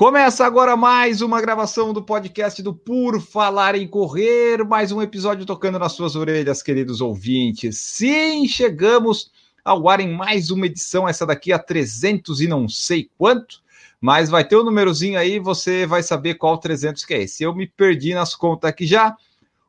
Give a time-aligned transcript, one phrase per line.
[0.00, 5.44] Começa agora mais uma gravação do podcast do Por Falar em Correr, mais um episódio
[5.44, 7.76] tocando nas suas orelhas, queridos ouvintes.
[7.76, 9.30] Sim, chegamos
[9.62, 13.60] ao ar em mais uma edição, essa daqui a 300 e não sei quanto,
[14.00, 17.42] mas vai ter o um númerozinho aí, você vai saber qual 300 que é esse.
[17.42, 19.14] Eu me perdi nas contas aqui já,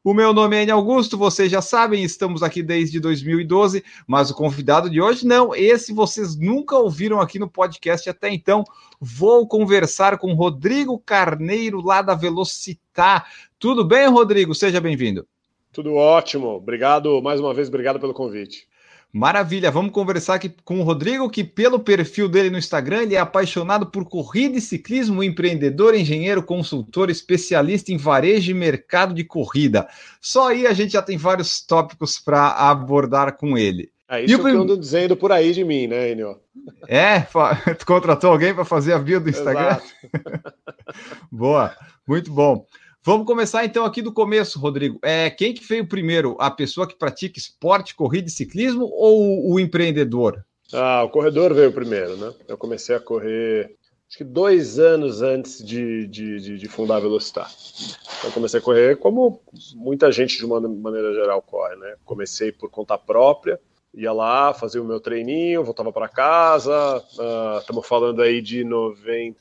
[0.04, 4.36] o meu nome é Enio Augusto, vocês já sabem, estamos aqui desde 2012, mas o
[4.36, 8.64] convidado de hoje não, esse vocês nunca ouviram aqui no podcast até então.
[9.00, 13.27] Vou conversar com Rodrigo Carneiro, lá da Velocitar.
[13.60, 14.55] Tudo bem, Rodrigo?
[14.55, 15.27] Seja bem-vindo.
[15.72, 18.68] Tudo ótimo, obrigado mais uma vez, obrigado pelo convite.
[19.13, 23.20] Maravilha, vamos conversar aqui com o Rodrigo, que pelo perfil dele no Instagram, ele é
[23.20, 29.85] apaixonado por corrida e ciclismo, empreendedor, engenheiro, consultor, especialista em varejo e mercado de corrida.
[30.21, 33.91] Só aí a gente já tem vários tópicos para abordar com ele.
[34.09, 34.40] É isso e o...
[34.40, 36.37] que eu ando dizendo por aí de mim, né, Enio?
[36.87, 37.21] É?
[37.77, 39.77] Tu contratou alguém para fazer a bio do Instagram?
[41.31, 41.75] Boa,
[42.07, 42.65] muito bom.
[43.04, 44.99] Vamos começar então aqui do começo, Rodrigo.
[45.02, 46.38] É, quem que veio primeiro?
[46.40, 50.46] A pessoa que pratica esporte, corrida e ciclismo ou o empreendedor?
[50.71, 52.32] Ah, o corredor veio primeiro, né?
[52.48, 53.76] Eu comecei a correr
[54.08, 57.49] acho que dois anos antes de, de, de, de fundar a Velocitar.
[58.20, 59.41] Então comecei a correr como
[59.74, 61.96] muita gente de uma maneira geral corre, né?
[62.05, 63.60] Comecei por conta própria,
[63.96, 67.03] ia lá, fazia o meu treininho, voltava para casa.
[67.59, 69.36] Estamos uh, falando aí de 94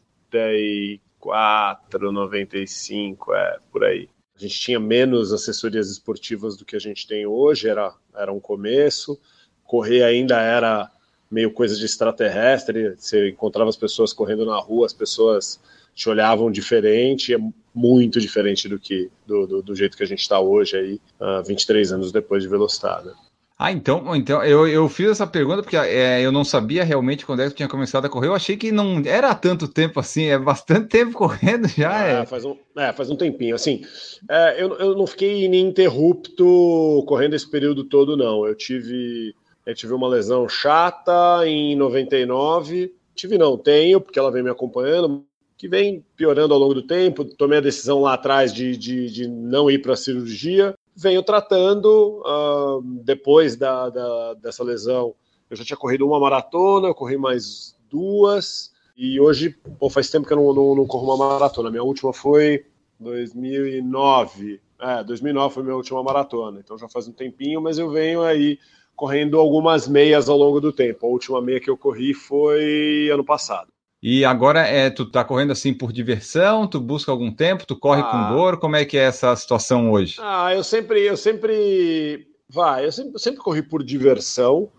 [1.20, 4.08] 94, 95, é, por aí.
[4.36, 8.40] A gente tinha menos assessorias esportivas do que a gente tem hoje, era, era um
[8.40, 9.20] começo.
[9.64, 10.90] Correr ainda era
[11.30, 15.60] meio coisa de extraterrestre, você encontrava as pessoas correndo na rua, as pessoas
[15.94, 17.38] te olhavam diferente, é
[17.74, 21.38] muito diferente do que do, do, do jeito que a gente está hoje aí, uh,
[21.38, 23.08] ah, 23 anos depois de Velocidade.
[23.08, 23.14] Né?
[23.62, 27.42] Ah, então, então eu, eu fiz essa pergunta porque é, eu não sabia realmente quando
[27.42, 28.28] é que tinha começado a correr.
[28.28, 32.08] Eu achei que não era tanto tempo assim, é bastante tempo correndo já.
[32.08, 32.24] É, é.
[32.24, 33.54] Faz, um, é faz um tempinho.
[33.54, 33.82] Assim,
[34.30, 38.46] é, eu, eu não fiquei ininterrupto correndo esse período todo, não.
[38.46, 39.34] Eu tive,
[39.66, 42.94] eu tive uma lesão chata em 99.
[43.14, 45.22] Tive, não, tenho, porque ela vem me acompanhando,
[45.58, 47.26] que vem piorando ao longo do tempo.
[47.26, 52.22] Tomei a decisão lá atrás de, de, de não ir para a cirurgia venho tratando
[52.24, 55.14] uh, depois da, da, dessa lesão.
[55.48, 60.26] Eu já tinha corrido uma maratona, eu corri mais duas, e hoje, pô, faz tempo
[60.26, 61.70] que eu não, não, não corro uma maratona.
[61.70, 62.66] Minha última foi
[62.98, 64.60] 2009.
[64.78, 68.58] É, 2009 foi minha última maratona, então já faz um tempinho, mas eu venho aí
[68.94, 71.06] correndo algumas meias ao longo do tempo.
[71.06, 73.69] A última meia que eu corri foi ano passado.
[74.02, 78.00] E agora é, tu tá correndo assim por diversão, tu busca algum tempo, tu corre
[78.00, 78.04] ah.
[78.04, 80.16] com dor, como é que é essa situação hoje?
[80.20, 84.70] Ah, eu sempre, eu sempre, vai, eu sempre, sempre corri por diversão.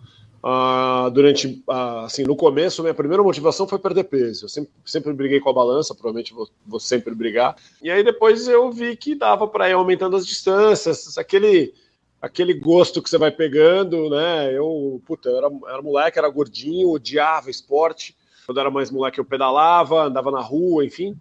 [0.44, 4.46] Uh, durante, uh, assim, no começo, minha primeira motivação foi perder peso.
[4.46, 7.56] Eu sempre, sempre briguei com a balança, provavelmente vou, vou sempre brigar.
[7.80, 11.76] E aí depois eu vi que dava para ir aumentando as distâncias, aquele,
[12.20, 14.52] aquele gosto que você vai pegando, né?
[14.52, 18.16] Eu, puta, eu era, era moleque, era gordinho, odiava esporte.
[18.52, 21.12] Quando era mais moleque, eu pedalava, andava na rua, enfim,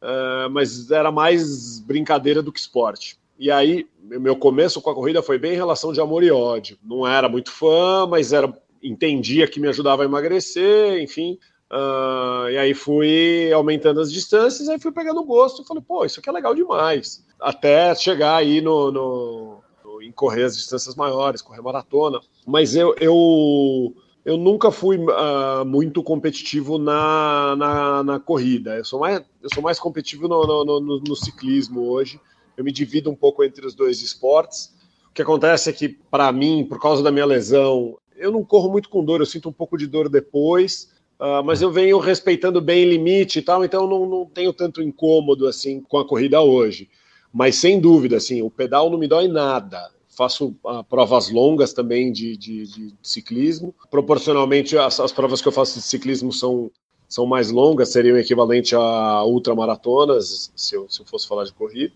[0.00, 3.18] uh, mas era mais brincadeira do que esporte.
[3.36, 6.78] E aí, meu começo com a corrida foi bem em relação de amor e ódio.
[6.84, 11.36] Não era muito fã, mas era entendia que me ajudava a emagrecer, enfim.
[11.72, 16.20] Uh, e aí fui aumentando as distâncias, aí fui pegando gosto e falei, pô, isso
[16.20, 17.26] aqui é legal demais.
[17.40, 22.20] Até chegar aí no, no, no em correr as distâncias maiores, correr maratona.
[22.46, 23.92] Mas eu, eu
[24.26, 28.76] eu nunca fui uh, muito competitivo na, na, na, corrida.
[28.76, 32.20] Eu sou mais, eu sou mais competitivo no, no, no, no, ciclismo hoje.
[32.56, 34.74] Eu me divido um pouco entre os dois esportes.
[35.08, 38.68] O que acontece é que, para mim, por causa da minha lesão, eu não corro
[38.68, 40.92] muito com dor, eu sinto um pouco de dor depois.
[41.20, 44.82] Uh, mas eu venho respeitando bem o limite e tal, então não, não tenho tanto
[44.82, 46.90] incômodo assim com a corrida hoje.
[47.32, 52.10] Mas sem dúvida, assim, o pedal não me dói nada faço uh, provas longas também
[52.10, 53.74] de, de, de ciclismo.
[53.90, 56.70] Proporcionalmente, as, as, provas que eu faço de ciclismo são,
[57.06, 61.92] são mais longas, seriam equivalente a ultramaratonas, se eu, se eu fosse falar de corrida.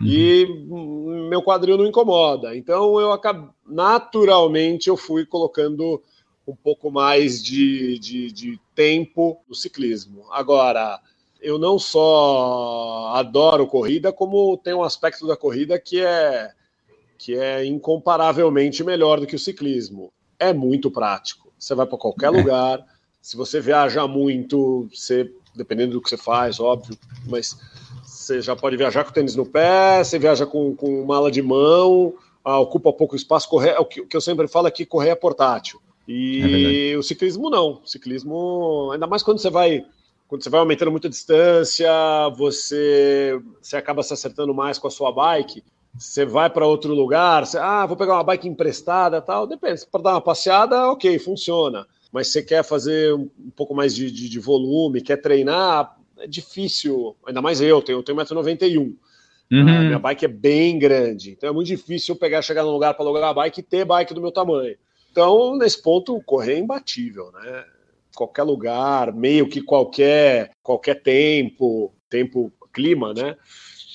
[0.00, 0.06] Uhum.
[0.06, 0.46] E
[1.28, 2.56] meu quadril não incomoda.
[2.56, 6.02] Então, eu acabo, naturalmente, eu fui colocando
[6.46, 10.24] um pouco mais de, de, de tempo no ciclismo.
[10.32, 10.98] Agora,
[11.42, 16.52] eu não só adoro corrida, como tem um aspecto da corrida que é
[17.20, 20.10] que é incomparavelmente melhor do que o ciclismo.
[20.38, 21.52] é muito prático.
[21.58, 22.30] Você vai para qualquer é.
[22.30, 22.82] lugar.
[23.20, 26.96] Se você viaja muito, você, dependendo do que você faz, óbvio,
[27.28, 27.58] mas
[28.02, 32.14] você já pode viajar com tênis no pé, você viaja com, com mala de mão,
[32.42, 33.50] ah, ocupa pouco espaço.
[33.50, 35.78] Correr, o, que, o que eu sempre falo aqui, correr é portátil.
[36.08, 37.82] E é o ciclismo não.
[37.84, 39.84] O ciclismo, ainda mais quando você vai
[40.26, 41.90] quando você vai aumentando muito a distância,
[42.38, 45.62] você, você acaba se acertando mais com a sua bike.
[45.96, 49.46] Você vai para outro lugar, você, ah, vou pegar uma bike emprestada tal.
[49.46, 51.86] Depende, para dar uma passeada, ok, funciona.
[52.12, 56.26] Mas você quer fazer um, um pouco mais de, de, de, volume, quer treinar, é
[56.26, 57.16] difícil.
[57.26, 58.94] Ainda mais eu, tenho, eu tenho 1,91m.
[59.52, 59.68] Uhum.
[59.68, 62.94] Ah, minha bike é bem grande, então é muito difícil eu pegar, chegar num lugar
[62.94, 64.76] para alugar a bike e ter bike do meu tamanho.
[65.10, 67.64] Então, nesse ponto, correr é imbatível, né?
[68.14, 73.36] qualquer lugar, meio que qualquer qualquer tempo, tempo, clima, né?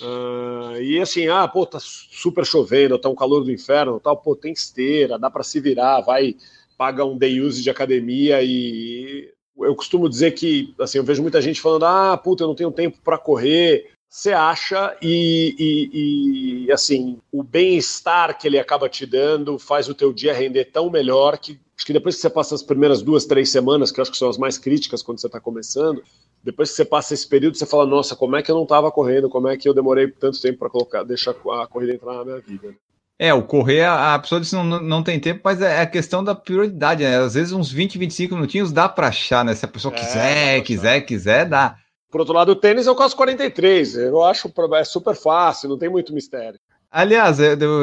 [0.02, 4.36] Uh, e assim, ah, pô, tá super chovendo, tá um calor do inferno, tal, pô,
[4.36, 6.36] tem esteira, dá para se virar, vai,
[6.78, 11.42] paga um day use de academia e eu costumo dizer que, assim, eu vejo muita
[11.42, 16.72] gente falando, ah, puta, eu não tenho tempo para correr, você acha e, e, e,
[16.72, 21.38] assim o bem-estar que ele acaba te dando faz o teu dia render tão melhor
[21.38, 24.12] que acho que depois que você passa as primeiras duas três semanas que eu acho
[24.12, 26.02] que são as mais críticas quando você está começando
[26.44, 28.92] depois que você passa esse período você fala nossa como é que eu não estava
[28.92, 32.26] correndo como é que eu demorei tanto tempo para colocar deixar a corrida entrar na
[32.26, 32.76] minha vida
[33.18, 36.36] é, o correr, a pessoa disse não, não tem tempo, mas é a questão da
[36.36, 37.18] prioridade, né?
[37.18, 39.56] Às vezes uns 20, 25 minutinhos dá para achar, né?
[39.56, 41.78] Se a pessoa é, quiser, quiser, quiser, dá.
[42.12, 43.96] Por outro lado, o tênis eu quase 43.
[43.98, 46.60] Eu acho é super fácil, não tem muito mistério.
[46.98, 47.40] Aliás,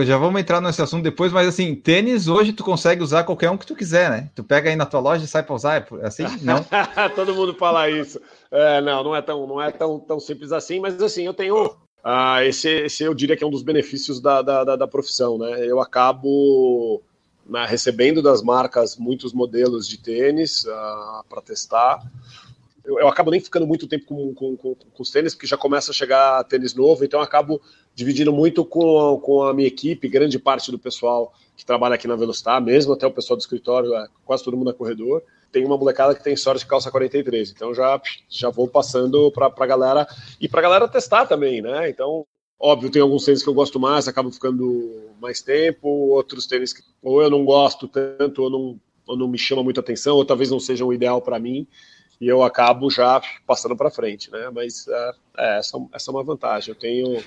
[0.07, 3.59] já vamos entrar nesse assunto depois, mas assim, tênis hoje tu consegue usar qualquer um
[3.59, 4.31] que tu quiser, né?
[4.35, 6.23] Tu pega aí na tua loja e sai para usar, é assim?
[6.41, 6.65] Não?
[7.15, 8.19] Todo mundo fala isso.
[8.51, 11.77] É, não, não é tão, não é tão, tão simples assim, mas assim, eu tenho.
[12.03, 15.37] Ah, esse, esse eu diria que é um dos benefícios da, da, da, da profissão,
[15.37, 15.63] né?
[15.63, 17.03] Eu acabo
[17.47, 22.03] né, recebendo das marcas muitos modelos de tênis ah, para testar
[22.85, 25.57] eu, eu, acabo nem ficando muito tempo com, com, com, com, os tênis, porque já
[25.57, 27.61] começa a chegar tênis novo, então eu acabo
[27.95, 32.17] dividindo muito com, com a minha equipe, grande parte do pessoal que trabalha aqui na
[32.17, 35.23] Velocitar, mesmo até o pessoal do escritório, é, quase todo mundo é corredor.
[35.51, 39.53] Tem uma molecada que tem sorte de calça 43, então já, já vou passando para
[39.55, 40.07] a galera
[40.41, 41.91] e para a galera testar também, né?
[41.91, 42.25] Então,
[42.59, 46.83] óbvio, tem alguns tênis que eu gosto mais, acabo ficando mais tempo, outros tênis que
[47.03, 50.51] ou eu não gosto tanto, ou não, ou não me chama muita atenção, ou talvez
[50.51, 51.67] não sejam o ideal para mim
[52.23, 54.49] e eu acabo já passando para frente, né?
[54.55, 56.73] Mas é, é, essa, essa é uma vantagem.
[56.73, 57.21] Eu tenho,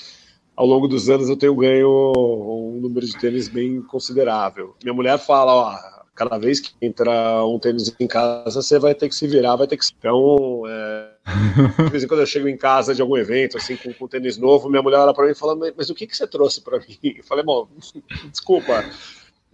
[0.56, 4.74] ao longo dos anos, eu tenho ganho um número de tênis bem considerável.
[4.82, 5.78] Minha mulher fala, ó,
[6.14, 9.66] cada vez que entra um tênis em casa, você vai ter que se virar, vai
[9.66, 9.84] ter que.
[9.98, 11.10] Então, é...
[11.84, 14.38] de vez em quando eu chego em casa de algum evento, assim, com, com tênis
[14.38, 16.62] novo, minha mulher olha para mim e fala, mas, mas o que, que você trouxe
[16.62, 16.96] para mim?
[17.02, 17.68] Eu falei, bom,
[18.32, 18.82] desculpa,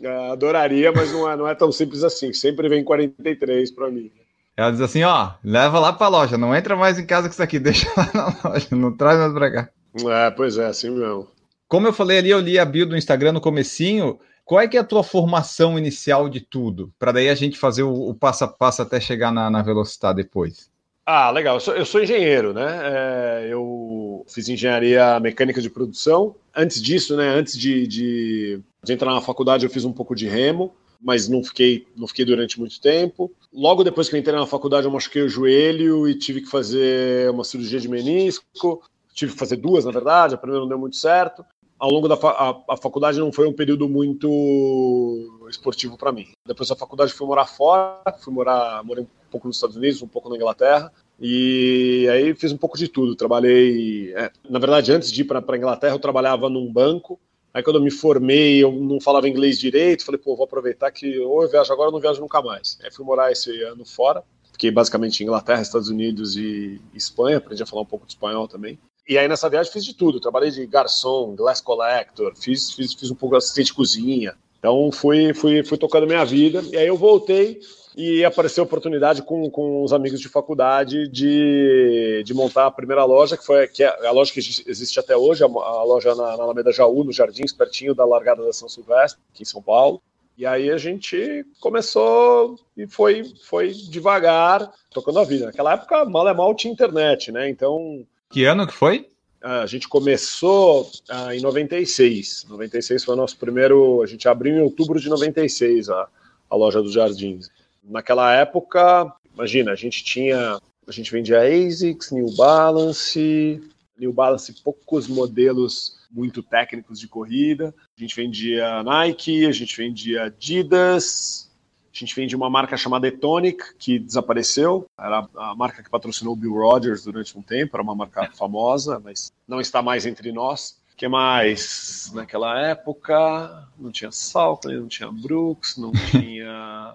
[0.00, 2.32] é, adoraria, mas não é, não é tão simples assim.
[2.32, 4.12] Sempre vem 43 para mim.
[4.56, 7.42] Ela diz assim, ó, leva lá pra loja, não entra mais em casa com isso
[7.42, 9.68] aqui, deixa lá na loja, não traz mais pra cá.
[10.08, 11.28] É, pois é, assim mesmo.
[11.68, 14.76] Como eu falei ali, eu li a bio do Instagram no comecinho, qual é que
[14.76, 16.92] é a tua formação inicial de tudo?
[16.98, 20.22] Para daí a gente fazer o, o, passo a passo até chegar na, na velocidade
[20.22, 20.70] depois.
[21.06, 21.56] Ah, legal.
[21.56, 22.80] Eu sou, eu sou engenheiro, né?
[22.82, 26.34] É, eu fiz engenharia mecânica de produção.
[26.54, 27.28] Antes disso, né?
[27.28, 30.74] Antes de, de, de entrar na faculdade, eu fiz um pouco de remo
[31.04, 33.30] mas não fiquei, não fiquei durante muito tempo.
[33.52, 37.30] Logo depois que eu entrei na faculdade, eu machuquei o joelho e tive que fazer
[37.30, 38.82] uma cirurgia de menisco.
[39.12, 41.44] Tive que fazer duas, na verdade, a primeira não deu muito certo.
[41.78, 46.28] Ao longo da fa a, a faculdade não foi um período muito esportivo para mim.
[46.46, 50.08] Depois da faculdade fui morar fora, fui morar, morei um pouco nos Estados Unidos, um
[50.08, 50.90] pouco na Inglaterra.
[51.20, 53.14] E aí fiz um pouco de tudo.
[53.14, 57.20] Trabalhei, é, na verdade, antes de ir para a Inglaterra, eu trabalhava num banco
[57.54, 61.20] Aí quando eu me formei, eu não falava inglês direito, falei, pô, vou aproveitar que
[61.20, 62.76] ou eu viajo agora ou não viajo nunca mais.
[62.82, 67.62] Aí fui morar esse ano fora, fiquei basicamente em Inglaterra, Estados Unidos e Espanha, aprendi
[67.62, 68.76] a falar um pouco de espanhol também.
[69.08, 73.10] E aí nessa viagem fiz de tudo, trabalhei de garçom, glass collector, fiz, fiz, fiz
[73.12, 74.34] um pouco de assistente de cozinha.
[74.58, 77.60] Então fui, fui, fui tocando minha vida, e aí eu voltei
[77.96, 83.04] e apareceu a oportunidade com, com os amigos de faculdade de, de montar a primeira
[83.04, 86.36] loja, que foi que é a loja que existe até hoje, a, a loja na,
[86.36, 90.02] na Alameda Jaú, nos Jardins, pertinho da largada da São Silvestre, aqui em São Paulo.
[90.36, 95.46] E aí a gente começou e foi, foi devagar, tocando a vida.
[95.46, 97.48] Naquela época, mal é mal, tinha internet, né?
[97.48, 98.04] Então.
[98.30, 99.08] Que ano que foi?
[99.40, 102.46] A gente começou ah, em 96.
[102.48, 104.02] 96 foi o nosso primeiro.
[104.02, 106.08] A gente abriu em outubro de 96 a,
[106.50, 107.48] a loja dos Jardins.
[107.84, 113.62] Naquela época, imagina, a gente tinha, a gente vendia ASICS, New Balance,
[113.98, 117.74] New Balance poucos modelos muito técnicos de corrida.
[117.96, 121.50] A gente vendia Nike, a gente vendia Adidas,
[121.92, 124.86] a gente vendia uma marca chamada Etonic, que desapareceu.
[124.98, 129.32] Era a marca que patrocinou Bill Rogers durante um tempo, era uma marca famosa, mas
[129.46, 130.82] não está mais entre nós.
[130.92, 132.10] O que mais?
[132.14, 136.94] Naquela época não tinha Salkley, não tinha Brooks, não tinha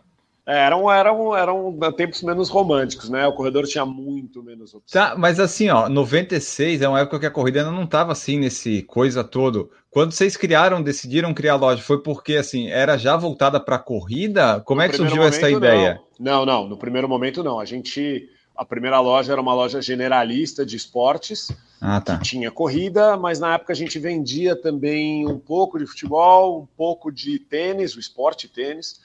[0.50, 3.28] eram, eram, eram tempos menos românticos, né?
[3.28, 4.92] O corredor tinha muito menos opções.
[4.92, 8.40] Tá, mas assim, ó, 96 é uma época que a corrida ainda não estava assim
[8.40, 9.70] nesse coisa todo.
[9.92, 13.80] Quando vocês criaram, decidiram criar a loja, foi porque assim, era já voltada para a
[13.80, 14.60] corrida?
[14.62, 16.02] Como no é que surgiu momento, essa ideia?
[16.20, 16.46] Não.
[16.46, 17.60] não, não, no primeiro momento não.
[17.60, 18.28] A gente
[18.60, 22.18] a primeira loja era uma loja generalista de esportes, ah, tá.
[22.18, 26.66] que tinha corrida, mas na época a gente vendia também um pouco de futebol, um
[26.76, 29.00] pouco de tênis, o esporte tênis.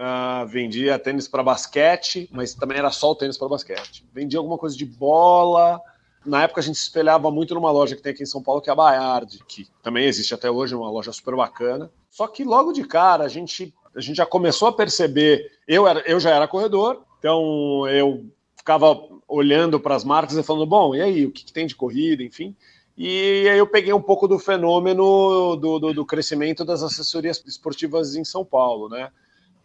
[0.00, 4.02] Uh, vendia tênis para basquete, mas também era só o tênis para basquete.
[4.14, 5.78] Vendia alguma coisa de bola.
[6.24, 8.62] Na época a gente se espelhava muito numa loja que tem aqui em São Paulo,
[8.62, 11.90] que é a Bayard, que também existe até hoje, uma loja super bacana.
[12.10, 15.52] Só que logo de cara a gente, a gente já começou a perceber.
[15.68, 18.24] Eu, era, eu já era corredor, então eu
[18.56, 21.76] ficava olhando para as marcas e falando: bom, e aí, o que, que tem de
[21.76, 22.56] corrida, enfim.
[22.96, 28.16] E aí eu peguei um pouco do fenômeno do, do, do crescimento das assessorias esportivas
[28.16, 29.10] em São Paulo, né?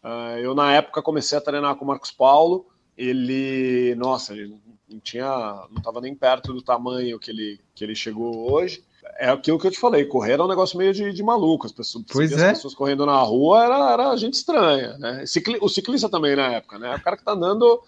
[0.06, 2.68] Uh, eu, na época, comecei a treinar com o Marcos Paulo.
[2.96, 4.56] Ele, nossa, ele
[4.88, 5.28] não tinha,
[5.72, 8.84] não estava nem perto do tamanho que ele, que ele chegou hoje.
[9.18, 11.66] É aquilo que eu te falei, correr era um negócio meio de, de maluco.
[11.66, 12.52] As pessoas, pois é.
[12.52, 15.24] as pessoas correndo na rua era, era gente estranha, né?
[15.60, 16.96] O ciclista também na época, né?
[16.96, 17.82] O cara que tá andando,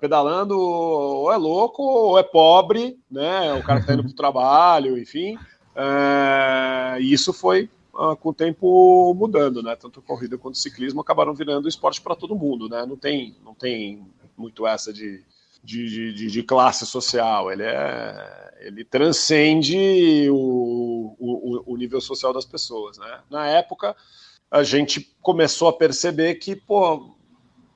[0.00, 3.54] pedalando, ou é louco, ou é pobre, né?
[3.54, 5.38] O cara que tá indo pro trabalho, enfim.
[5.76, 9.76] É, isso foi uh, com o tempo mudando, né?
[9.76, 12.84] Tanto corrida quanto ciclismo acabaram virando esporte para todo mundo, né?
[12.86, 14.06] Não tem, não tem
[14.36, 15.22] muito essa de,
[15.62, 17.50] de, de, de classe social.
[17.50, 23.20] Ele é, ele transcende o, o, o nível social das pessoas, né?
[23.30, 23.96] Na época
[24.50, 27.14] a gente começou a perceber que, pô,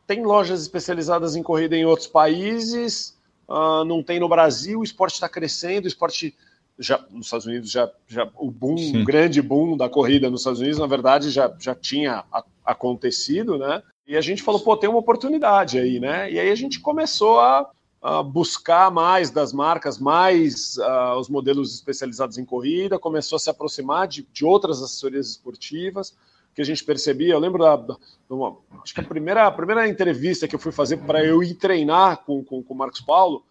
[0.06, 3.16] tem lojas especializadas em corrida em outros países,
[3.48, 6.36] uh, não tem no Brasil, o esporte está crescendo, o esporte
[6.78, 9.02] já nos Estados Unidos já, já o boom, Sim.
[9.02, 13.58] o grande boom da corrida nos Estados Unidos, na verdade, já, já tinha a, acontecido,
[13.58, 13.82] né?
[14.06, 16.30] E a gente falou, pô, tem uma oportunidade aí, né?
[16.30, 17.70] E aí a gente começou a,
[18.02, 23.48] a buscar mais das marcas, mais uh, os modelos especializados em corrida, começou a se
[23.48, 26.14] aproximar de, de outras assessorias esportivas,
[26.54, 27.32] que a gente percebia.
[27.32, 27.96] Eu lembro da, da
[28.28, 31.54] uma, acho que a primeira, a primeira entrevista que eu fui fazer para eu ir
[31.54, 33.44] treinar com, com, com o Marcos Paulo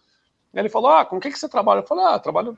[0.53, 1.80] ele falou: Ah, com o que, que você trabalha?
[1.80, 2.58] Eu falei: Ah, trabalho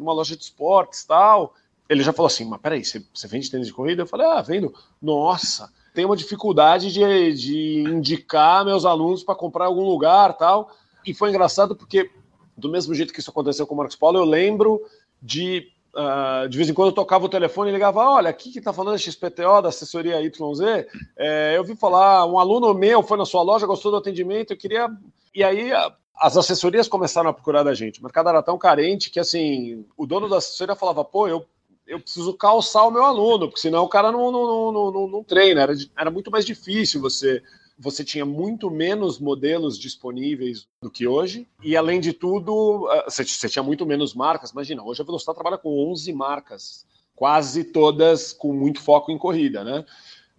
[0.00, 1.54] numa loja de esportes tal.
[1.88, 4.02] Ele já falou assim: Mas peraí, você, você vende tênis de corrida?
[4.02, 4.74] Eu falei: Ah, vendo.
[5.00, 10.70] Nossa, tem uma dificuldade de, de indicar meus alunos para comprar em algum lugar tal.
[11.04, 12.10] E foi engraçado porque,
[12.56, 14.80] do mesmo jeito que isso aconteceu com o Marcos Paulo, eu lembro
[15.22, 15.68] de.
[15.92, 18.72] Uh, de vez em quando eu tocava o telefone e ligava: Olha, aqui que está
[18.72, 20.86] falando XPTO da assessoria YZ.
[21.18, 24.56] É, eu vi falar, um aluno meu foi na sua loja, gostou do atendimento, eu
[24.56, 24.88] queria.
[25.34, 25.72] E aí
[26.20, 27.98] as assessorias começaram a procurar da gente.
[27.98, 31.46] O mercado era tão carente que, assim, o dono da assessoria falava, pô, eu,
[31.86, 35.24] eu preciso calçar o meu aluno, porque senão o cara não, não, não, não, não
[35.24, 35.62] treina.
[35.62, 37.42] Era, era muito mais difícil você
[37.82, 43.24] você tinha muito menos modelos disponíveis do que hoje, e além de tudo, ah, você,
[43.24, 44.50] tinha muito menos marcas.
[44.50, 46.84] Imagina, hoje a Velocidade trabalha com 11 marcas,
[47.16, 49.86] quase todas com muito foco em corrida, né?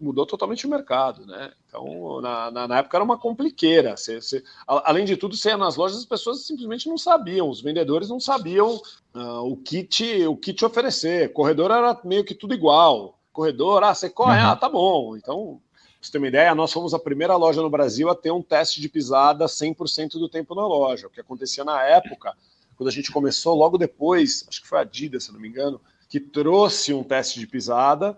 [0.01, 1.51] mudou totalmente o mercado, né?
[1.71, 3.95] Então, na, na, na época era uma compliqueira.
[3.95, 7.61] Você, você, além de tudo, você ia nas lojas, as pessoas simplesmente não sabiam, os
[7.61, 8.75] vendedores não sabiam
[9.15, 11.31] uh, o que te, o que te oferecer.
[11.31, 13.17] Corredor era meio que tudo igual.
[13.31, 14.47] Corredor, ah, você corre, uhum.
[14.47, 15.15] ah, tá bom.
[15.15, 18.31] Então, pra você ter uma ideia, nós fomos a primeira loja no Brasil a ter
[18.31, 21.07] um teste de pisada 100% do tempo na loja.
[21.07, 22.35] O que acontecia na época,
[22.75, 25.79] quando a gente começou, logo depois, acho que foi a Adidas, se não me engano,
[26.09, 28.17] que trouxe um teste de pisada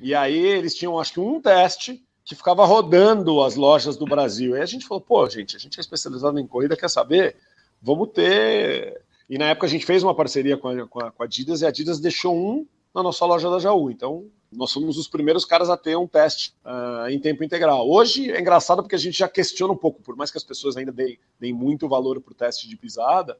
[0.00, 4.56] e aí eles tinham, acho que, um teste que ficava rodando as lojas do Brasil.
[4.56, 7.36] E a gente falou, pô, gente, a gente é especializado em corrida, quer saber?
[7.80, 9.00] Vamos ter.
[9.28, 11.62] E na época a gente fez uma parceria com a, com a, com a Adidas
[11.62, 13.90] e a Adidas deixou um na nossa loja da Jaú.
[13.90, 17.88] Então, nós fomos os primeiros caras a ter um teste uh, em tempo integral.
[17.88, 20.76] Hoje é engraçado porque a gente já questiona um pouco, por mais que as pessoas
[20.76, 23.36] ainda deem, deem muito valor para o teste de pisada,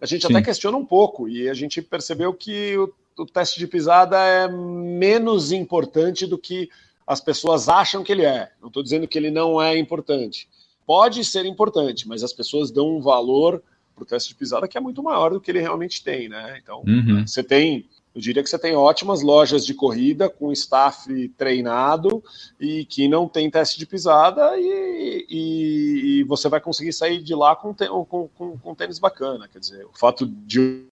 [0.00, 0.34] a gente Sim.
[0.34, 1.28] até questiona um pouco.
[1.28, 6.68] E a gente percebeu que o o teste de pisada é menos importante do que
[7.06, 8.50] as pessoas acham que ele é.
[8.60, 10.48] Não estou dizendo que ele não é importante.
[10.86, 13.62] Pode ser importante, mas as pessoas dão um valor
[13.94, 16.58] para o teste de pisada que é muito maior do que ele realmente tem, né?
[16.62, 17.24] Então, uhum.
[17.26, 22.22] você tem, eu diria que você tem ótimas lojas de corrida com staff treinado
[22.60, 27.34] e que não tem teste de pisada e, e, e você vai conseguir sair de
[27.34, 29.48] lá com, com, com, com tênis bacana.
[29.48, 30.86] Quer dizer, o fato de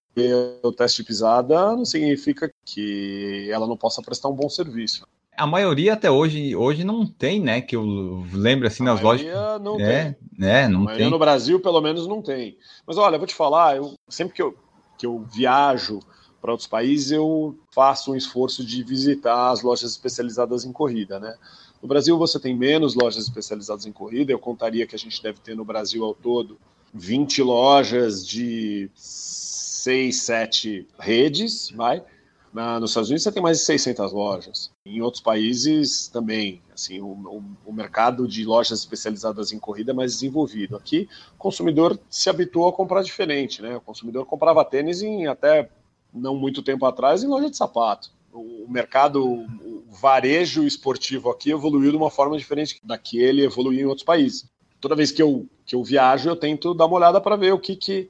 [0.61, 5.07] o teste de pisada não significa que ela não possa prestar um bom serviço.
[5.35, 7.61] A maioria até hoje, hoje não tem, né?
[7.61, 9.25] Que eu lembro assim a nas lojas.
[9.61, 10.15] Não é, tem.
[10.37, 11.09] Né, não a tem.
[11.09, 12.57] No Brasil, pelo menos, não tem.
[12.85, 14.55] Mas olha, eu vou te falar, eu, sempre que eu,
[14.97, 15.99] que eu viajo
[16.41, 21.35] para outros países, eu faço um esforço de visitar as lojas especializadas em corrida, né?
[21.81, 25.39] No Brasil você tem menos lojas especializadas em corrida, eu contaria que a gente deve
[25.39, 26.57] ter no Brasil ao todo
[26.93, 32.03] 20 lojas de 6, 7 redes, vai.
[32.53, 34.71] Na, nos Estados Unidos você tem mais de 600 lojas.
[34.85, 39.93] Em outros países também, assim, o, o, o, mercado de lojas especializadas em corrida é
[39.93, 40.75] mais desenvolvido.
[40.75, 43.75] Aqui, o consumidor se habituou a comprar diferente, né?
[43.75, 45.67] O consumidor comprava tênis em até
[46.13, 48.11] não muito tempo atrás em loja de sapato.
[48.31, 53.81] O mercado, o varejo esportivo aqui evoluiu de uma forma diferente da que ele evoluiu
[53.81, 54.45] em outros países.
[54.79, 57.59] Toda vez que eu, que eu viajo, eu tento dar uma olhada para ver o
[57.59, 58.09] que, que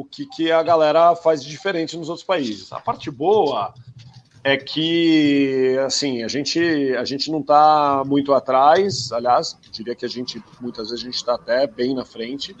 [0.00, 2.72] o que, que a galera faz de diferente nos outros países.
[2.72, 3.74] A parte boa
[4.42, 6.58] é que assim a gente
[6.96, 9.12] a gente não está muito atrás.
[9.12, 12.56] Aliás diria que a gente muitas vezes a gente está até bem na frente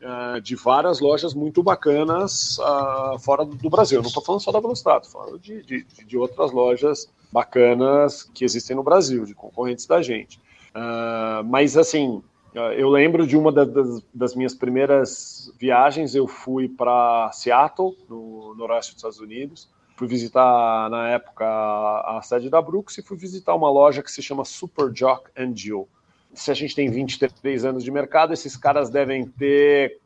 [0.00, 4.00] uh, de várias lojas muito bacanas uh, fora do Brasil.
[4.00, 8.76] Não estou falando só da Velostato falando de, de, de, outras lojas bacanas que existem
[8.76, 10.38] no Brasil de concorrentes da gente.
[10.76, 12.22] Uh, mas assim
[12.54, 18.92] eu lembro de uma das, das, minhas primeiras viagens, eu fui para Seattle, no noroeste
[18.92, 19.68] dos Estados Unidos.
[19.96, 24.22] Fui visitar, na época, a, sede da Brooks e fui visitar uma loja que se
[24.22, 25.88] chama Super Jock and Jill.
[26.32, 30.00] Se a gente tem 23 anos de mercado, esses caras devem ter,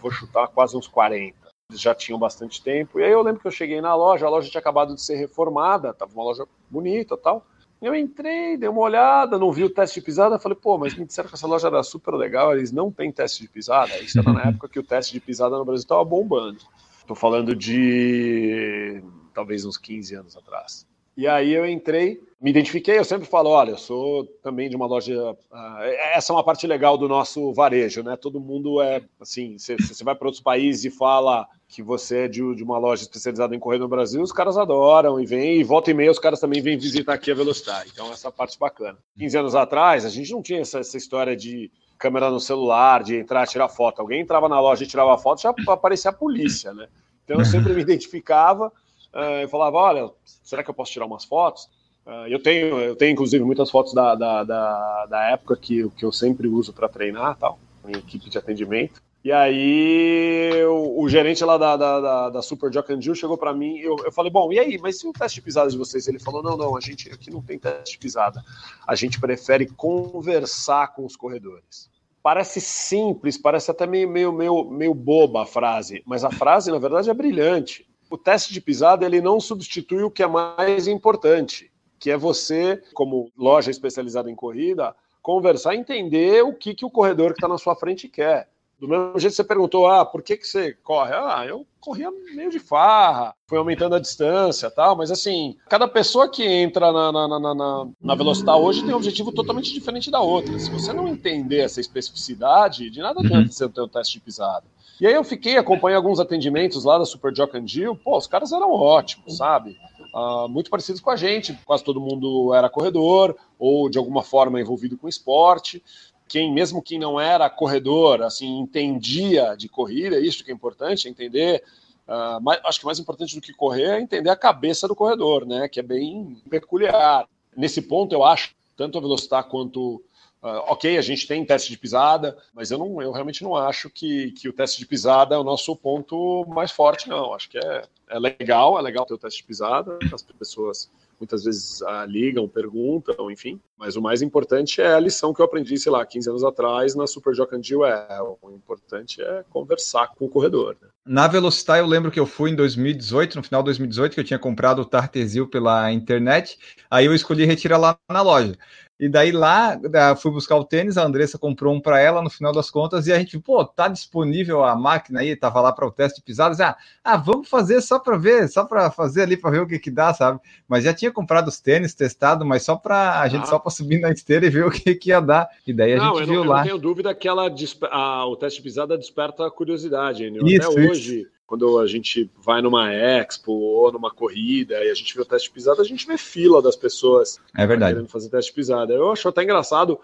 [0.00, 1.36] vou chutar, quase uns 40.
[1.70, 2.98] Eles já tinham bastante tempo.
[2.98, 5.16] E aí eu lembro que eu cheguei na loja, a loja tinha acabado de ser
[5.16, 7.46] reformada, estava uma loja bonita tal.
[7.80, 11.04] Eu entrei, dei uma olhada, não vi o teste de pisada, falei, pô, mas me
[11.04, 13.96] disseram que essa loja era super legal, eles não têm teste de pisada.
[13.98, 16.58] Isso era na época que o teste de pisada no Brasil estava bombando.
[16.98, 19.00] Estou falando de
[19.32, 20.86] talvez uns 15 anos atrás.
[21.18, 24.86] E aí eu entrei, me identifiquei, eu sempre falo, olha, eu sou também de uma
[24.86, 25.32] loja.
[25.32, 25.82] Uh,
[26.14, 28.16] essa é uma parte legal do nosso varejo, né?
[28.16, 32.40] Todo mundo é assim, você vai para outros países e fala que você é de,
[32.40, 35.94] uma loja especializada em correr no Brasil, os caras adoram e vêm, e volta e
[35.94, 37.90] meia os caras também vêm visitar aqui a Velocidade.
[37.92, 38.96] Então, essa parte bacana.
[39.18, 43.16] 15 anos atrás, a gente não tinha essa, essa história de câmera no celular, de
[43.16, 44.00] entrar tirar foto.
[44.00, 46.86] Alguém entrava na loja e tirava foto, já aparecia a polícia, né?
[47.24, 48.72] Então, eu sempre me identificava
[49.18, 51.64] uh, e falava, olha, será que eu posso tirar umas fotos?
[52.06, 56.04] Uh, eu tenho, eu tenho inclusive muitas fotos da, da, da, da época que, que
[56.04, 59.02] eu sempre uso para treinar, tal, em equipe de atendimento.
[59.24, 63.36] E aí o, o gerente lá da, da, da, da Super Jock and Jill chegou
[63.36, 65.76] para mim eu, eu falei, bom, e aí, mas e o teste de pisada de
[65.76, 66.06] vocês?
[66.06, 68.42] Ele falou, não, não, a gente aqui não tem teste de pisada.
[68.86, 71.90] A gente prefere conversar com os corredores.
[72.22, 76.78] Parece simples, parece até meio, meio, meio, meio boba a frase, mas a frase, na
[76.78, 81.70] verdade, é brilhante o teste de pisada ele não substitui o que é mais importante,
[81.98, 86.90] que é você, como loja especializada em corrida, conversar e entender o que, que o
[86.90, 88.48] corredor que está na sua frente quer.
[88.78, 91.12] Do mesmo jeito que você perguntou, ah, por que, que você corre?
[91.12, 96.30] Ah, eu corria meio de farra, fui aumentando a distância tal, mas assim, cada pessoa
[96.30, 100.20] que entra na, na, na, na, na velocidade hoje tem um objetivo totalmente diferente da
[100.20, 100.56] outra.
[100.60, 103.50] Se você não entender essa especificidade, de nada adianta uhum.
[103.50, 104.64] você ter um teste de pisada.
[105.00, 108.26] E aí eu fiquei, acompanhei alguns atendimentos lá da Super Jock and Jill, pô, os
[108.26, 109.78] caras eram ótimos, sabe?
[110.12, 114.60] Uh, muito parecidos com a gente, quase todo mundo era corredor ou de alguma forma
[114.60, 115.82] envolvido com esporte.
[116.26, 121.08] Quem, mesmo quem não era corredor, assim, entendia de corrida, é isso que é importante,
[121.08, 121.62] entender
[122.08, 125.68] Uh, acho que mais importante do que correr é entender a cabeça do corredor, né?
[125.68, 127.28] Que é bem peculiar.
[127.54, 130.02] Nesse ponto, eu acho, tanto a velocidade quanto
[130.42, 133.90] Uh, ok, a gente tem teste de pisada, mas eu, não, eu realmente não acho
[133.90, 137.34] que, que o teste de pisada é o nosso ponto mais forte, não.
[137.34, 141.44] Acho que é, é legal, é legal ter o teste de pisada, as pessoas muitas
[141.44, 145.76] vezes uh, ligam, perguntam, enfim, mas o mais importante é a lição que eu aprendi,
[145.78, 150.28] sei lá, 15 anos atrás na Super Jocandil é o importante é conversar com o
[150.28, 150.76] corredor.
[150.80, 150.88] Né?
[151.04, 154.24] Na Velocitar eu lembro que eu fui em 2018, no final de 2018, que eu
[154.24, 156.58] tinha comprado o Tartesil pela internet,
[156.90, 158.56] aí eu escolhi retirar lá na loja.
[158.98, 159.78] E daí lá,
[160.16, 163.12] fui buscar o tênis, a Andressa comprou um para ela no final das contas, e
[163.12, 166.60] a gente, pô, tá disponível a máquina aí, tava lá para o teste de pisadas,
[166.60, 169.78] ah, ah, vamos fazer só para ver, só para fazer ali para ver o que
[169.78, 170.40] que dá, sabe?
[170.66, 173.46] Mas já tinha comprado os tênis, testado, mas só para a gente ah.
[173.46, 175.48] só para subir na esteira e ver o que que ia dar.
[175.64, 176.56] E daí a não, gente viu não, lá.
[176.56, 177.48] Eu não tenho dúvida que ela
[177.90, 180.90] a, o teste de pisada desperta a curiosidade, Isso, Até isso.
[180.90, 185.24] hoje quando a gente vai numa expo ou numa corrida e a gente vê o
[185.24, 187.94] teste pisada, a gente vê fila das pessoas é verdade.
[187.94, 188.92] querendo fazer teste pisada.
[188.92, 189.98] Eu acho até engraçado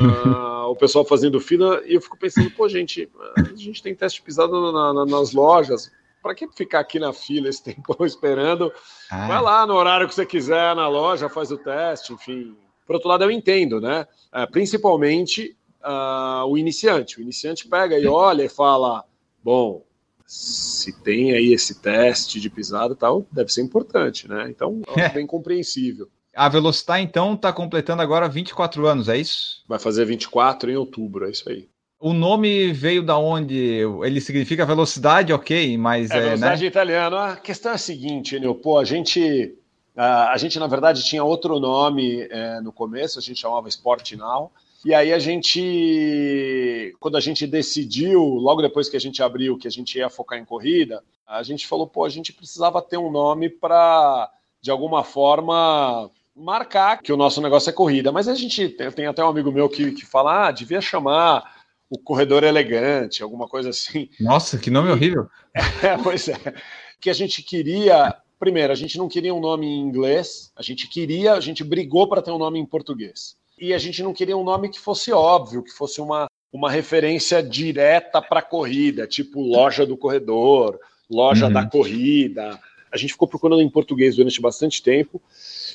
[0.00, 4.22] uh, o pessoal fazendo fila e eu fico pensando, pô, gente, a gente tem teste
[4.22, 5.90] pisada na, na, nas lojas,
[6.22, 8.72] para que ficar aqui na fila esse tempo esperando?
[9.10, 9.26] Ah.
[9.26, 12.56] Vai lá no horário que você quiser na loja, faz o teste, enfim.
[12.86, 14.06] Por outro lado, eu entendo, né?
[14.32, 17.18] É, principalmente uh, o iniciante.
[17.18, 19.04] O iniciante pega e olha e fala:
[19.42, 19.84] bom,
[20.30, 24.46] se tem aí esse teste de pisada tal, deve ser importante, né?
[24.48, 26.08] Então, é bem compreensível.
[26.36, 29.64] A Velocitar, então, está completando agora 24 anos, é isso?
[29.66, 31.68] Vai fazer 24 em outubro, é isso aí.
[31.98, 33.82] O nome veio da onde?
[34.04, 36.68] Ele significa velocidade, ok, mas é, é velocidade né?
[36.68, 37.24] italiana.
[37.32, 39.58] A questão é a seguinte, Enio, pô, a gente,
[39.96, 44.12] a, a gente na verdade tinha outro nome é, no começo, a gente chamava Sport
[44.12, 44.52] Now.
[44.84, 49.68] E aí a gente, quando a gente decidiu, logo depois que a gente abriu que
[49.68, 53.10] a gente ia focar em corrida, a gente falou, pô, a gente precisava ter um
[53.10, 58.10] nome para, de alguma forma, marcar que o nosso negócio é corrida.
[58.10, 61.60] Mas a gente tem, tem até um amigo meu que, que fala, ah, devia chamar
[61.90, 64.08] o corredor elegante, alguma coisa assim.
[64.18, 65.28] Nossa, que nome horrível.
[65.82, 66.54] É, pois é.
[67.00, 68.16] Que a gente queria.
[68.38, 72.08] Primeiro, a gente não queria um nome em inglês, a gente queria, a gente brigou
[72.08, 73.36] para ter um nome em português.
[73.60, 77.42] E a gente não queria um nome que fosse óbvio, que fosse uma, uma referência
[77.42, 81.52] direta para a corrida, tipo loja do corredor, loja uhum.
[81.52, 82.58] da corrida.
[82.90, 85.20] A gente ficou procurando em português durante bastante tempo.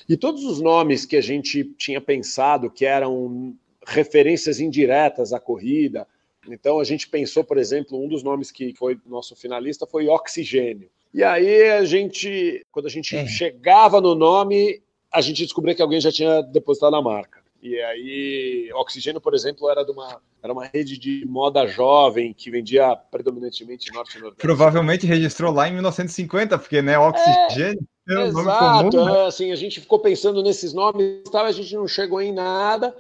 [0.10, 6.08] E todos os nomes que a gente tinha pensado que eram referências indiretas à corrida.
[6.50, 10.89] Então a gente pensou, por exemplo, um dos nomes que foi nosso finalista foi Oxigênio.
[11.13, 13.28] E aí a gente, quando a gente é.
[13.28, 17.44] chegava no nome, a gente descobria que alguém já tinha depositado a marca.
[17.65, 22.51] E aí, Oxigênio, por exemplo, era de uma, era uma rede de moda jovem que
[22.51, 24.39] vendia predominantemente norte e nordeste.
[24.39, 29.17] Provavelmente registrou lá em 1950, porque né, Oxigênio é, é um exato, comum, né?
[29.17, 32.95] é, assim, a gente ficou pensando nesses nomes, tal, a gente não chegou em nada.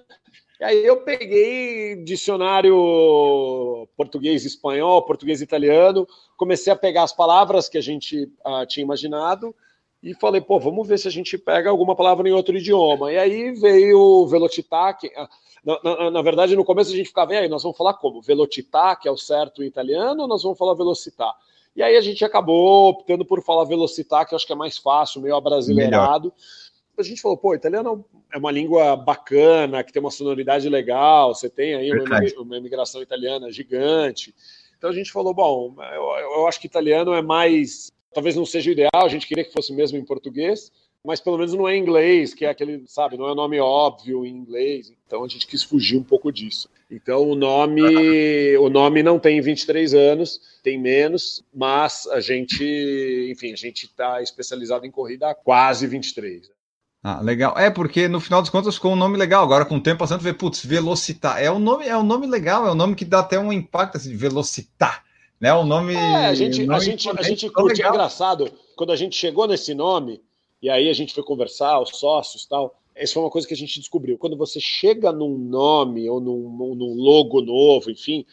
[0.59, 2.75] E aí eu peguei dicionário
[3.95, 9.55] português espanhol, português italiano, comecei a pegar as palavras que a gente uh, tinha imaginado
[10.05, 13.11] e falei, pô, vamos ver se a gente pega alguma palavra em outro idioma.
[13.11, 15.27] E aí veio o Velocitar, que, uh,
[15.65, 18.21] na, na, na, verdade no começo a gente ficava, e aí, nós vamos falar como?
[18.21, 21.33] Velocitar, que é o certo em italiano, ou nós vamos falar Velocitar?
[21.75, 24.77] E aí a gente acabou optando por falar Velocitar, que eu acho que é mais
[24.77, 26.31] fácil, meio abrasileirado.
[26.95, 31.49] A gente falou, pô, italiano é uma língua bacana, que tem uma sonoridade legal, você
[31.49, 34.35] tem aí uma, uma imigração italiana gigante.
[34.77, 36.03] Então a gente falou, bom, eu,
[36.35, 39.51] eu acho que italiano é mais, talvez não seja o ideal, a gente queria que
[39.51, 40.71] fosse mesmo em português,
[41.03, 44.25] mas pelo menos não é em inglês, que é aquele, sabe, não é nome óbvio
[44.25, 44.91] em inglês.
[45.05, 46.69] Então a gente quis fugir um pouco disso.
[46.89, 47.81] Então o nome,
[48.57, 54.21] o nome não tem 23 anos, tem menos, mas a gente, enfim, a gente está
[54.21, 56.49] especializado em corrida há quase 23.
[57.03, 57.55] Ah, legal.
[57.55, 59.43] É, porque no final das contas ficou um nome legal.
[59.43, 61.39] Agora, com o tempo passando, vê, putz, Velocitar.
[61.39, 63.97] É um nome, é um nome legal, é um nome que dá até um impacto
[63.97, 65.03] assim, Velocitar.
[65.39, 65.53] Né?
[65.53, 65.93] O nome.
[65.93, 67.81] É, a gente, a gente, a gente curte.
[67.81, 70.21] É engraçado, quando a gente chegou nesse nome,
[70.61, 72.79] e aí a gente foi conversar, os sócios tal.
[72.95, 74.17] Essa foi uma coisa que a gente descobriu.
[74.17, 78.25] Quando você chega num nome ou num, num logo novo, enfim,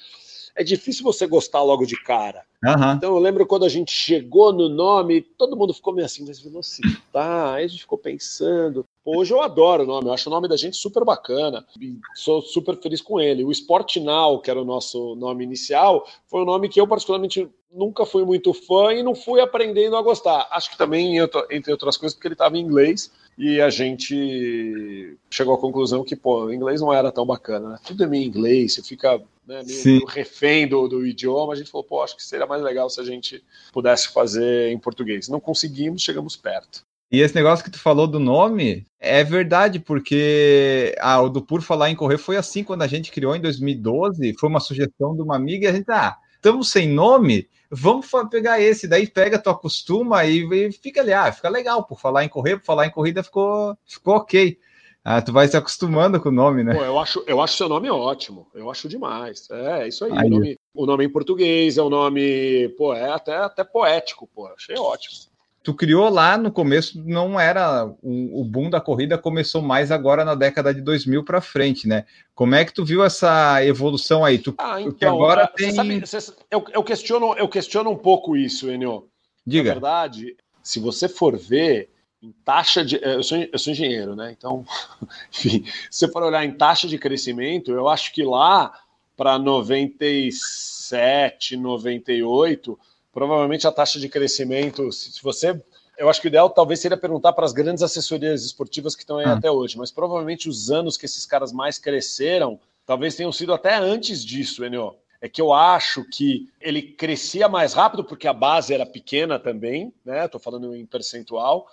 [0.55, 2.45] é difícil você gostar logo de cara.
[2.65, 2.93] Uhum.
[2.93, 6.39] Então eu lembro quando a gente chegou no nome, todo mundo ficou meio assim, mas
[6.39, 8.87] Velocitar, aí a gente ficou pensando.
[9.05, 11.67] Hoje eu adoro o nome, eu acho o nome da gente super bacana,
[12.15, 13.45] sou super feliz com ele.
[13.45, 17.49] O Sport Now, que era o nosso nome inicial, foi um nome que eu particularmente
[17.73, 20.47] nunca fui muito fã e não fui aprendendo a gostar.
[20.53, 21.19] Acho que também,
[21.51, 26.15] entre outras coisas, porque ele estava em inglês e a gente chegou à conclusão que,
[26.15, 27.79] pô, o inglês não era tão bacana, né?
[27.85, 31.55] Tudo é meio inglês, você fica né, meio refém do, do, idioma.
[31.55, 34.79] A gente falou, pô, acho que seria mais legal se a gente pudesse fazer em
[34.79, 35.29] português.
[35.29, 36.85] Não conseguimos, chegamos perto.
[37.13, 41.61] E esse negócio que tu falou do nome é verdade, porque ah, o do Por
[41.61, 44.35] Falar em Correr foi assim quando a gente criou em 2012.
[44.41, 48.63] Foi uma sugestão de uma amiga e a gente, ah, estamos sem nome, vamos pegar
[48.63, 52.31] esse, daí pega, tu acostuma e, e fica ali, ah, fica legal, por falar em
[52.31, 54.59] correr, por falar em corrida ficou, ficou ok.
[55.05, 56.75] Ah, tu vai se acostumando com o nome, né?
[56.75, 58.47] Pô, eu acho, eu acho seu nome ótimo.
[58.55, 59.51] Eu acho demais.
[59.51, 60.13] É, é isso aí.
[60.13, 60.27] aí.
[60.29, 64.47] O, nome, o nome em português é um nome, pô, é até, até poético, pô.
[64.47, 65.32] Achei ótimo
[65.63, 70.25] tu criou lá no começo, não era o, o, boom da corrida começou mais agora
[70.25, 72.05] na década de 2000 para frente, né?
[72.35, 74.39] Como é que tu viu essa evolução aí?
[74.39, 75.73] Tu, ah, então, agora é, tem...
[75.73, 76.03] Sabe,
[76.51, 79.09] eu, eu, questiono, eu questiono um pouco isso, Enio.
[79.47, 79.71] Diga.
[79.71, 81.91] Na verdade, se você for ver
[82.23, 83.01] em taxa de.
[83.03, 84.35] Eu sou, eu sou engenheiro, né?
[84.37, 84.67] Então,
[85.33, 88.79] enfim, se você for olhar em taxa de crescimento, eu acho que lá
[89.17, 92.79] para 97, 98
[93.13, 95.61] provavelmente a taxa de crescimento, se você.
[95.99, 99.19] Eu acho que o ideal talvez seria perguntar para as grandes assessorias esportivas que estão
[99.19, 99.35] aí ah.
[99.35, 103.77] até hoje, mas provavelmente os anos que esses caras mais cresceram talvez tenham sido até
[103.77, 104.97] antes disso, Enio.
[105.21, 109.93] é que eu acho que ele crescia mais rápido porque a base era pequena também,
[110.05, 110.25] né?
[110.25, 111.69] Estou falando em percentual,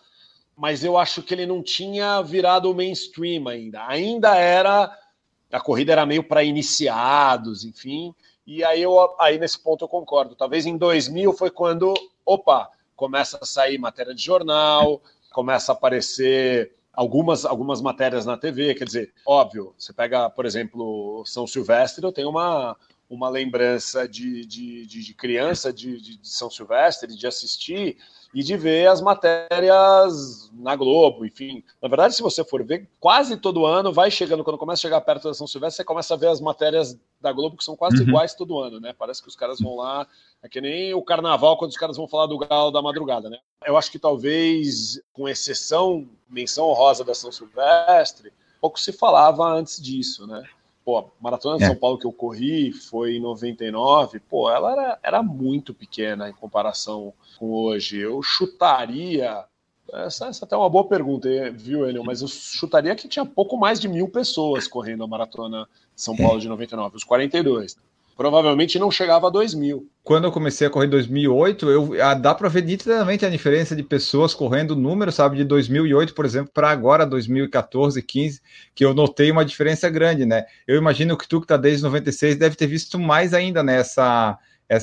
[0.56, 3.88] mas eu acho que ele não tinha virado o mainstream ainda.
[3.88, 4.95] Ainda era
[5.52, 8.13] a corrida era meio para iniciados, enfim.
[8.52, 10.34] E aí eu aí nesse ponto eu concordo.
[10.34, 11.94] Talvez em 2000 foi quando,
[12.26, 18.74] opa, começa a sair matéria de jornal, começa a aparecer algumas, algumas matérias na TV,
[18.74, 22.76] quer dizer, óbvio, você pega, por exemplo, São Silvestre, eu tenho uma,
[23.10, 27.98] uma lembrança de, de, de, de criança de, de, São Silvestre, de assistir
[28.32, 31.63] e de ver as matérias na Globo, enfim.
[31.82, 35.02] Na verdade, se você for ver, quase todo ano vai chegando, quando começa a chegar
[35.02, 37.98] perto da São Silvestre, você começa a ver as matérias da Globo que são quase
[37.98, 38.10] uhum.
[38.10, 38.93] iguais todo ano, né?
[38.93, 40.08] Parece que os caras vão lá,
[40.43, 43.39] é que nem o carnaval quando os caras vão falar do galo da madrugada, né?
[43.65, 49.82] Eu acho que talvez, com exceção, menção honrosa da São Silvestre, pouco se falava antes
[49.82, 50.48] disso, né?
[50.89, 51.67] Pô, a Maratona de é.
[51.67, 56.34] São Paulo que eu corri foi em 99, pô, ela era, era muito pequena em
[56.34, 57.99] comparação com hoje.
[57.99, 59.45] Eu chutaria.
[59.93, 62.04] Essa, essa é até é uma boa pergunta, viu, Enel?
[62.04, 66.15] Mas eu chutaria que tinha pouco mais de mil pessoas correndo a Maratona de São
[66.15, 67.78] Paulo de 99, os 42
[68.19, 69.89] provavelmente não chegava a 2 mil.
[70.03, 73.73] Quando eu comecei a correr em 2008, eu, ah, dá para ver nitidamente a diferença
[73.73, 78.41] de pessoas correndo, o número, sabe, de 2008, por exemplo, para agora, 2014, 15,
[78.75, 80.43] que eu notei uma diferença grande, né?
[80.67, 84.38] Eu imagino que tu que está desde 96 deve ter visto mais ainda nessa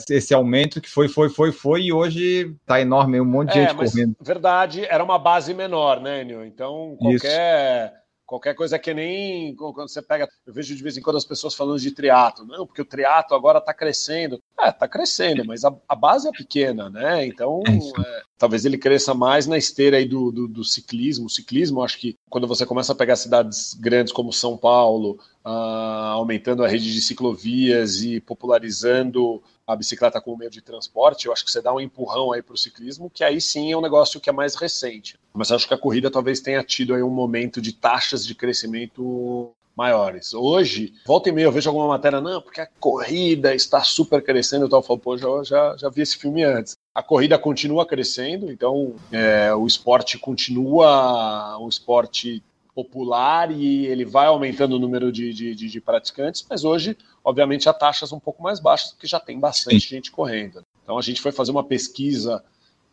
[0.09, 3.68] esse aumento que foi, foi, foi, foi, e hoje está enorme, um monte de é,
[3.68, 4.16] gente correndo.
[4.18, 6.42] Verdade, era uma base menor, né, Nil?
[6.42, 7.92] Então, qualquer.
[7.92, 11.25] Isso Qualquer coisa que nem quando você pega, eu vejo de vez em quando as
[11.25, 14.43] pessoas falando de triatlo, não, porque o triatlo agora está crescendo.
[14.61, 17.25] É, está crescendo, mas a, a, base é pequena, né?
[17.25, 21.27] Então, é é, talvez ele cresça mais na esteira aí do, do, do, ciclismo.
[21.27, 26.12] O ciclismo, acho que quando você começa a pegar cidades grandes como São Paulo, uh,
[26.15, 31.45] aumentando a rede de ciclovias e popularizando a bicicleta como meio de transporte, eu acho
[31.45, 34.21] que você dá um empurrão aí para o ciclismo, que aí sim é um negócio
[34.21, 35.19] que é mais recente.
[35.35, 39.53] Mas acho que a corrida talvez tenha tido aí um momento de taxas de crescimento
[39.77, 40.33] maiores.
[40.33, 44.67] Hoje, volta e meia, eu vejo alguma matéria, não, porque a corrida está super crescendo
[44.67, 44.79] e tal.
[44.79, 46.79] Eu falo, pô, já, já, já vi esse filme antes.
[46.95, 52.43] A corrida continua crescendo, então é, o esporte continua um esporte
[52.75, 56.95] popular e ele vai aumentando o número de, de, de, de praticantes, mas hoje,
[57.27, 59.97] obviamente, a taxas um pouco mais baixas, porque já tem bastante Sim.
[59.97, 60.65] gente correndo.
[60.85, 62.41] Então a gente foi fazer uma pesquisa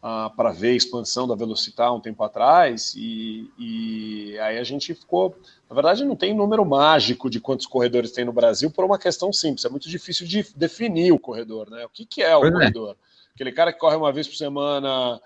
[0.02, 4.96] uh, para ver a expansão da Velocitar um tempo atrás, e, e, aí a gente
[4.96, 5.38] ficou.
[5.70, 9.32] Na verdade, não tem número mágico de quantos corredores tem no Brasil por uma questão
[9.32, 9.66] simples.
[9.66, 11.86] É muito difícil de definir o corredor, né?
[11.86, 12.56] O que, que é o pois é.
[12.56, 12.96] corredor?
[13.00, 13.34] É.
[13.36, 15.22] Aquele cara que corre uma vez por semana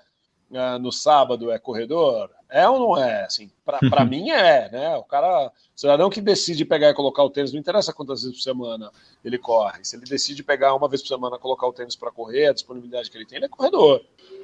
[0.52, 2.30] uh, no sábado é corredor?
[2.50, 3.26] É ou não é?
[3.26, 4.10] Assim, para uhum.
[4.10, 4.96] mim é, né?
[4.96, 8.38] O cara, o cidadão que decide pegar e colocar o tênis, não interessa quantas vezes
[8.38, 8.90] por semana
[9.24, 9.84] ele corre.
[9.84, 13.12] Se ele decide pegar uma vez por semana colocar o tênis para correr, a disponibilidade
[13.12, 14.02] que ele tem, ele é corredor.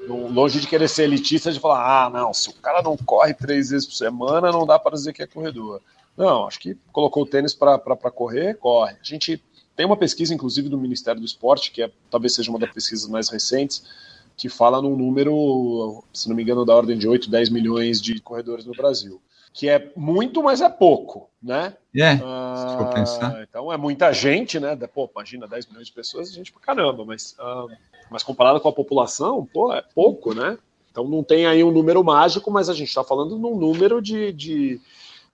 [0.08, 3.70] Longe de querer ser elitista de falar, ah, não, se o cara não corre três
[3.70, 5.82] vezes por semana, não dá para dizer que é corredor.
[6.18, 7.80] Não, acho que colocou o tênis para
[8.12, 8.98] correr, corre.
[9.00, 9.42] A gente
[9.76, 13.10] tem uma pesquisa, inclusive, do Ministério do Esporte, que é, talvez seja uma das pesquisas
[13.10, 13.84] mais recentes,
[14.36, 18.20] que fala num número, se não me engano, da ordem de 8, 10 milhões de
[18.20, 19.22] corredores no Brasil.
[19.54, 21.76] Que é muito, mas é pouco, né?
[21.96, 23.44] É, ah.
[23.48, 24.76] Então é muita gente, né?
[24.76, 27.68] Pô, imagina 10 milhões de pessoas, gente pra caramba, mas, ah,
[28.10, 30.58] mas comparado com a população, pô, é pouco, né?
[30.94, 34.32] Então não tem aí um número mágico, mas a gente está falando num número de,
[34.32, 34.82] de,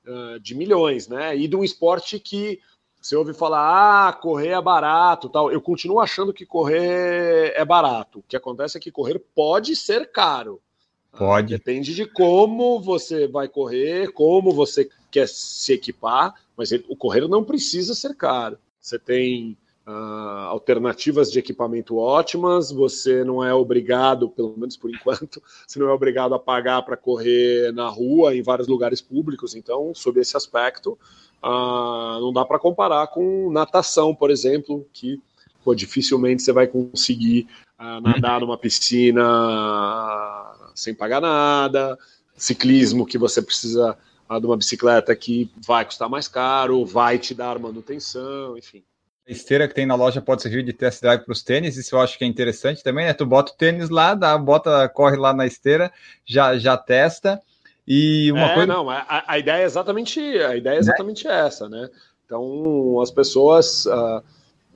[0.07, 1.35] uh, de milhões, né?
[1.35, 2.59] E de um esporte que
[3.01, 5.51] você ouve falar, ah, correr é barato, tal.
[5.51, 8.19] Eu continuo achando que correr é barato.
[8.19, 10.61] O que acontece é que correr pode ser caro.
[11.17, 11.55] Pode.
[11.55, 17.43] Depende de como você vai correr, como você quer se equipar, mas o correr não
[17.43, 18.57] precisa ser caro.
[18.79, 19.57] Você tem
[19.89, 25.89] uh, alternativas de equipamento ótimas, você não é obrigado, pelo menos por enquanto, você não
[25.89, 29.55] é obrigado a pagar para correr na rua, em vários lugares públicos.
[29.55, 30.97] Então, sob esse aspecto,
[31.41, 35.19] ah, não dá para comparar com natação, por exemplo, que
[35.63, 37.47] pô, dificilmente você vai conseguir
[37.77, 39.21] ah, nadar numa piscina
[40.75, 41.97] sem pagar nada,
[42.35, 43.97] ciclismo que você precisa
[44.39, 48.83] de uma bicicleta que vai custar mais caro, vai te dar manutenção, enfim.
[49.29, 52.01] Esteira que tem na loja pode servir de test drive para os tênis, isso eu
[52.01, 53.13] acho que é interessante também, né?
[53.13, 55.91] Tu bota o tênis lá, dá, bota, corre lá na esteira,
[56.25, 57.39] já, já testa,
[57.87, 58.73] e uma é, coisa.
[58.73, 60.79] Não, a, a, ideia é exatamente, a ideia é né?
[60.79, 61.45] exatamente né?
[61.45, 61.89] essa, né?
[62.25, 63.85] Então, as pessoas.
[63.85, 64.21] Uh,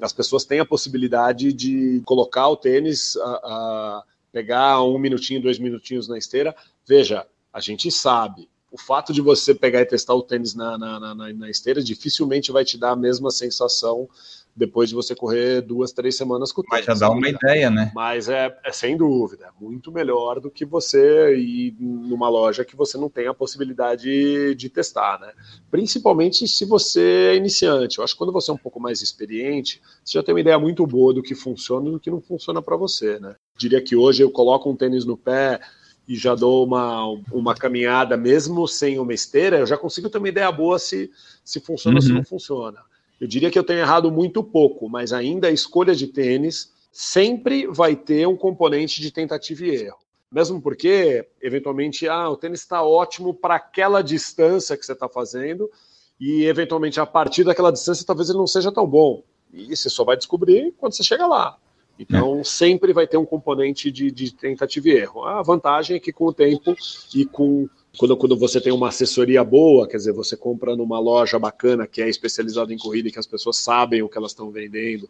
[0.01, 5.57] as pessoas têm a possibilidade de colocar o tênis, uh, uh, pegar um minutinho, dois
[5.57, 6.53] minutinhos na esteira.
[6.85, 10.99] Veja, a gente sabe, o fato de você pegar e testar o tênis na, na,
[10.99, 14.09] na, na esteira dificilmente vai te dar a mesma sensação
[14.55, 16.85] depois de você correr duas, três semanas com o tênis.
[16.87, 17.91] Mas já dá uma ideia, né?
[17.95, 22.75] Mas é, é, sem dúvida, é muito melhor do que você ir numa loja que
[22.75, 25.31] você não tem a possibilidade de testar, né?
[25.71, 27.97] Principalmente se você é iniciante.
[27.97, 30.59] Eu acho que quando você é um pouco mais experiente, você já tem uma ideia
[30.59, 33.35] muito boa do que funciona e do que não funciona para você, né?
[33.57, 35.59] diria que hoje eu coloco um tênis no pé
[36.07, 40.27] e já dou uma, uma caminhada, mesmo sem uma esteira, eu já consigo ter uma
[40.27, 41.09] ideia boa se,
[41.43, 41.97] se funciona uhum.
[41.97, 42.17] ou se uhum.
[42.17, 42.79] não funciona.
[43.23, 47.65] Eu diria que eu tenho errado muito pouco, mas ainda a escolha de tênis sempre
[47.67, 49.97] vai ter um componente de tentativa e erro.
[50.29, 55.71] Mesmo porque, eventualmente, ah, o tênis está ótimo para aquela distância que você está fazendo,
[56.19, 59.23] e eventualmente a partir daquela distância talvez ele não seja tão bom.
[59.53, 61.57] E você só vai descobrir quando você chega lá.
[61.97, 62.43] Então, é.
[62.43, 65.23] sempre vai ter um componente de, de, tentativa e erro.
[65.23, 66.75] A vantagem é que com o tempo
[67.15, 71.37] e com quando, quando você tem uma assessoria boa, quer dizer, você compra numa loja
[71.37, 74.49] bacana que é especializada em corrida e que as pessoas sabem o que elas estão
[74.49, 75.03] vendendo,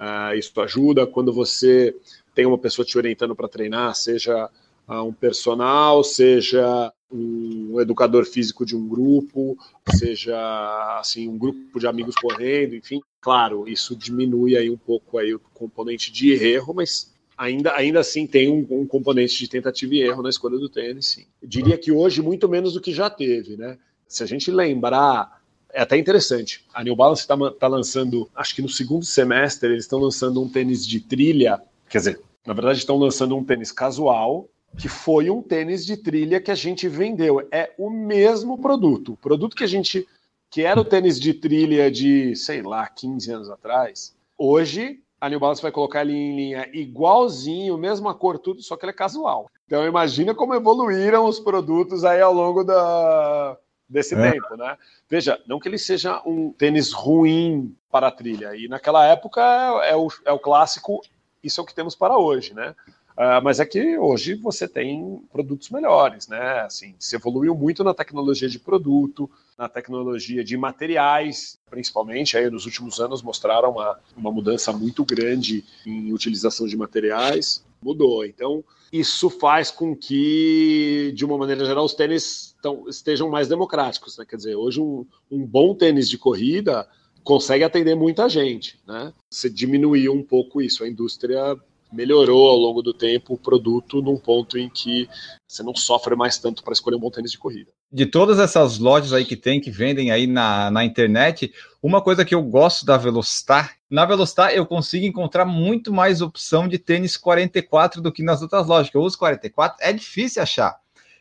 [0.00, 1.06] uh, isso ajuda.
[1.06, 1.94] Quando você
[2.34, 4.50] tem uma pessoa te orientando para treinar, seja
[4.88, 9.56] uh, um personal, seja um educador físico de um grupo,
[9.96, 13.00] seja assim um grupo de amigos correndo, enfim.
[13.20, 18.26] Claro, isso diminui aí um pouco aí o componente de erro, mas ainda, ainda assim
[18.26, 21.26] tem um, um, componente de tentativa e erro na escolha do tênis, sim.
[21.42, 23.78] Diria que hoje muito menos do que já teve, né?
[24.06, 25.42] Se a gente lembrar,
[25.72, 26.64] é até interessante.
[26.72, 30.48] A New Balance está tá lançando, acho que no segundo semestre, eles estão lançando um
[30.48, 35.40] tênis de trilha, quer dizer, na verdade estão lançando um tênis casual, que foi um
[35.42, 37.46] tênis de trilha que a gente vendeu.
[37.50, 39.12] É o mesmo produto.
[39.12, 40.06] O produto que a gente.
[40.50, 44.14] que era o tênis de trilha de, sei lá, 15 anos atrás.
[44.36, 48.84] Hoje, a New Balance vai colocar ele em linha igualzinho, mesma cor, tudo, só que
[48.84, 49.50] ele é casual.
[49.66, 53.56] Então, imagina como evoluíram os produtos aí ao longo da,
[53.88, 54.32] desse é.
[54.32, 54.76] tempo, né?
[55.08, 58.54] Veja, não que ele seja um tênis ruim para a trilha.
[58.54, 59.40] E naquela época
[59.82, 61.00] é, é, o, é o clássico,
[61.42, 62.74] isso é o que temos para hoje, né?
[63.12, 66.60] Uh, mas é que hoje você tem produtos melhores, né?
[66.66, 72.66] Assim, se evoluiu muito na tecnologia de produto, na tecnologia de materiais, principalmente aí nos
[72.66, 78.24] últimos anos mostraram uma, uma mudança muito grande em utilização de materiais, mudou.
[78.24, 84.16] Então, isso faz com que, de uma maneira geral, os tênis tão, estejam mais democráticos,
[84.16, 84.24] né?
[84.24, 86.88] Quer dizer, hoje um, um bom tênis de corrida
[87.22, 89.12] consegue atender muita gente, né?
[89.30, 91.56] Você diminuiu um pouco isso, a indústria
[91.92, 95.08] melhorou ao longo do tempo o produto num ponto em que
[95.46, 97.70] você não sofre mais tanto para escolher um bom tênis de corrida.
[97.94, 102.24] De todas essas lojas aí que tem, que vendem aí na, na internet, uma coisa
[102.24, 107.16] que eu gosto da Velocitar, na Velocitar eu consigo encontrar muito mais opção de tênis
[107.16, 110.76] 44 do que nas outras lojas, que eu uso 44, é difícil achar.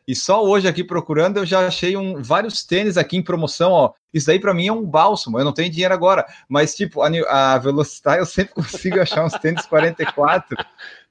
[0.07, 3.93] E só hoje aqui procurando eu já achei um, vários tênis aqui em promoção, ó.
[4.11, 5.37] Isso daí para mim é um bálsamo.
[5.37, 7.61] Eu não tenho dinheiro agora, mas tipo, a, a
[8.17, 10.57] eu sempre consigo achar uns tênis 44.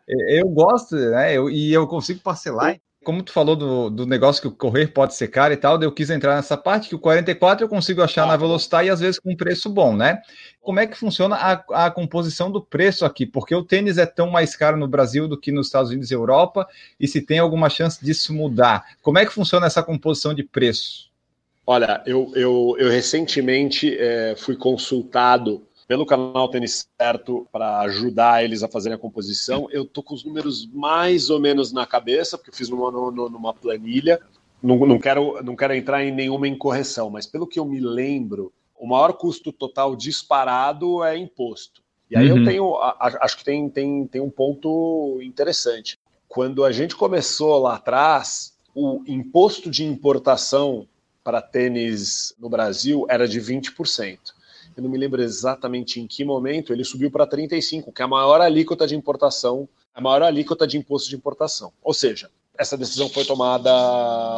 [0.09, 1.37] Eu gosto, né?
[1.37, 5.15] Eu, e eu consigo parcelar como tu falou do, do negócio que o correr pode
[5.15, 8.27] ser caro e tal, eu quis entrar nessa parte que o 44 eu consigo achar
[8.27, 10.21] na Velocitar e às vezes com preço bom, né?
[10.61, 13.27] Como é que funciona a, a composição do preço aqui?
[13.27, 16.15] Porque o tênis é tão mais caro no Brasil do que nos Estados Unidos e
[16.15, 16.67] Europa,
[16.99, 18.85] e se tem alguma chance disso mudar?
[19.03, 21.11] Como é que funciona essa composição de preço?
[21.67, 28.63] Olha, eu, eu, eu recentemente é, fui consultado pelo canal Tênis Certo para ajudar eles
[28.63, 29.69] a fazerem a composição.
[29.71, 33.53] Eu tô com os números mais ou menos na cabeça, porque eu fiz numa, numa
[33.53, 34.19] planilha.
[34.63, 38.51] Não, não, quero, não quero entrar em nenhuma incorreção, mas pelo que eu me lembro,
[38.75, 41.83] o maior custo total disparado é imposto.
[42.11, 42.39] E aí uhum.
[42.39, 42.75] eu tenho,
[43.21, 45.99] acho que tem, tem, tem um ponto interessante.
[46.27, 50.89] Quando a gente começou lá atrás, o imposto de importação
[51.23, 54.19] para tênis no Brasil era de 20%
[54.77, 58.09] eu não me lembro exatamente em que momento, ele subiu para 35, que é a
[58.09, 61.73] maior alíquota de importação, a maior alíquota de imposto de importação.
[61.83, 63.71] Ou seja, essa decisão foi tomada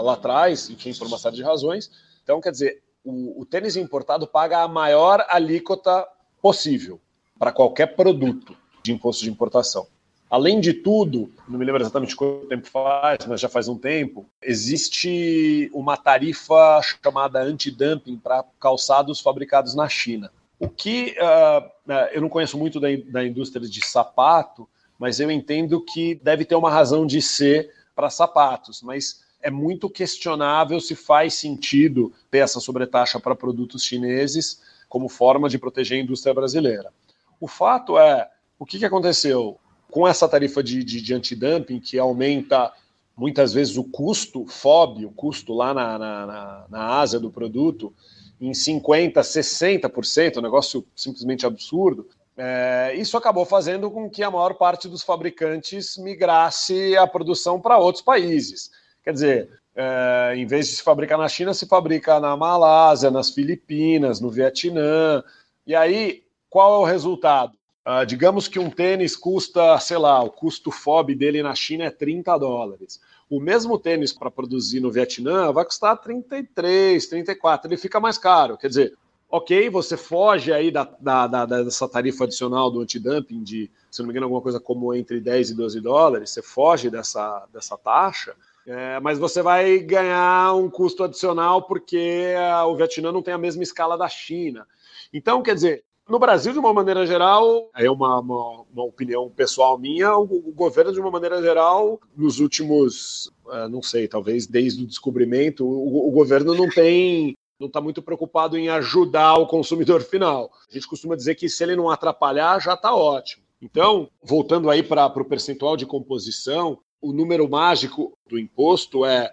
[0.01, 1.91] lá atrás, enfim, por uma série de razões.
[2.23, 6.07] Então, quer dizer, o, o tênis importado paga a maior alíquota
[6.41, 7.01] possível
[7.39, 9.87] para qualquer produto de imposto de importação.
[10.35, 14.27] Além de tudo, não me lembro exatamente quanto tempo faz, mas já faz um tempo,
[14.43, 20.33] existe uma tarifa chamada anti-dumping para calçados fabricados na China.
[20.59, 24.69] O que uh, eu não conheço muito da, da indústria de sapato,
[24.99, 29.89] mas eu entendo que deve ter uma razão de ser para sapatos, mas é muito
[29.89, 36.03] questionável se faz sentido ter essa sobretaxa para produtos chineses como forma de proteger a
[36.03, 36.93] indústria brasileira.
[37.39, 38.29] O fato é,
[38.59, 39.61] o que, que aconteceu?
[39.95, 42.73] Com essa tarifa de, de, de antidumping, que aumenta
[43.17, 47.95] muitas vezes o custo, FOB, o custo lá na, na, na, na Ásia do produto,
[48.41, 52.09] em 50%, 60%, um negócio simplesmente absurdo.
[52.37, 57.79] É, isso acabou fazendo com que a maior parte dos fabricantes migrasse a produção para
[57.79, 58.73] outros países.
[59.05, 63.31] Quer dizer, é, em vez de se fabricar na China, se fabrica na Malásia, nas
[63.31, 65.23] Filipinas, no Vietnã.
[65.65, 67.57] E aí, qual é o resultado?
[67.87, 71.91] Uh, digamos que um tênis custa, sei lá, o custo FOB dele na China é
[71.91, 72.99] 30 dólares.
[73.29, 78.57] O mesmo tênis para produzir no Vietnã vai custar 33, 34, ele fica mais caro.
[78.57, 78.95] Quer dizer,
[79.29, 84.07] ok, você foge aí da, da, da, dessa tarifa adicional do antidumping de, se não
[84.07, 88.35] me engano, alguma coisa como entre 10 e 12 dólares, você foge dessa, dessa taxa,
[88.67, 92.33] é, mas você vai ganhar um custo adicional porque
[92.67, 94.67] o Vietnã não tem a mesma escala da China.
[95.13, 99.79] Então, quer dizer, no Brasil, de uma maneira geral, é uma, uma, uma opinião pessoal
[99.79, 104.85] minha, o, o, governo, de uma maneira geral, nos últimos, uh, não sei, talvez desde
[104.85, 110.03] o descobrimento, o, o governo não tem não está muito preocupado em ajudar o consumidor
[110.03, 110.51] final.
[110.69, 113.45] A gente costuma dizer que se ele não atrapalhar, já está ótimo.
[113.63, 119.33] Então, voltando aí para o percentual de composição, o número mágico do imposto é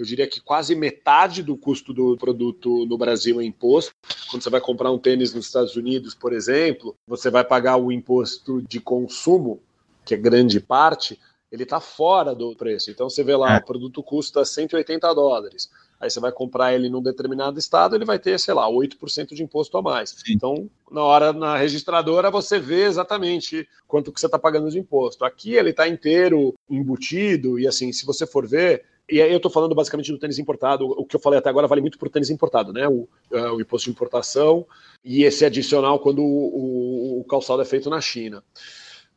[0.00, 3.92] eu diria que quase metade do custo do produto no Brasil é imposto.
[4.30, 7.92] Quando você vai comprar um tênis nos Estados Unidos, por exemplo, você vai pagar o
[7.92, 9.60] imposto de consumo,
[10.04, 11.18] que é grande parte,
[11.50, 12.90] ele está fora do preço.
[12.90, 13.58] Então você vê lá, é.
[13.58, 15.68] o produto custa 180 dólares.
[16.00, 19.42] Aí você vai comprar ele num determinado estado, ele vai ter, sei lá, 8% de
[19.42, 20.10] imposto a mais.
[20.10, 20.32] Sim.
[20.32, 25.26] Então, na hora na registradora, você vê exatamente quanto que você está pagando de imposto.
[25.26, 29.50] Aqui ele está inteiro embutido, e assim, se você for ver, e aí eu estou
[29.50, 30.86] falando basicamente do tênis importado.
[30.86, 32.86] O que eu falei até agora vale muito para o tênis importado, né?
[32.88, 34.66] O, uh, o, imposto de importação
[35.04, 38.42] e esse adicional quando o, o, o, calçado é feito na China.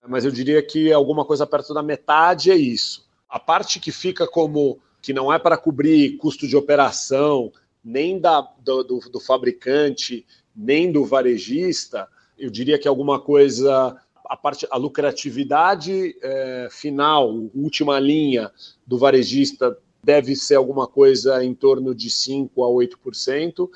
[0.08, 3.08] Mas eu diria que alguma coisa perto da metade é isso.
[3.30, 7.52] A parte que fica como que não é para cobrir custo de operação,
[7.84, 10.26] nem da, do, do, do fabricante,
[10.56, 17.99] nem do varejista, eu diria que alguma coisa a parte, a lucratividade é, final, última
[17.99, 18.51] linha
[18.86, 23.69] do varejista deve ser alguma coisa em torno de 5% a 8%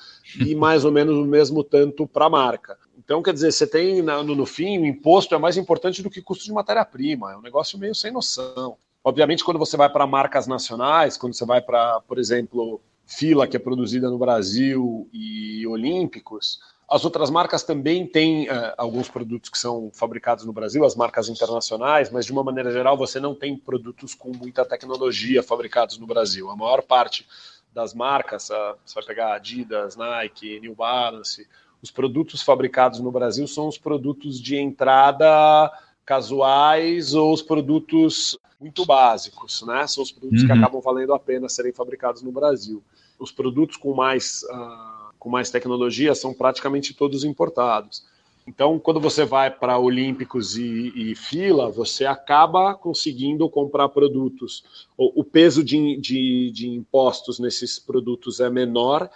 [0.46, 2.78] e mais ou menos o mesmo tanto para a marca.
[2.98, 6.22] Então, quer dizer, você tem no, no fim, o imposto é mais importante do que
[6.22, 8.78] custo de matéria-prima, é um negócio meio sem noção.
[9.02, 13.56] Obviamente, quando você vai para marcas nacionais, quando você vai para, por exemplo, fila que
[13.56, 16.60] é produzida no Brasil e Olímpicos,
[16.90, 21.28] as outras marcas também têm uh, alguns produtos que são fabricados no Brasil, as marcas
[21.28, 26.08] internacionais, mas de uma maneira geral você não tem produtos com muita tecnologia fabricados no
[26.08, 26.50] Brasil.
[26.50, 27.28] A maior parte
[27.74, 31.46] das marcas, uh, você vai pegar Adidas, Nike, New Balance,
[31.82, 35.72] os produtos fabricados no Brasil são os produtos de entrada
[36.06, 39.86] casuais ou os produtos muito básicos, né?
[39.86, 40.48] São os produtos uhum.
[40.48, 42.82] que acabam valendo a pena serem fabricados no Brasil.
[43.20, 44.97] Os produtos com mais uh,
[45.28, 48.06] com mais tecnologia são praticamente todos importados.
[48.48, 54.88] Então, quando você vai para Olímpicos e, e, fila, você acaba conseguindo comprar produtos.
[54.98, 59.10] O, o peso de, de, de, impostos nesses produtos é menor,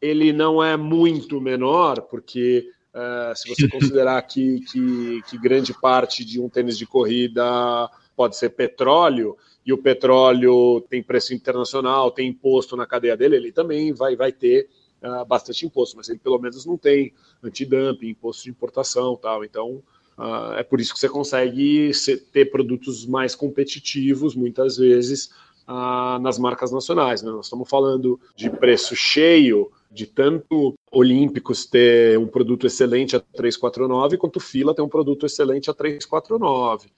[0.00, 6.24] ele não é muito menor, porque uh, se você considerar que, que, que grande parte
[6.24, 12.30] de um tênis de corrida pode ser petróleo, e o petróleo tem preço internacional, tem
[12.30, 14.68] imposto na cadeia dele, ele também vai, vai ter
[15.02, 19.44] uh, bastante imposto, mas ele pelo menos não tem antidumping, imposto de importação tal.
[19.44, 19.82] Então,
[20.18, 25.30] uh, é por isso que você consegue ser, ter produtos mais competitivos, muitas vezes,
[25.68, 27.22] uh, nas marcas nacionais.
[27.22, 27.30] Né?
[27.30, 34.16] Nós estamos falando de preço cheio, de tanto Olímpicos ter um produto excelente a 349,
[34.16, 36.88] quanto Fila ter um produto excelente a 349.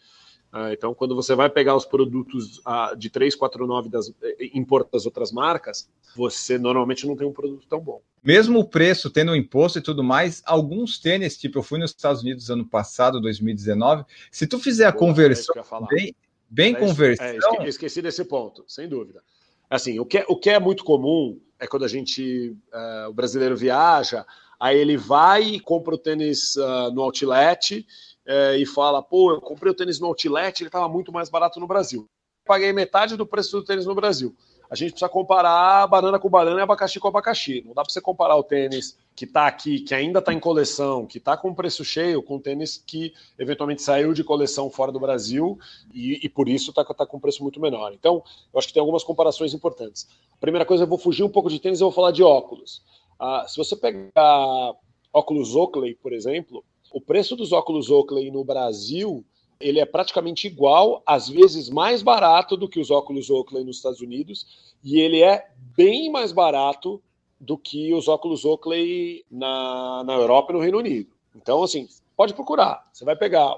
[0.57, 5.05] Ah, então, quando você vai pegar os produtos uh, de 349 das eh, importa das
[5.05, 8.01] outras marcas, você normalmente não tem um produto tão bom.
[8.23, 11.91] Mesmo o preço tendo um imposto e tudo mais, alguns tênis, tipo, eu fui nos
[11.91, 16.15] Estados Unidos ano passado, 2019, se tu fizer a Pô, conversão é bem,
[16.49, 17.27] bem é conversão...
[17.27, 19.25] É, esqueci, esqueci desse ponto, sem dúvida.
[19.69, 23.13] Assim, o que, é, o que é muito comum é quando a gente, uh, o
[23.13, 24.25] brasileiro viaja,
[24.61, 27.85] aí ele vai e compra o tênis uh, no outlet
[28.27, 31.61] é, e fala: pô, eu comprei o tênis no Outlet, ele estava muito mais barato
[31.61, 32.07] no Brasil.
[32.45, 34.35] Paguei metade do preço do tênis no Brasil.
[34.71, 37.63] A gente precisa comparar banana com banana e abacaxi com abacaxi.
[37.65, 41.07] Não dá para você comparar o tênis que está aqui, que ainda está em coleção,
[41.07, 45.59] que está com preço cheio, com tênis que eventualmente saiu de coleção fora do Brasil
[45.93, 47.93] e, e por isso está tá com preço muito menor.
[47.93, 48.23] Então,
[48.53, 50.09] eu acho que tem algumas comparações importantes.
[50.41, 52.83] primeira coisa, eu vou fugir um pouco de tênis e vou falar de óculos.
[53.19, 54.75] Ah, se você pegar
[55.13, 56.65] óculos Oakley, por exemplo,
[56.95, 59.25] o preço dos óculos Oakley no Brasil
[59.61, 64.01] ele é praticamente igual, às vezes mais barato do que os óculos Oakley nos Estados
[64.01, 67.03] Unidos, e ele é bem mais barato
[67.41, 71.11] do que os óculos Oakley na, na Europa e no Reino Unido.
[71.35, 72.89] Então, assim, pode procurar.
[72.93, 73.57] Você vai pegar,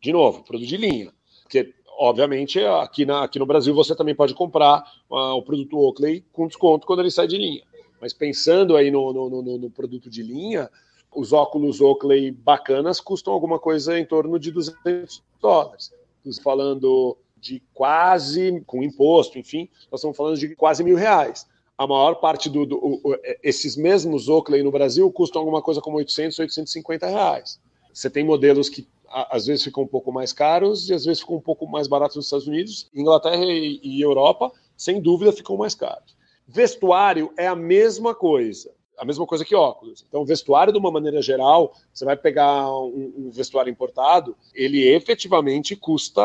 [0.00, 1.12] de novo, produto de linha.
[1.42, 6.24] Porque, obviamente, aqui, na, aqui no Brasil você também pode comprar uh, o produto Oakley
[6.32, 7.62] com desconto quando ele sai de linha.
[8.00, 10.68] Mas pensando aí no, no, no, no produto de linha,
[11.14, 15.92] os óculos Oakley bacanas custam alguma coisa em torno de 200 dólares.
[16.18, 21.46] Estamos falando de quase, com imposto, enfim, nós estamos falando de quase mil reais.
[21.76, 23.00] A maior parte do, do o,
[23.42, 27.60] esses mesmos Oakley no Brasil custam alguma coisa como 800, 850 reais.
[27.92, 31.36] Você tem modelos que às vezes ficam um pouco mais caros e às vezes ficam
[31.36, 32.88] um pouco mais baratos nos Estados Unidos.
[32.94, 36.16] Inglaterra e, e Europa, sem dúvida, ficam mais caros.
[36.46, 38.72] Vestuário é a mesma coisa
[39.02, 40.04] a mesma coisa que óculos.
[40.08, 45.74] Então, vestuário, de uma maneira geral, você vai pegar um, um, vestuário importado, ele efetivamente
[45.74, 46.22] custa,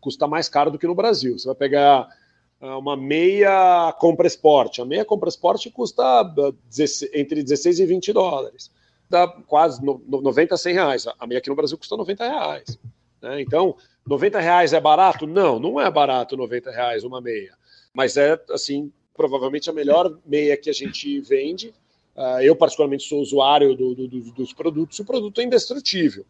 [0.00, 1.38] custa mais caro do que no Brasil.
[1.38, 2.08] Você vai pegar
[2.58, 4.80] ah, uma meia compra esporte.
[4.80, 6.52] A meia compra esporte custa ah,
[7.12, 8.70] entre 16 e 20 dólares.
[9.10, 11.06] Dá quase 90 a 100 reais.
[11.06, 12.78] A meia aqui no Brasil custa 90 reais.
[13.20, 13.42] Né?
[13.42, 13.76] Então,
[14.06, 15.26] 90 reais é barato?
[15.26, 17.52] Não, não é barato 90 reais uma meia.
[17.92, 21.74] Mas é, assim, provavelmente a melhor meia que a gente vende.
[22.16, 26.24] Uh, eu, particularmente, sou usuário do, do, do, dos produtos, o produto é indestrutível.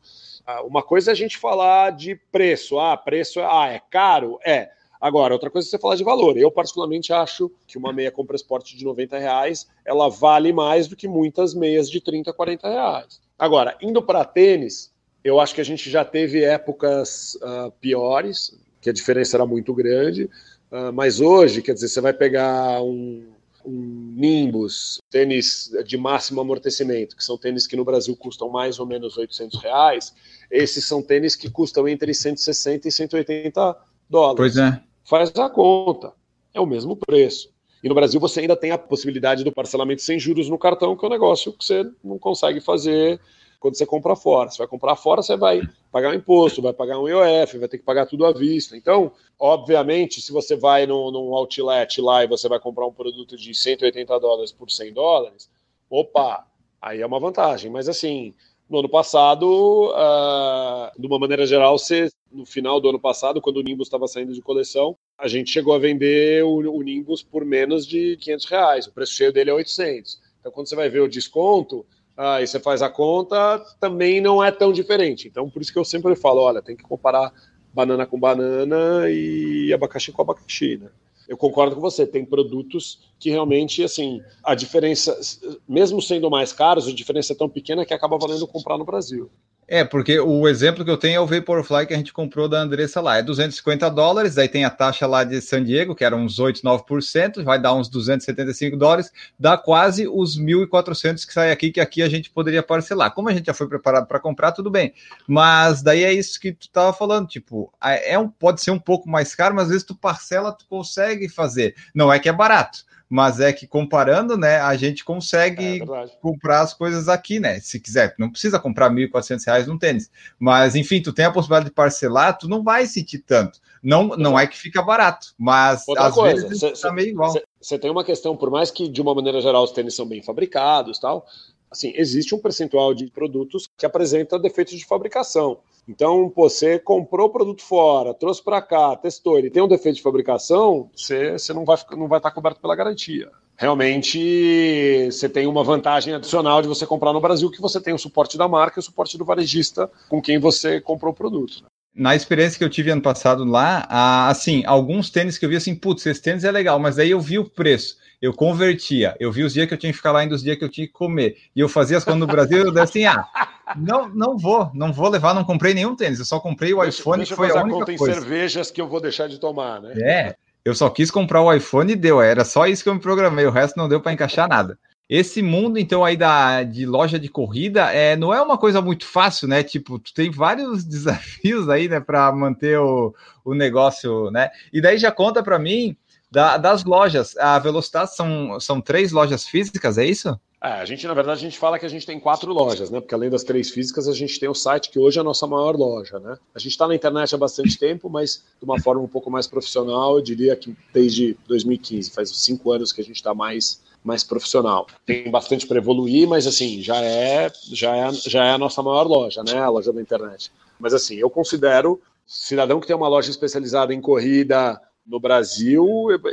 [0.47, 2.79] Uh, uma coisa é a gente falar de preço.
[2.79, 4.39] Ah, preço é, ah, é caro?
[4.45, 4.71] É.
[5.01, 6.39] Agora, outra coisa é você falar de valor.
[6.39, 10.97] Eu, particularmente, acho que uma meia compra esporte de 90 reais ela vale mais do
[10.97, 13.21] que muitas meias de 30, 40 reais.
[13.39, 14.91] Agora, indo para tênis,
[15.23, 19.75] eu acho que a gente já teve épocas uh, piores, que a diferença era muito
[19.75, 20.29] grande.
[20.75, 23.29] Uh, mas hoje, quer dizer, você vai pegar um,
[23.65, 28.87] um Nimbus, tênis de máximo amortecimento, que são tênis que no Brasil custam mais ou
[28.87, 30.13] menos 800 reais,
[30.51, 33.77] esses são tênis que custam entre 160 e 180
[34.11, 34.37] dólares.
[34.37, 34.83] Pois é.
[35.05, 36.13] Faz a conta,
[36.53, 37.55] é o mesmo preço.
[37.81, 41.05] E no Brasil você ainda tem a possibilidade do parcelamento sem juros no cartão, que
[41.05, 43.21] é um negócio que você não consegue fazer
[43.65, 44.51] quando você compra fora.
[44.51, 47.79] Você vai comprar fora, você vai pagar um imposto, vai pagar um IOF, vai ter
[47.79, 48.77] que pagar tudo à vista.
[48.77, 49.11] Então,
[49.41, 53.55] obviamente, se você vai no, num outlet lá e você vai comprar um produto de
[53.55, 55.49] 180 dólares por 100 dólares,
[55.89, 56.47] opa,
[56.79, 57.71] aí é uma vantagem.
[57.71, 58.35] Mas assim,
[58.69, 63.57] no ano passado, uh, de uma maneira geral, você, no final do ano passado, quando
[63.57, 67.47] o Nimbus estava saindo de coleção, a gente chegou a vender o, o Nimbus por
[67.47, 68.87] menos de 500 reais.
[68.87, 70.21] O preço cheio dele é 800.
[70.39, 71.87] Então, quando você vai ver o desconto,
[72.17, 75.29] aí você faz a conta, também não é tão diferente.
[75.29, 77.33] Então, por isso que eu sempre falo, olha, tem que comparar
[77.73, 80.89] banana com banana e abacaxi com abacaxi, né?
[81.27, 85.19] Eu concordo com você, tem produtos que realmente, assim, a diferença,
[85.67, 89.31] mesmo sendo mais caros, a diferença é tão pequena que acaba valendo comprar no Brasil.
[89.67, 92.61] É, porque o exemplo que eu tenho é o Vaporfly que a gente comprou da
[92.61, 93.17] Andressa lá.
[93.17, 96.61] É 250 dólares, aí tem a taxa lá de San Diego, que era uns 8,
[96.63, 102.03] 9%, vai dar uns 275 dólares, dá quase os 1.400 que sai aqui, que aqui
[102.03, 103.13] a gente poderia parcelar.
[103.13, 104.93] Como a gente já foi preparado para comprar, tudo bem.
[105.27, 109.09] Mas daí é isso que tu estava falando, tipo, é um, pode ser um pouco
[109.09, 111.75] mais caro, mas às vezes tu parcela, tu consegue fazer.
[111.95, 116.61] Não é que é barato mas é que comparando, né, a gente consegue é comprar
[116.61, 117.61] as coisas aqui, né?
[117.61, 121.67] Se quiser, não precisa comprar R$ 1.400 num tênis, mas enfim, tu tem a possibilidade
[121.67, 123.61] de parcelar, tu não vai sentir tanto.
[123.83, 127.35] Não, não é que fica barato, mas Outra às coisa, vezes cê, tá meio igual.
[127.61, 130.23] Você tem uma questão, por mais que de uma maneira geral os tênis são bem
[130.23, 131.27] fabricados, tal,
[131.71, 135.59] assim, existe um percentual de produtos que apresenta defeitos de fabricação.
[135.89, 139.97] Então, pô, você comprou o produto fora, trouxe para cá, testou, ele tem um defeito
[139.97, 143.31] de fabricação, você, você não vai não vai estar coberto pela garantia.
[143.57, 147.99] Realmente, você tem uma vantagem adicional de você comprar no Brasil, que você tem o
[147.99, 151.65] suporte da marca e o suporte do varejista com quem você comprou o produto.
[151.95, 153.87] Na experiência que eu tive ano passado lá,
[154.29, 157.21] assim, alguns tênis que eu vi assim, putz, esse tênis é legal, mas aí eu
[157.21, 159.15] vi o preço eu convertia.
[159.21, 160.69] Eu vi os dias que eu tinha que ficar lá e os dias que eu
[160.71, 161.37] tinha que comer.
[161.55, 163.29] E eu fazia as coisas no Brasil, eu disse assim, ah,
[163.77, 167.01] não, não vou, não vou levar, não comprei nenhum tênis, eu só comprei o deixa,
[167.01, 168.13] iPhone, deixa foi a única conta coisa.
[168.13, 169.93] em cervejas que eu vou deixar de tomar, né?
[169.97, 173.01] É, eu só quis comprar o iPhone e deu, era só isso que eu me
[173.01, 174.79] programei, o resto não deu para encaixar nada.
[175.09, 179.05] Esse mundo, então, aí da, de loja de corrida, é, não é uma coisa muito
[179.05, 179.63] fácil, né?
[179.63, 184.51] Tipo, tu tem vários desafios aí, né, para manter o, o negócio, né?
[184.73, 185.95] E daí já conta para mim
[186.31, 190.39] da, das lojas, a Velocidade são, são três lojas físicas, é isso?
[190.65, 192.99] É, a gente, na verdade, a gente fala que a gente tem quatro lojas, né?
[192.99, 195.47] Porque além das três físicas, a gente tem o site, que hoje é a nossa
[195.47, 196.39] maior loja, né?
[196.55, 199.47] A gente está na internet há bastante tempo, mas de uma forma um pouco mais
[199.47, 204.25] profissional, eu diria que desde 2015, faz cinco anos que a gente está mais mais
[204.25, 204.87] profissional.
[205.05, 209.07] Tem bastante para evoluir, mas assim, já é, já é, já é a nossa maior
[209.07, 209.59] loja, né?
[209.59, 210.51] A loja da internet.
[210.79, 215.85] Mas assim, eu considero cidadão que tem uma loja especializada em corrida no Brasil,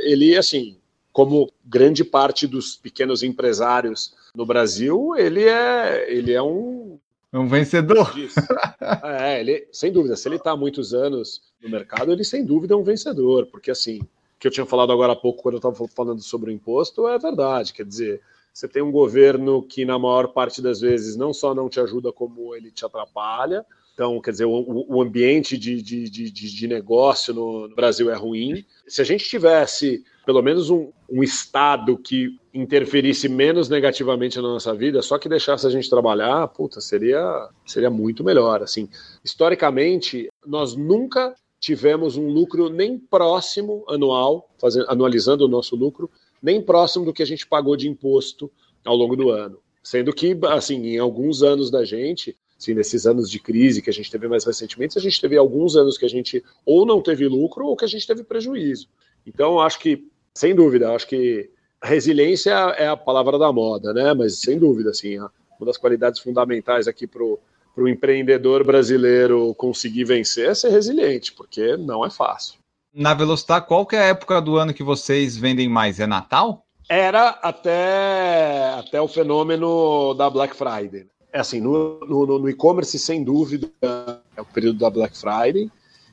[0.02, 0.78] ele assim,
[1.12, 6.98] como grande parte dos pequenos empresários no Brasil, ele é, ele é um
[7.32, 8.12] é um vencedor.
[9.02, 12.74] é, ele, sem dúvida, se ele está há muitos anos no mercado, ele sem dúvida
[12.74, 14.02] é um vencedor, porque assim,
[14.38, 17.18] que eu tinha falado agora há pouco, quando eu estava falando sobre o imposto, é
[17.18, 17.72] verdade.
[17.72, 18.20] Quer dizer,
[18.52, 22.12] você tem um governo que, na maior parte das vezes, não só não te ajuda,
[22.12, 23.64] como ele te atrapalha.
[24.02, 28.64] Então, quer dizer, o, o ambiente de, de, de, de negócio no, Brasil é ruim.
[28.88, 34.74] Se a gente tivesse pelo menos um, um Estado que interferisse menos negativamente na nossa
[34.74, 38.60] vida, só que deixasse a gente trabalhar, puta, seria, seria muito melhor.
[38.60, 38.88] Assim,
[39.24, 46.10] historicamente, nós nunca tivemos um lucro nem próximo anual, fazendo, anualizando o nosso lucro,
[46.42, 48.50] nem próximo do que a gente pagou de imposto
[48.84, 49.60] ao longo do ano.
[49.80, 53.92] Sendo que, assim, em alguns anos da gente, assim, nesses anos de crise que a
[53.92, 57.26] gente teve mais recentemente, a gente teve alguns anos que a gente ou não teve
[57.26, 58.88] lucro ou que a gente teve prejuízo.
[59.26, 61.50] Então, acho que, sem dúvida, acho que
[61.82, 64.14] resiliência é a palavra da moda, né?
[64.14, 67.38] Mas, sem dúvida, assim, uma das qualidades fundamentais aqui para o
[67.74, 72.58] para o empreendedor brasileiro conseguir vencer é ser resiliente, porque não é fácil.
[72.94, 75.98] Na Velocitar, qual que é a época do ano que vocês vendem mais?
[75.98, 76.66] É Natal?
[76.88, 81.06] Era até, até o fenômeno da Black Friday.
[81.32, 83.70] É assim, no, no, no e-commerce, sem dúvida,
[84.36, 85.70] é o período da Black Friday.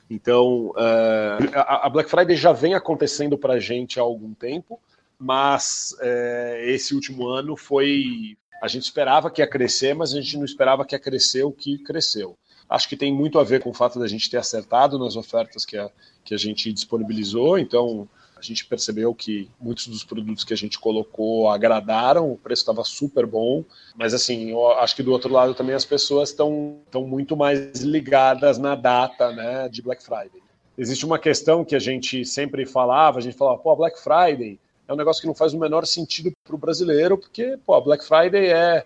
[0.10, 4.80] Então, uh, a, a, Black Friday já vem acontecendo para a gente há algum tempo,
[5.20, 10.38] mas uh, esse último ano foi, a gente esperava que ia crescer, mas a gente
[10.38, 12.38] não esperava que ia crescer o que cresceu.
[12.68, 15.66] Acho que tem muito a ver com o fato da gente ter acertado nas ofertas
[15.66, 15.92] que a,
[16.24, 18.08] que a gente disponibilizou, então
[18.40, 22.84] a gente percebeu que muitos dos produtos que a gente colocou agradaram, o preço estava
[22.86, 23.66] super bom,
[23.96, 28.58] mas assim, eu acho que do outro lado também as pessoas estão muito mais ligadas
[28.58, 30.42] na data né, de Black Friday.
[30.78, 34.94] Existe uma questão que a gente sempre falava, a gente falava, pô, Black Friday é
[34.94, 38.06] um negócio que não faz o menor sentido para o brasileiro, porque pô, a Black
[38.06, 38.86] Friday é.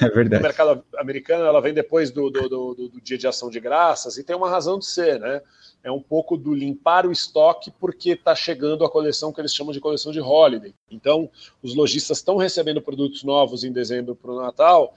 [0.00, 0.40] É verdade.
[0.40, 4.16] No mercado americano, ela vem depois do, do, do, do, dia de ação de graças
[4.16, 5.42] e tem uma razão de ser, né?
[5.84, 9.72] É um pouco do limpar o estoque porque está chegando a coleção que eles chamam
[9.72, 10.74] de coleção de holiday.
[10.90, 11.28] Então,
[11.62, 14.94] os lojistas estão recebendo produtos novos em dezembro para o Natal.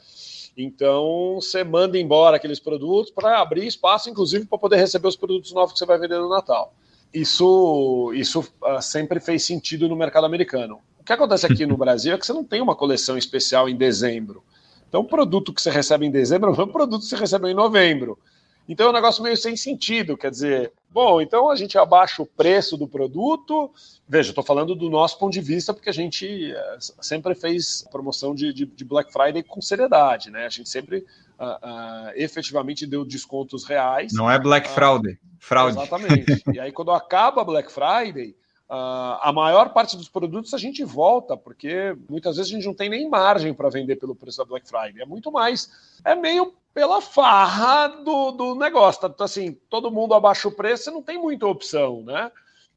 [0.55, 5.51] Então, você manda embora aqueles produtos para abrir espaço, inclusive, para poder receber os produtos
[5.51, 6.73] novos que você vai vender no Natal
[7.15, 10.81] isso, isso uh, sempre fez sentido no mercado americano.
[10.99, 13.75] O que acontece aqui no Brasil é que você não tem uma coleção especial em
[13.75, 14.43] dezembro.
[14.87, 17.53] Então, o produto que você recebe em dezembro é o produto que você recebe em
[17.53, 18.19] novembro.
[18.67, 20.17] Então, é um negócio meio sem sentido.
[20.17, 23.71] Quer dizer, bom, então a gente abaixa o preço do produto.
[24.07, 28.33] Veja, estou falando do nosso ponto de vista, porque a gente uh, sempre fez promoção
[28.33, 30.45] de, de, de Black Friday com seriedade, né?
[30.45, 31.05] A gente sempre
[31.39, 34.13] uh, uh, efetivamente deu descontos reais.
[34.13, 35.19] Não é Black Friday.
[35.39, 35.77] Fraude.
[35.77, 36.43] Exatamente.
[36.53, 38.35] e aí, quando acaba Black Friday,
[38.67, 42.73] Uh, a maior parte dos produtos a gente volta, porque muitas vezes a gente não
[42.73, 45.01] tem nem margem para vender pelo preço da Black Friday.
[45.01, 45.69] É muito mais,
[46.03, 49.07] é meio pela farra do, do negócio.
[49.09, 52.31] Tá, assim, todo mundo abaixa o preço, você não tem muita opção, né?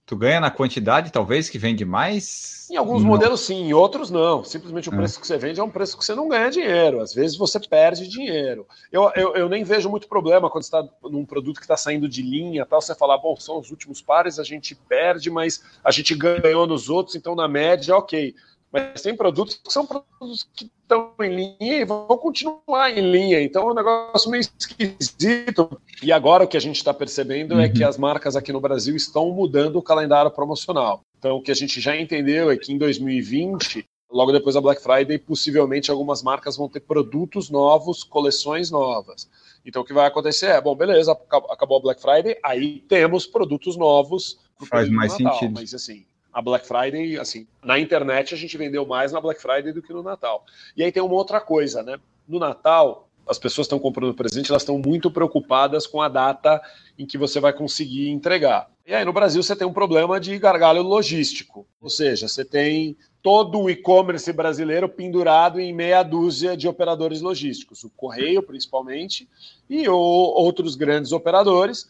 [0.08, 2.66] Tu ganha na quantidade, talvez, que vende mais?
[2.70, 3.10] Em alguns não.
[3.10, 4.42] modelos, sim, em outros, não.
[4.42, 4.96] Simplesmente o é.
[4.96, 7.02] preço que você vende é um preço que você não ganha dinheiro.
[7.02, 8.66] Às vezes você perde dinheiro.
[8.90, 12.22] Eu, eu, eu nem vejo muito problema quando está num produto que está saindo de
[12.22, 16.14] linha, tal, você falar, bom, são os últimos pares, a gente perde, mas a gente
[16.14, 18.34] ganhou nos outros, então na média, ok.
[18.72, 23.40] Mas tem produtos que são produtos que estão em linha e vão continuar em linha.
[23.40, 25.80] Então é um negócio meio esquisito.
[26.02, 27.60] E agora o que a gente está percebendo uhum.
[27.60, 27.88] é que uhum.
[27.88, 31.00] as marcas aqui no Brasil estão mudando o calendário promocional.
[31.18, 34.82] Então o que a gente já entendeu é que em 2020, logo depois da Black
[34.82, 39.28] Friday, possivelmente algumas marcas vão ter produtos novos, coleções novas.
[39.64, 41.12] Então o que vai acontecer é, bom, beleza,
[41.50, 44.38] acabou a Black Friday, aí temos produtos novos.
[44.68, 45.54] Faz mais Natal, sentido.
[45.54, 46.04] Mas assim,
[46.38, 49.92] a Black Friday, assim, na internet a gente vendeu mais na Black Friday do que
[49.92, 50.46] no Natal.
[50.76, 51.98] E aí tem uma outra coisa, né?
[52.28, 56.62] No Natal, as pessoas estão comprando presente, elas estão muito preocupadas com a data
[56.96, 58.70] em que você vai conseguir entregar.
[58.86, 62.96] E aí no Brasil você tem um problema de gargalho logístico, ou seja, você tem
[63.20, 69.28] todo o e-commerce brasileiro pendurado em meia dúzia de operadores logísticos, o Correio principalmente
[69.68, 71.88] e outros grandes operadores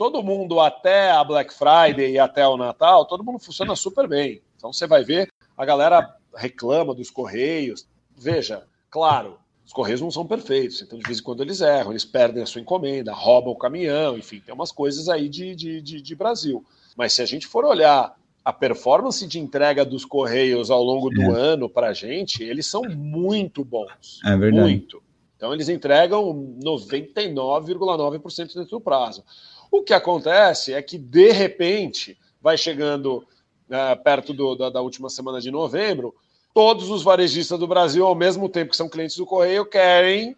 [0.00, 4.40] todo mundo até a Black Friday e até o Natal, todo mundo funciona super bem.
[4.56, 7.86] Então você vai ver, a galera reclama dos Correios.
[8.16, 12.06] Veja, claro, os Correios não são perfeitos, então de vez em quando eles erram, eles
[12.06, 16.00] perdem a sua encomenda, roubam o caminhão, enfim, tem umas coisas aí de, de, de,
[16.00, 16.64] de Brasil.
[16.96, 21.20] Mas se a gente for olhar a performance de entrega dos Correios ao longo do
[21.20, 21.38] é.
[21.38, 24.18] ano para a gente, eles são muito bons.
[24.24, 24.62] É verdade.
[24.62, 25.02] Muito.
[25.36, 29.24] Então, eles entregam 99,9% dentro do prazo.
[29.70, 33.24] O que acontece é que, de repente, vai chegando
[33.70, 36.14] é, perto do, da, da última semana de novembro,
[36.52, 40.36] todos os varejistas do Brasil, ao mesmo tempo que são clientes do Correio, querem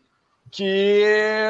[0.51, 1.03] que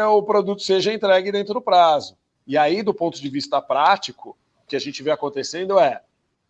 [0.09, 2.17] o produto seja entregue dentro do prazo.
[2.47, 6.03] E aí, do ponto de vista prático, o que a gente vê acontecendo é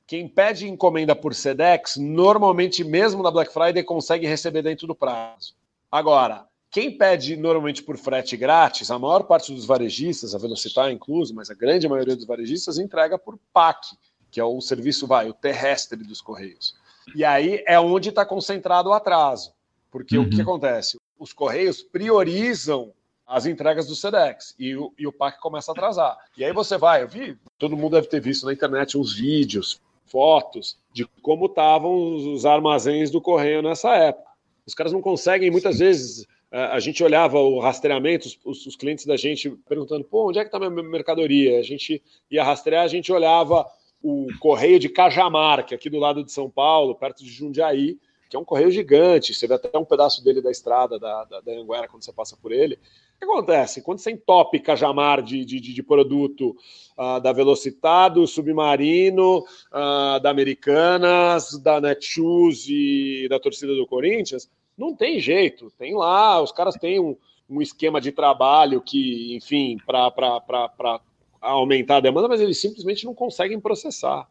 [0.06, 5.54] quem pede encomenda por SEDEX, normalmente, mesmo na Black Friday, consegue receber dentro do prazo.
[5.90, 11.34] Agora, quem pede normalmente por frete grátis, a maior parte dos varejistas, a Velocitar incluso,
[11.34, 13.94] mas a grande maioria dos varejistas entrega por PAC,
[14.30, 16.74] que é o serviço vai, o terrestre dos Correios.
[17.14, 19.52] E aí é onde está concentrado o atraso.
[19.90, 20.24] Porque uhum.
[20.24, 20.42] o que uhum.
[20.42, 20.98] acontece?
[21.18, 22.94] Os Correios priorizam
[23.26, 26.16] as entregas do SEDEX e o, e o PAC começa a atrasar.
[26.38, 29.78] E aí você vai, eu vi, todo mundo deve ter visto na internet uns vídeos,
[30.06, 34.32] fotos de como estavam os armazéns do Correio nessa época.
[34.66, 39.16] Os caras não conseguem, muitas vezes, a gente olhava o rastreamento, os, os clientes da
[39.16, 41.58] gente perguntando, pô, onde é que está minha mercadoria?
[41.58, 43.66] A gente ia rastrear, a gente olhava
[44.02, 47.96] o Correio de Cajamar, que é aqui do lado de São Paulo, perto de Jundiaí,
[48.28, 51.40] que é um correio gigante, você vê até um pedaço dele da estrada da, da,
[51.40, 52.74] da Anguera quando você passa por ele.
[52.74, 52.78] O
[53.18, 53.82] que acontece?
[53.82, 56.56] Quando você entope Cajamar de, de, de produto
[56.98, 64.94] uh, da Velocitado, Submarino, uh, da Americanas, da Netshoes e da torcida do Corinthians, não
[64.94, 65.70] tem jeito.
[65.78, 67.16] Tem lá, os caras têm um,
[67.48, 71.00] um esquema de trabalho que, enfim, para
[71.40, 74.28] aumentar a demanda, mas eles simplesmente não conseguem processar.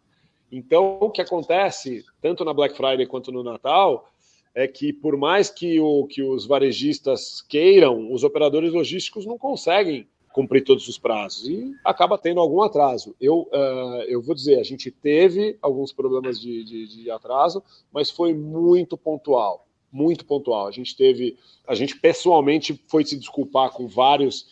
[0.51, 4.09] Então, o que acontece, tanto na Black Friday quanto no Natal,
[4.53, 10.07] é que por mais que, o, que os varejistas queiram, os operadores logísticos não conseguem
[10.33, 13.15] cumprir todos os prazos e acaba tendo algum atraso.
[13.19, 18.09] Eu, uh, eu vou dizer, a gente teve alguns problemas de, de, de, atraso, mas
[18.09, 20.67] foi muito pontual, muito pontual.
[20.67, 21.37] A gente teve,
[21.67, 24.47] a gente pessoalmente foi se desculpar com vários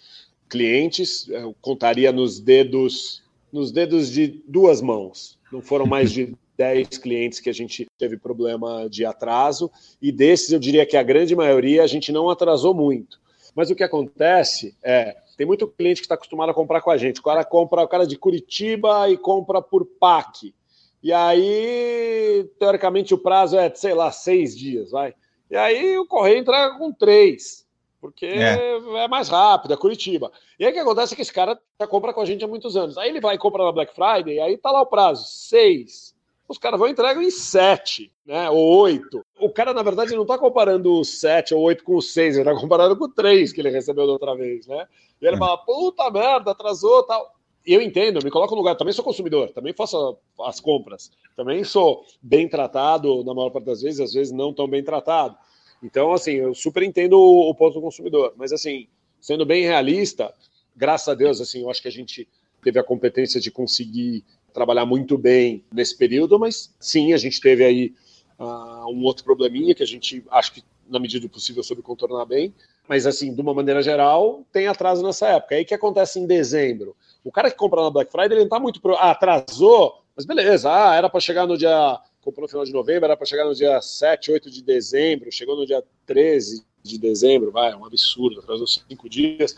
[0.50, 6.98] clientes, eu contaria nos dedos, nos dedos de duas mãos não foram mais de 10
[6.98, 9.72] clientes que a gente teve problema de atraso,
[10.02, 13.18] e desses eu diria que a grande maioria a gente não atrasou muito.
[13.56, 16.98] Mas o que acontece é, tem muito cliente que está acostumado a comprar com a
[16.98, 17.22] gente.
[17.22, 20.54] O cara compra, o cara de Curitiba e compra por PAC.
[21.02, 25.14] E aí, teoricamente, o prazo é, sei lá, seis dias, vai.
[25.50, 27.68] E aí o correio entrega com três
[28.02, 28.78] porque é.
[28.78, 29.08] é.
[29.08, 30.32] mais rápido, é Curitiba.
[30.58, 32.47] E aí o que acontece é que esse cara já compra com a gente há
[32.47, 32.97] muitos anos.
[32.97, 36.16] Aí ele vai e compra na Black Friday, e aí tá lá o prazo, seis.
[36.47, 38.50] Os caras vão e entregam em sete, né?
[38.50, 39.24] Ou oito.
[39.39, 42.45] O cara, na verdade, não tá comparando o sete ou oito com o seis, ele
[42.45, 44.88] tá comparando com o três que ele recebeu da outra vez, né?
[45.22, 45.39] E ele é.
[45.39, 47.36] fala, puta merda, atrasou tal.
[47.72, 52.03] Eu entendo, me coloco no lugar, também sou consumidor, também faço as compras, também sou
[52.20, 55.38] bem tratado, na maior parte das vezes, às vezes não tão bem tratado.
[55.84, 58.88] Então, assim, eu super entendo o, o ponto do consumidor, mas assim,
[59.22, 60.34] sendo bem realista,
[60.76, 62.28] graças a Deus, assim, eu acho que a gente
[62.63, 67.63] teve a competência de conseguir trabalhar muito bem nesse período, mas sim, a gente teve
[67.63, 67.93] aí
[68.39, 72.26] uh, um outro probleminha que a gente acho que na medida do possível soube contornar
[72.26, 72.54] bem,
[72.88, 75.56] mas assim, de uma maneira geral, tem atraso nessa época.
[75.56, 76.96] Aí o que acontece em dezembro?
[77.24, 78.96] O cara que compra na Black Friday, ele não está muito pro...
[78.96, 83.06] ah, atrasou, mas beleza, ah, era para chegar no dia comprou no final de novembro,
[83.06, 87.52] era para chegar no dia 7, 8 de dezembro, chegou no dia 13 de dezembro,
[87.52, 89.56] vai, é um absurdo, atrasou cinco dias.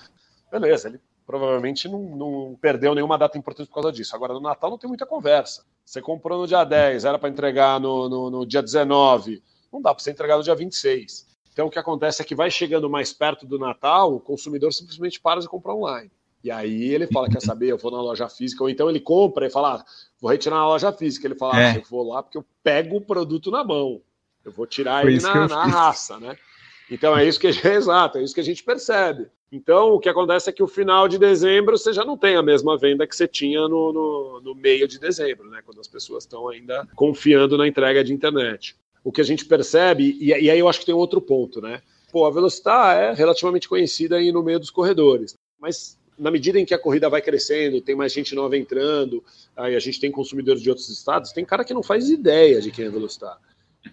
[0.52, 4.16] Beleza, ele provavelmente não, não, perdeu nenhuma data importante por causa disso.
[4.16, 5.64] Agora, no Natal não tem muita conversa.
[5.86, 9.42] Você comprou no dia 10, era para entregar no, no, no, dia 19,
[9.72, 11.28] não dá para você entregar no dia 26.
[11.54, 15.20] Então, o que acontece é que vai chegando mais perto do Natal, o consumidor simplesmente
[15.20, 16.12] para de comprar online.
[16.44, 19.46] E aí ele fala, quer saber, eu vou na loja física, ou então ele compra
[19.46, 19.86] e fala, ah,
[20.20, 21.28] vou retirar na loja física.
[21.28, 21.72] Ele fala, é.
[21.72, 24.02] ah, eu vou lá porque eu pego o produto na mão.
[24.44, 26.36] Eu vou tirar Foi ele na, na raça, né?
[26.90, 29.28] Então é isso que é exato, é isso que a gente percebe.
[29.52, 32.42] Então o que acontece é que o final de dezembro você já não tem a
[32.42, 35.62] mesma venda que você tinha no, no, no meio de dezembro, né?
[35.64, 38.76] Quando as pessoas estão ainda confiando na entrega de internet.
[39.04, 41.82] O que a gente percebe, e, e aí eu acho que tem outro ponto, né?
[42.12, 46.66] Pô, a Velocitar é relativamente conhecida aí no meio dos corredores, mas na medida em
[46.66, 49.24] que a corrida vai crescendo, tem mais gente nova entrando,
[49.56, 52.70] aí a gente tem consumidores de outros estados, tem cara que não faz ideia de
[52.70, 53.39] quem é Velocitar.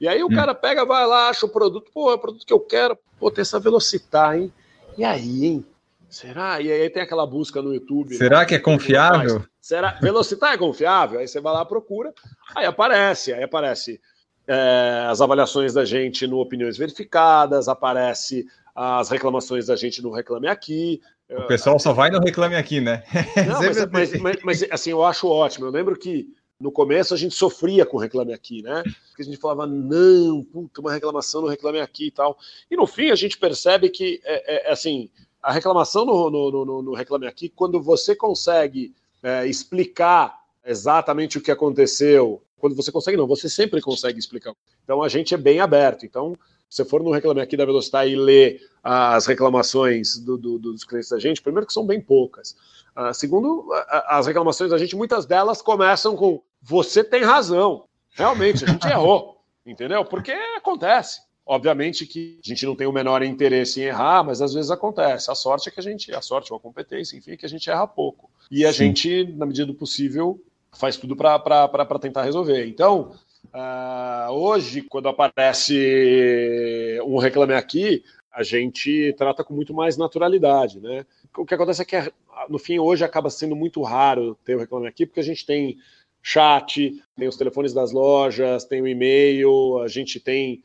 [0.01, 0.35] E aí o hum.
[0.35, 3.31] cara pega, vai lá, acha o produto, pô, é o produto que eu quero, pô,
[3.31, 4.53] tem essa Velocitar, hein?
[4.99, 5.65] E aí, hein?
[6.09, 6.61] Será?
[6.61, 8.17] E aí tem aquela busca no YouTube.
[8.17, 8.47] Será né?
[8.47, 9.45] que é confiável?
[9.61, 9.93] Será?
[10.01, 11.21] Velocitar é confiável?
[11.21, 12.13] Aí você vai lá, procura,
[12.55, 14.01] aí aparece, aí aparece
[14.49, 20.49] é, as avaliações da gente no Opiniões Verificadas, aparece as reclamações da gente no Reclame
[20.49, 23.05] Aqui, o pessoal só vai no Reclame Aqui, né?
[23.47, 25.67] Não, mas, mas, mas, mas, assim, eu acho ótimo.
[25.67, 26.27] Eu lembro que
[26.59, 28.83] No começo a gente sofria com Reclame Aqui, né?
[28.83, 32.39] Porque a gente falava, não, puta, uma reclamação no Reclame Aqui e tal.
[32.71, 35.11] E no fim a gente percebe que, é, é, é assim,
[35.43, 41.41] a reclamação no, no, no, no, Reclame Aqui, quando você consegue é, explicar exatamente o
[41.41, 44.55] que aconteceu, quando você consegue, não, você sempre consegue explicar.
[44.85, 46.05] Então a gente é bem aberto.
[46.05, 46.35] Então,
[46.69, 50.85] se você for no Reclame Aqui da Velocidade e ler as reclamações do, do, dos
[50.85, 52.57] clientes da gente, primeiro que são bem poucas.
[52.97, 53.67] Uh, segundo,
[54.07, 57.85] as reclamações da gente, muitas delas começam com você tem razão.
[58.11, 59.39] Realmente, a gente errou.
[59.65, 60.05] Entendeu?
[60.05, 61.21] Porque acontece.
[61.45, 65.31] Obviamente que a gente não tem o menor interesse em errar, mas às vezes acontece.
[65.31, 67.49] A sorte é que a gente, a sorte ou a competência, enfim, é que a
[67.49, 68.31] gente erra pouco.
[68.51, 68.79] E a Sim.
[68.79, 70.43] gente, na medida do possível,
[70.79, 72.67] faz tudo para tentar resolver.
[72.67, 73.13] Então,
[73.53, 78.03] uh, hoje, quando aparece um reclame aqui,
[78.33, 81.05] a gente trata com muito mais naturalidade, né?
[81.37, 82.13] O que acontece é que,
[82.49, 85.77] no fim, hoje acaba sendo muito raro ter o reclame aqui, porque a gente tem
[86.23, 90.63] chat, tem os telefones das lojas, tem o e-mail, a gente tem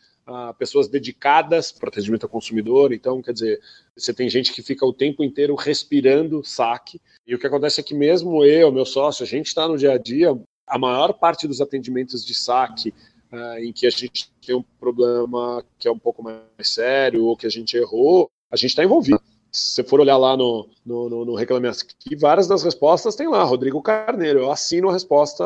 [0.58, 2.94] pessoas dedicadas para atendimento ao consumidor.
[2.94, 3.62] Então, quer dizer,
[3.96, 7.02] você tem gente que fica o tempo inteiro respirando saque.
[7.28, 9.94] E o que acontece é que mesmo eu, meu sócio, a gente está no dia
[9.94, 12.94] a dia, a maior parte dos atendimentos de saque
[13.32, 17.36] uh, em que a gente tem um problema que é um pouco mais sério ou
[17.36, 19.22] que a gente errou, a gente está envolvido.
[19.52, 23.28] Se você for olhar lá no, no, no, no Reclame Aqui, várias das respostas tem
[23.28, 24.40] lá, Rodrigo Carneiro.
[24.40, 25.44] Eu assino a resposta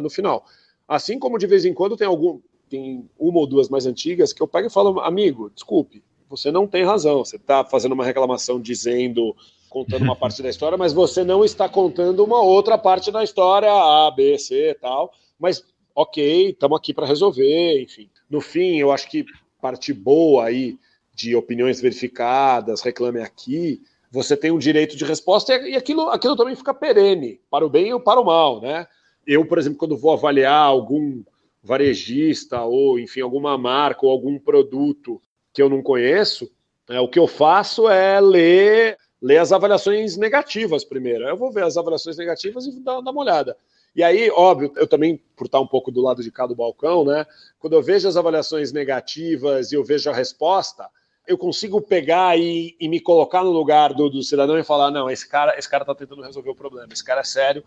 [0.00, 0.44] no final.
[0.86, 2.40] Assim como de vez em quando tem algum,
[2.70, 6.66] tem uma ou duas mais antigas que eu pego e falo, amigo, desculpe, você não
[6.66, 7.24] tem razão.
[7.24, 9.36] Você está fazendo uma reclamação dizendo,
[9.68, 13.70] contando uma parte da história, mas você não está contando uma outra parte da história,
[13.70, 15.12] A, B, C, tal.
[15.38, 15.64] Mas
[15.94, 18.08] ok, estamos aqui para resolver, enfim.
[18.30, 19.26] No fim, eu acho que
[19.60, 20.78] parte boa aí
[21.12, 26.56] de opiniões verificadas, reclame aqui, você tem um direito de resposta e aquilo, aquilo também
[26.56, 28.86] fica perene, para o bem ou para o mal, né?
[29.26, 31.22] Eu, por exemplo, quando vou avaliar algum
[31.62, 35.20] varejista ou, enfim, alguma marca ou algum produto
[35.52, 36.50] que eu não conheço,
[36.88, 41.24] é, o que eu faço é ler, ler as avaliações negativas primeiro.
[41.24, 43.56] Eu vou ver as avaliações negativas e dar, dar uma olhada.
[43.94, 47.04] E aí, óbvio, eu também, por estar um pouco do lado de cá do balcão,
[47.04, 47.26] né?
[47.58, 50.88] Quando eu vejo as avaliações negativas e eu vejo a resposta,
[51.30, 55.08] eu consigo pegar e, e, me colocar no lugar do, do, cidadão e falar, não,
[55.08, 57.62] esse cara, esse cara está tentando resolver o problema, esse cara é sério.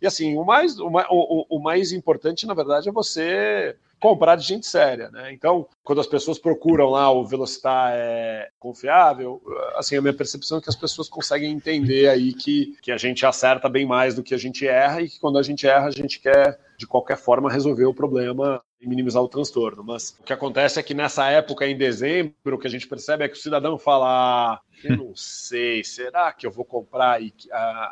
[0.00, 4.44] E assim, o mais, o, o, o mais importante, na verdade, é você comprar de
[4.44, 5.32] gente séria, né?
[5.32, 9.42] Então, quando as pessoas procuram lá o Velocitar é confiável,
[9.74, 13.26] assim, a minha percepção é que as pessoas conseguem entender aí que, que a gente
[13.26, 15.90] acerta bem mais do que a gente erra e que quando a gente erra, a
[15.90, 19.82] gente quer, de qualquer forma, resolver o problema e minimizar o transtorno.
[19.82, 23.24] Mas o que acontece é que nessa época, em dezembro, o que a gente percebe
[23.24, 27.20] é que o cidadão fala: ah, eu não sei, será que eu vou comprar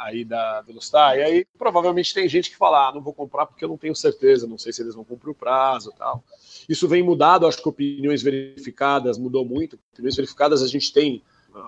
[0.01, 1.17] aí, da Velocitar?
[1.17, 3.95] E aí provavelmente tem gente que fala: ah, não vou comprar porque eu não tenho
[3.95, 6.25] certeza, não sei se eles vão cumprir o prazo tal.
[6.69, 9.79] Isso vem mudado, acho que opiniões verificadas mudou muito.
[9.93, 11.23] Opiniões verificadas a gente tem,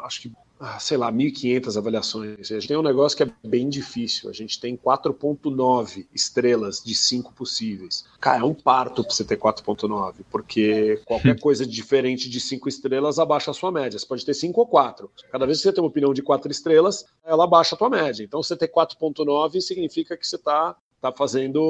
[0.05, 2.51] acho que ah, sei lá, 1.500 avaliações.
[2.51, 4.29] A gente tem um negócio que é bem difícil.
[4.29, 8.05] A gente tem 4.9 estrelas de 5 possíveis.
[8.21, 13.19] Cara, é um parto para você ter 4.9, porque qualquer coisa diferente de 5 estrelas
[13.19, 13.99] abaixa a sua média.
[13.99, 15.11] Você pode ter 5 ou 4.
[15.31, 18.25] Cada vez que você tem uma opinião de 4 estrelas, ela abaixa a tua média.
[18.25, 21.63] Então, você ter 4.9 significa que você está tá fazendo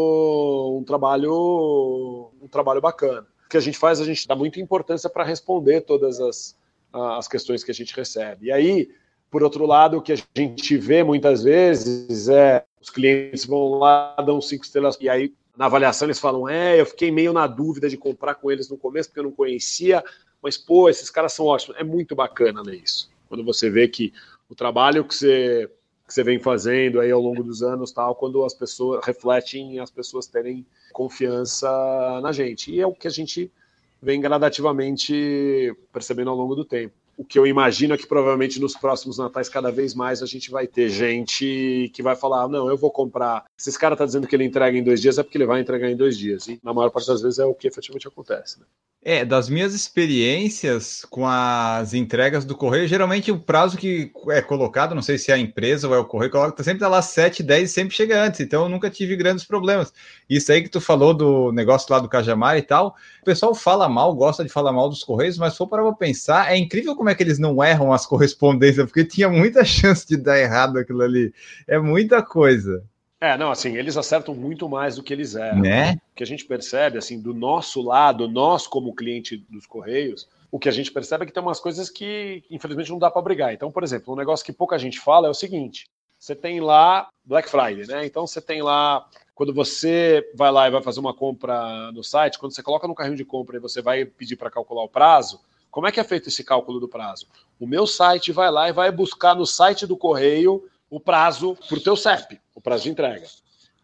[0.79, 3.27] um trabalho, um trabalho bacana.
[3.45, 6.57] O que a gente faz, a gente dá muita importância para responder todas as
[6.93, 8.47] as questões que a gente recebe.
[8.47, 8.91] E aí,
[9.31, 14.15] por outro lado, o que a gente vê muitas vezes é os clientes vão lá,
[14.25, 17.89] dão cinco estrelas, e aí na avaliação eles falam: é, eu fiquei meio na dúvida
[17.89, 20.03] de comprar com eles no começo porque eu não conhecia,
[20.41, 21.77] mas pô, esses caras são ótimos.
[21.79, 23.11] É muito bacana ler isso.
[23.29, 24.13] Quando você vê que
[24.49, 25.71] o trabalho que você,
[26.07, 29.91] que você vem fazendo aí ao longo dos anos, tal, quando as pessoas refletem as
[29.91, 31.69] pessoas terem confiança
[32.23, 32.73] na gente.
[32.73, 33.53] E é o que a gente
[34.01, 36.95] vem gradativamente percebendo ao longo do tempo.
[37.19, 40.53] O que eu imagino é que provavelmente nos próximos natais, cada vez mais, a gente
[40.53, 43.45] vai ter gente que vai falar: não, eu vou comprar.
[43.57, 45.61] Se esse cara está dizendo que ele entrega em dois dias, é porque ele vai
[45.61, 46.47] entregar em dois dias.
[46.47, 48.61] E na maior parte das vezes é o que efetivamente acontece.
[48.61, 48.67] Né?
[49.01, 54.95] É, das minhas experiências com as entregas do correio, geralmente o prazo que é colocado,
[54.95, 57.01] não sei se é a empresa ou é o correio, coloca, tá sempre tá lá
[57.01, 59.93] 7, 10 e sempre chega antes, então eu nunca tive grandes problemas.
[60.29, 63.89] Isso aí que tu falou do negócio lá do Cajamar e tal, o pessoal fala
[63.89, 67.08] mal, gosta de falar mal dos correios, mas se for para pensar, é incrível como
[67.09, 71.03] é que eles não erram as correspondências, porque tinha muita chance de dar errado aquilo
[71.03, 71.33] ali.
[71.67, 72.83] É muita coisa.
[73.21, 75.61] É, não, assim, eles acertam muito mais do que eles erram.
[75.61, 75.99] Né?
[76.13, 80.59] O que a gente percebe, assim, do nosso lado, nós como cliente dos Correios, o
[80.59, 83.53] que a gente percebe é que tem umas coisas que, infelizmente, não dá para brigar.
[83.53, 85.87] Então, por exemplo, um negócio que pouca gente fala é o seguinte:
[86.19, 88.07] você tem lá Black Friday, né?
[88.07, 92.39] Então você tem lá quando você vai lá e vai fazer uma compra no site,
[92.39, 95.41] quando você coloca no carrinho de compra e você vai pedir para calcular o prazo,
[95.71, 97.27] como é que é feito esse cálculo do prazo?
[97.61, 101.79] O meu site vai lá e vai buscar no site do correio o prazo para
[101.79, 103.27] o teu CEP, o prazo de entrega.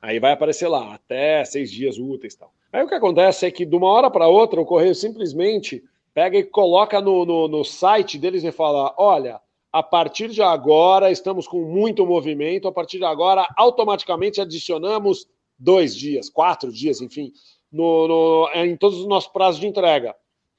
[0.00, 2.52] Aí vai aparecer lá, até seis dias úteis e tal.
[2.72, 5.82] Aí o que acontece é que de uma hora para outra o correio simplesmente
[6.12, 9.40] pega e coloca no, no, no site deles e fala: olha,
[9.72, 15.26] a partir de agora estamos com muito movimento, a partir de agora automaticamente adicionamos
[15.58, 17.32] dois dias, quatro dias, enfim,
[17.70, 20.14] no, no, em todos os nossos prazos de entrega.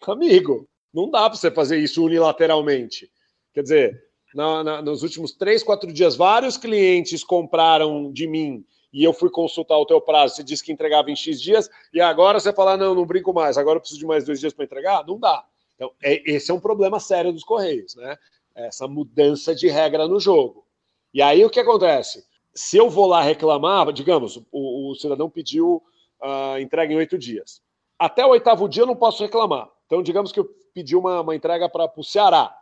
[0.05, 3.11] Amigo, não dá para você fazer isso unilateralmente.
[3.53, 9.03] Quer dizer, na, na, nos últimos três, quatro dias, vários clientes compraram de mim e
[9.03, 10.35] eu fui consultar o teu prazo.
[10.35, 13.57] Você disse que entregava em X dias e agora você fala: não, não brinco mais,
[13.57, 15.05] agora eu preciso de mais dois dias para entregar?
[15.05, 15.45] Não dá.
[15.75, 18.17] Então, é, esse é um problema sério dos Correios, né?
[18.55, 20.65] Essa mudança de regra no jogo.
[21.13, 22.23] E aí o que acontece?
[22.55, 25.83] se eu vou lá reclamar, digamos, o, o cidadão pediu
[26.21, 27.61] uh, entrega em oito dias.
[27.99, 29.69] Até o oitavo dia eu não posso reclamar.
[29.85, 32.55] Então, digamos que eu pedi uma, uma entrega para o Ceará.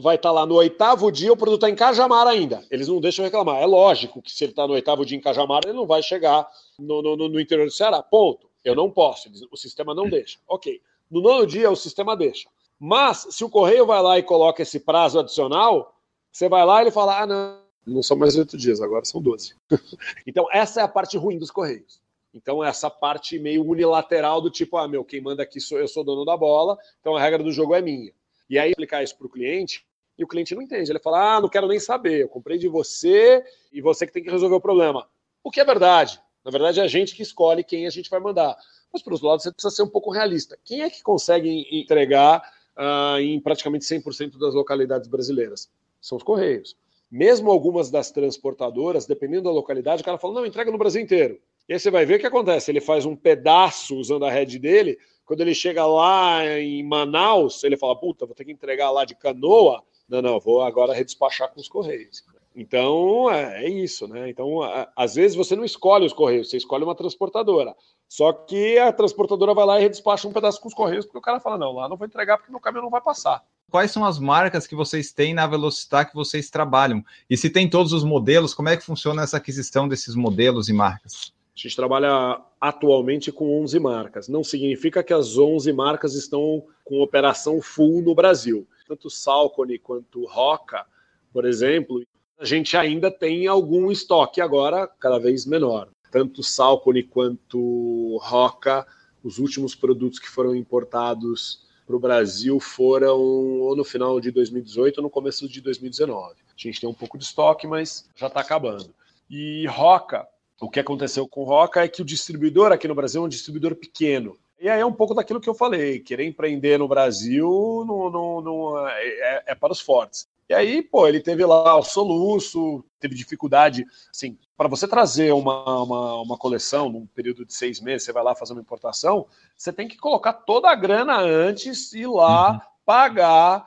[0.00, 2.64] Vai estar tá lá no oitavo dia, o produto está em Cajamar ainda.
[2.70, 3.60] Eles não deixam reclamar.
[3.60, 6.48] É lógico que se ele está no oitavo dia em Cajamar, ele não vai chegar
[6.78, 8.02] no, no, no interior do Ceará.
[8.02, 8.48] Ponto.
[8.64, 9.30] Eu não posso.
[9.50, 10.38] O sistema não deixa.
[10.46, 10.80] Ok.
[11.10, 12.48] No nono dia, o sistema deixa.
[12.78, 15.94] Mas, se o correio vai lá e coloca esse prazo adicional,
[16.30, 19.20] você vai lá e ele fala: ah, não não são mais oito dias, agora são
[19.20, 19.54] doze.
[20.26, 22.00] então, essa é a parte ruim dos Correios.
[22.32, 26.04] Então, essa parte meio unilateral do tipo, ah, meu, quem manda aqui sou eu, sou
[26.04, 28.12] dono da bola, então a regra do jogo é minha.
[28.48, 29.84] E aí, aplicar isso para o cliente,
[30.16, 30.90] e o cliente não entende.
[30.90, 34.22] Ele fala, ah, não quero nem saber, eu comprei de você e você que tem
[34.22, 35.08] que resolver o problema.
[35.42, 36.20] O que é verdade.
[36.44, 38.56] Na verdade, é a gente que escolhe quem a gente vai mandar.
[38.92, 40.58] Mas, por outro lado, você precisa ser um pouco realista.
[40.64, 42.42] Quem é que consegue entregar
[42.76, 45.70] uh, em praticamente 100% das localidades brasileiras?
[46.00, 46.76] São os Correios
[47.10, 51.40] mesmo algumas das transportadoras, dependendo da localidade, o cara fala, não, entrega no Brasil inteiro.
[51.70, 52.68] E aí você vai ver o que acontece.
[52.68, 57.76] Ele faz um pedaço usando a rede dele, quando ele chega lá em Manaus, ele
[57.76, 59.80] fala, puta, vou ter que entregar lá de canoa.
[60.08, 62.24] Não, não, vou agora redespachar com os Correios.
[62.56, 64.28] Então, é, é isso, né?
[64.28, 64.58] Então,
[64.96, 67.76] às vezes você não escolhe os Correios, você escolhe uma transportadora.
[68.08, 71.22] Só que a transportadora vai lá e redespacha um pedaço com os Correios, porque o
[71.22, 74.04] cara fala, não, lá não vou entregar porque meu caminhão não vai passar quais são
[74.04, 77.04] as marcas que vocês têm na Velocitar que vocês trabalham?
[77.30, 80.72] E se tem todos os modelos, como é que funciona essa aquisição desses modelos e
[80.72, 81.32] marcas?
[81.60, 84.28] A gente trabalha atualmente com 11 marcas.
[84.28, 88.66] Não significa que as 11 marcas estão com operação full no Brasil.
[88.88, 90.86] Tanto Salcone quanto Roca,
[91.30, 92.02] por exemplo,
[92.38, 95.90] a gente ainda tem algum estoque agora cada vez menor.
[96.10, 98.86] Tanto Salcone quanto Roca,
[99.22, 104.96] os últimos produtos que foram importados para o Brasil foram ou no final de 2018
[104.96, 106.36] ou no começo de 2019.
[106.36, 108.94] A gente tem um pouco de estoque, mas já está acabando.
[109.28, 110.26] E Roca,
[110.60, 113.74] o que aconteceu com Roca é que o distribuidor aqui no Brasil é um distribuidor
[113.74, 114.36] pequeno.
[114.60, 118.88] E aí é um pouco daquilo que eu falei, querer empreender no Brasil não, não
[118.88, 120.28] é, é, para os fortes.
[120.50, 125.82] E aí, pô, ele teve lá o soluço, teve dificuldade, assim, para você trazer uma,
[125.82, 129.72] uma, uma, coleção num período de seis meses, você vai lá fazer uma importação, você
[129.72, 132.60] tem que colocar toda a grana antes, ir lá, uhum.
[132.84, 133.64] pagar,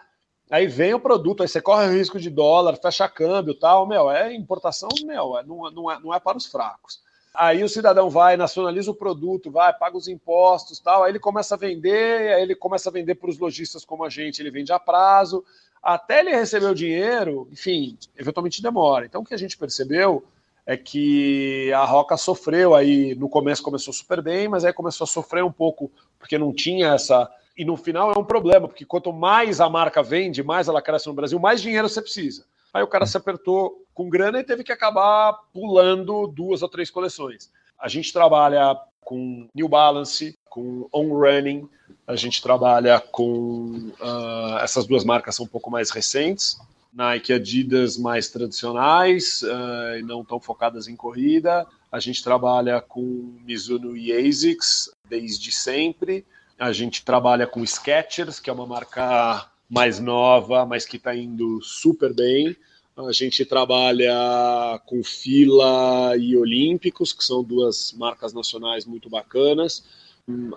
[0.53, 4.11] aí vem o produto, aí você corre o risco de dólar, fecha câmbio tal, meu,
[4.11, 7.01] é importação, meu, é, não, não, é, não é para os fracos.
[7.33, 11.55] Aí o cidadão vai, nacionaliza o produto, vai, paga os impostos tal, aí ele começa
[11.55, 14.71] a vender, aí ele começa a vender para os lojistas como a gente, ele vende
[14.71, 15.43] a prazo,
[15.81, 19.07] até ele receber o dinheiro, enfim, eventualmente demora.
[19.07, 20.23] Então o que a gente percebeu
[20.67, 25.07] é que a Roca sofreu aí, no começo começou super bem, mas aí começou a
[25.07, 27.27] sofrer um pouco, porque não tinha essa.
[27.55, 31.07] E no final é um problema, porque quanto mais a marca vende, mais ela cresce
[31.07, 32.45] no Brasil, mais dinheiro você precisa.
[32.73, 36.89] Aí o cara se apertou com grana e teve que acabar pulando duas ou três
[36.89, 37.51] coleções.
[37.79, 41.69] A gente trabalha com New Balance, com On Running,
[42.07, 46.59] a gente trabalha com uh, essas duas marcas são um pouco mais recentes,
[46.91, 51.65] Nike e Adidas mais tradicionais uh, e não tão focadas em corrida.
[51.91, 56.25] A gente trabalha com Mizuno e ASICS desde sempre.
[56.57, 61.61] A gente trabalha com Skechers, que é uma marca mais nova, mas que está indo
[61.61, 62.55] super bem.
[62.95, 69.83] A gente trabalha com Fila e Olímpicos, que são duas marcas nacionais muito bacanas.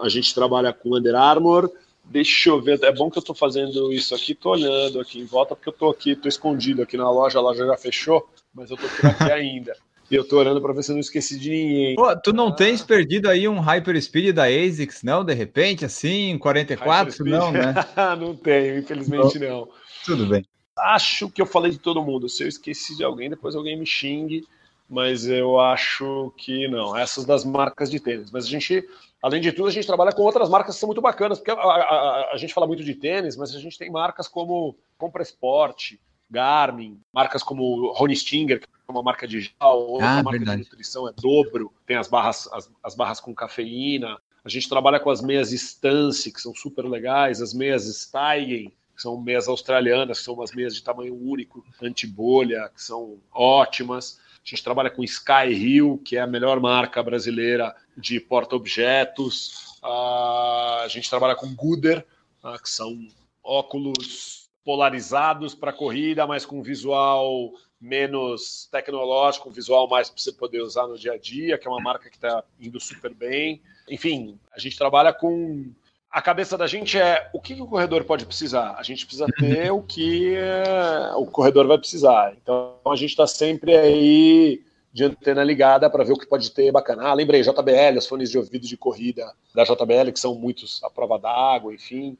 [0.01, 1.72] A gente trabalha com Under Armour,
[2.09, 5.24] Deixa eu ver, é bom que eu estou fazendo isso aqui, estou olhando aqui em
[5.24, 8.70] volta, porque eu estou aqui, estou escondido aqui na loja, a loja já fechou, mas
[8.70, 9.76] eu estou por aqui ainda.
[10.11, 11.96] E eu estou olhando para ver se eu não esqueci de ninguém.
[11.96, 12.54] Pô, tu não ah.
[12.54, 15.24] tens perdido aí um Hyperspeed da ASICS, não?
[15.24, 17.24] De repente, assim, 44?
[17.24, 17.74] Não, né?
[18.18, 19.68] não tenho, infelizmente não.
[20.04, 20.44] Tudo bem.
[20.78, 22.28] Acho que eu falei de todo mundo.
[22.28, 24.44] Se eu esqueci de alguém, depois alguém me xingue.
[24.88, 26.96] Mas eu acho que não.
[26.96, 28.30] Essas das marcas de tênis.
[28.30, 28.88] Mas a gente,
[29.20, 31.38] além de tudo, a gente trabalha com outras marcas que são muito bacanas.
[31.38, 34.28] Porque a, a, a, a gente fala muito de tênis, mas a gente tem marcas
[34.28, 36.00] como Compra Esporte,
[36.31, 40.62] Garmin, marcas como Rony Stinger, que é uma marca digital, outra ah, marca verdade.
[40.62, 44.18] de nutrição é Dobro, tem as barras, as, as, barras com cafeína.
[44.45, 49.03] A gente trabalha com as meias Stance, que são super legais, as meias Steigen, que
[49.03, 54.18] são meias australianas, que são umas meias de tamanho único, anti-bolha, que são ótimas.
[54.45, 59.79] A gente trabalha com Sky Hill, que é a melhor marca brasileira de porta-objetos.
[59.83, 62.07] Uh, a gente trabalha com Gooder,
[62.45, 62.97] uh, que são
[63.43, 70.60] óculos polarizados para corrida, mas com visual menos tecnológico, um visual mais para você poder
[70.60, 73.62] usar no dia a dia, que é uma marca que está indo super bem.
[73.88, 75.70] Enfim, a gente trabalha com.
[76.10, 78.74] A cabeça da gente é o que, que o corredor pode precisar.
[78.76, 82.34] A gente precisa ter o que é, o corredor vai precisar.
[82.42, 86.72] Então a gente está sempre aí de antena ligada para ver o que pode ter
[86.72, 87.04] bacana.
[87.04, 90.90] Ah, lembrei, JBL, os fones de ouvido de corrida da JBL, que são muitos à
[90.90, 92.16] prova d'água, enfim.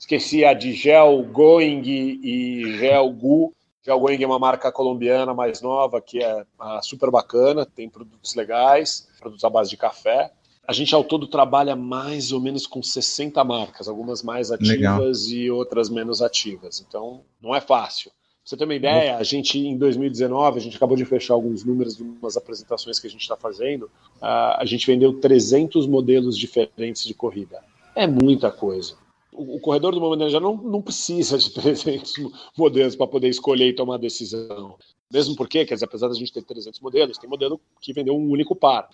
[0.00, 3.54] Esqueci a de Gel Going e Gel Gu.
[3.84, 8.34] Gel Going é uma marca colombiana mais nova que é ah, super bacana, tem produtos
[8.34, 10.32] legais, produtos à base de café.
[10.66, 15.38] A gente ao todo trabalha mais ou menos com 60 marcas, algumas mais ativas Legal.
[15.38, 16.82] e outras menos ativas.
[16.88, 18.10] Então, não é fácil.
[18.10, 21.62] Pra você ter uma ideia, a gente em 2019, a gente acabou de fechar alguns
[21.62, 23.82] números de umas apresentações que a gente está fazendo.
[24.16, 27.62] Uh, a gente vendeu 300 modelos diferentes de corrida.
[27.94, 28.96] É muita coisa
[29.40, 32.12] o, corredor do momento já não, não precisa de 300
[32.56, 34.76] modelos para poder escolher e tomar decisão.
[35.12, 38.30] Mesmo porque, quer dizer, apesar da gente ter 300 modelos, tem modelo que vendeu um
[38.30, 38.88] único par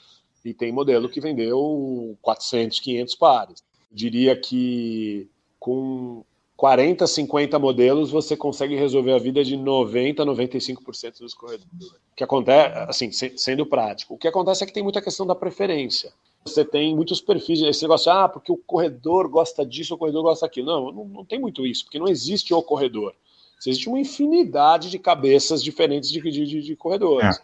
[0.45, 3.65] e tem modelo que vendeu 400, 500 pares.
[3.91, 5.29] Eu diria que
[5.59, 6.25] com
[6.57, 11.67] 40, 50 modelos você consegue resolver a vida de 90, 95% dos corredores.
[12.13, 15.35] O que acontece, assim, sendo prático, o que acontece é que tem muita questão da
[15.35, 16.13] preferência
[16.47, 20.47] você tem muitos perfis, esse negócio, ah, porque o corredor gosta disso, o corredor gosta
[20.47, 20.67] daquilo.
[20.67, 23.15] Não, não, não tem muito isso, porque não existe o corredor.
[23.59, 27.37] Existe uma infinidade de cabeças diferentes de, de, de corredores.
[27.37, 27.41] É.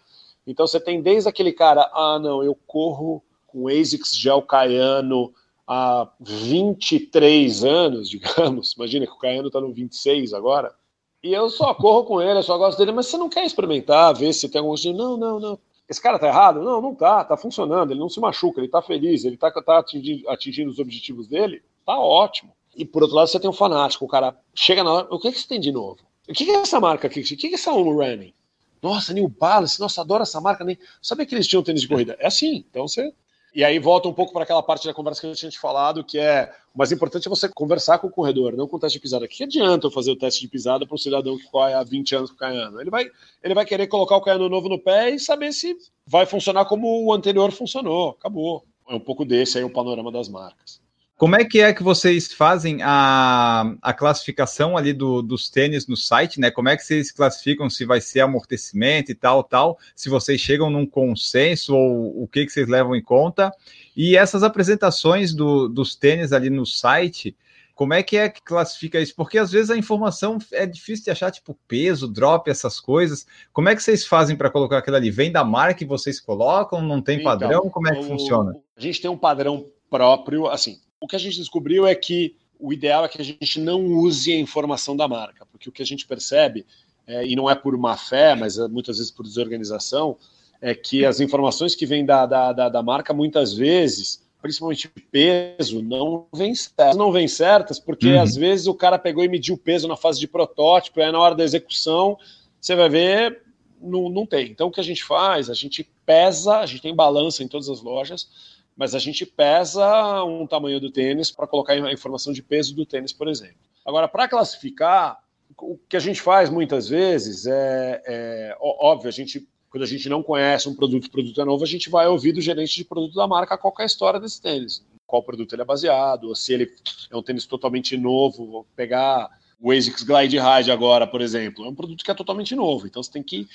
[0.47, 5.33] Então você tem desde aquele cara, ah, não, eu corro com ASICS Gel Caiano
[5.67, 8.73] há 23 anos, digamos.
[8.73, 10.75] Imagina que o Caiano está no 26 agora.
[11.23, 14.13] E eu só corro com ele, eu só gosto dele, mas você não quer experimentar,
[14.15, 14.75] ver se tem algum.
[14.93, 15.59] Não, não, não.
[15.93, 16.63] Esse cara tá errado?
[16.63, 19.79] Não, não tá, tá funcionando, ele não se machuca, ele tá feliz, ele tá, tá
[19.79, 22.51] atingindo, atingindo os objetivos dele, tá ótimo.
[22.75, 25.29] E por outro lado, você tem um fanático, o cara chega na hora, o que,
[25.29, 25.99] é que você tem de novo?
[26.27, 27.21] O que, é essa marca aqui?
[27.21, 28.33] O que, é essa Home Running?
[28.81, 30.65] Nossa, New Balance, nossa, adoro essa marca.
[30.65, 30.79] Nem...
[31.03, 32.17] Sabia que eles tinham tênis de corrida?
[32.19, 33.13] É assim, então você
[33.55, 36.19] e aí volta um pouco para aquela parte da conversa que a tinha falado, que
[36.19, 39.03] é o mais importante é você conversar com o corredor, não com o teste de
[39.03, 39.27] pisada.
[39.27, 41.83] O que adianta eu fazer o teste de pisada para um cidadão que corre há
[41.83, 42.81] 20 anos com o Caiano?
[42.81, 43.05] Ele vai,
[43.43, 45.77] ele vai querer colocar o Caiano novo no pé e saber se
[46.07, 48.17] vai funcionar como o anterior funcionou.
[48.19, 48.65] Acabou.
[48.89, 50.82] É um pouco desse aí o panorama das marcas.
[51.23, 55.97] Como é que é que vocês fazem a, a classificação ali do, dos tênis no
[55.97, 56.51] site, né?
[56.51, 59.79] Como é que vocês classificam se vai ser amortecimento e tal, tal?
[59.95, 63.53] Se vocês chegam num consenso ou o que, que vocês levam em conta?
[63.97, 67.37] E essas apresentações do, dos tênis ali no site,
[67.73, 69.15] como é que é que classifica isso?
[69.15, 73.25] Porque às vezes a informação é difícil de achar, tipo peso, drop, essas coisas.
[73.53, 75.09] Como é que vocês fazem para colocar aquilo ali?
[75.09, 76.83] Vem da marca e vocês colocam?
[76.83, 77.71] Não tem então, padrão?
[77.71, 78.57] Como é que o, funciona?
[78.77, 82.73] A gente tem um padrão próprio, assim, o que a gente descobriu é que o
[82.73, 85.87] ideal é que a gente não use a informação da marca, porque o que a
[85.87, 86.65] gente percebe,
[87.05, 90.17] é, e não é por má fé, mas é muitas vezes por desorganização,
[90.61, 95.83] é que as informações que vêm da, da, da, da marca, muitas vezes, principalmente peso,
[95.83, 96.97] não vêm certas.
[96.97, 98.23] Não vêm certas porque uhum.
[98.23, 101.11] às vezes o cara pegou e mediu o peso na fase de protótipo, e aí
[101.11, 102.17] na hora da execução
[102.61, 103.43] você vai ver,
[103.81, 104.53] não, não tem.
[104.53, 105.51] Então o que a gente faz?
[105.51, 108.29] A gente pesa, a gente tem balança em todas as lojas,
[108.77, 112.87] mas a gente pesa um tamanho do tênis para colocar a informação de peso do
[112.87, 113.57] tênis, por exemplo.
[113.85, 115.19] Agora, para classificar,
[115.59, 120.07] o que a gente faz muitas vezes é, é, óbvio, a gente quando a gente
[120.07, 122.85] não conhece um produto, o produto é novo, a gente vai ouvir do gerente de
[122.85, 126.35] produto da marca qual é a história desse tênis, qual produto ele é baseado, ou
[126.35, 126.71] se ele
[127.11, 131.69] é um tênis totalmente novo, vou pegar o ASICS Glide Ride agora, por exemplo, é
[131.69, 133.49] um produto que é totalmente novo, então você tem que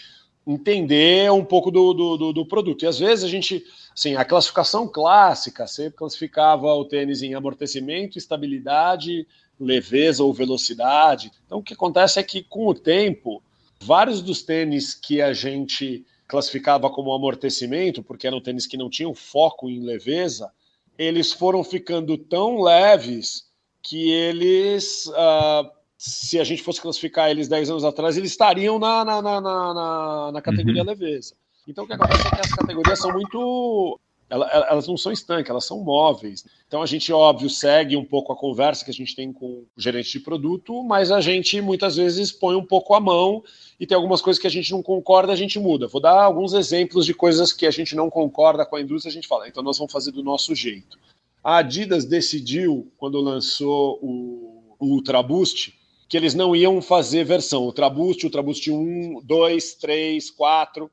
[0.48, 2.84] entender um pouco do, do, do, produto.
[2.84, 8.18] E às vezes a gente, assim, a classificação clássica, você classificava o tênis em amortecimento,
[8.18, 9.28] estabilidade,
[9.60, 11.32] leveza ou velocidade.
[11.46, 13.44] Então o que acontece é que com o tempo,
[13.82, 19.14] vários dos tênis que a gente classificava como amortecimento, porque eram tênis que não tinham
[19.14, 20.50] foco em leveza,
[20.98, 23.48] eles foram ficando tão leves
[23.84, 29.04] que eles uh, se a gente fosse classificar eles 10 anos atrás, eles estariam na,
[29.04, 30.88] na, na, na, na categoria uhum.
[30.88, 31.36] leveza.
[31.68, 34.00] Então o que acontece é que as categorias são muito
[34.30, 36.46] elas não são estanques, elas são móveis.
[36.68, 39.68] Então a gente, óbvio, segue um pouco a conversa que a gente tem com o
[39.78, 43.42] gerente de produto, mas a gente muitas vezes põe um pouco a mão
[43.80, 45.88] e tem algumas coisas que a gente não concorda, a gente muda.
[45.88, 49.14] Vou dar alguns exemplos de coisas que a gente não concorda com a indústria, a
[49.14, 51.00] gente fala, então nós vamos fazer do nosso jeito.
[51.42, 55.77] A Adidas decidiu, quando lançou o, o Ultra Boost,
[56.08, 60.90] que eles não iam fazer versão Ultra Boost, Ultra Boost 1, 2, 3, 4.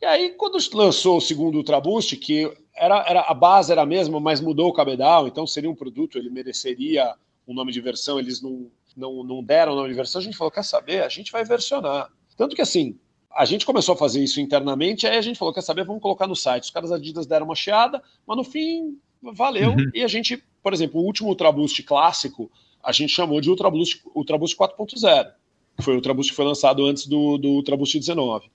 [0.00, 3.86] E aí, quando lançou o segundo Ultra Boost, que era, era, a base era a
[3.86, 7.14] mesma, mas mudou o cabedal, então seria um produto, ele mereceria
[7.46, 10.36] um nome de versão, eles não, não, não deram o nome de versão, a gente
[10.36, 12.10] falou, quer saber, a gente vai versionar.
[12.36, 12.98] Tanto que assim,
[13.30, 16.26] a gente começou a fazer isso internamente, aí a gente falou, quer saber, vamos colocar
[16.26, 16.64] no site.
[16.64, 19.70] Os caras da Adidas deram uma chiada, mas no fim, valeu.
[19.70, 19.90] Uhum.
[19.94, 22.50] E a gente, por exemplo, o último Ultra Boost clássico,
[22.84, 25.32] a gente chamou de Ultra Boost, Ultra Boost 4.0,
[25.76, 28.50] que foi o Ultra Boost que foi lançado antes do, do Ultra Boost 19.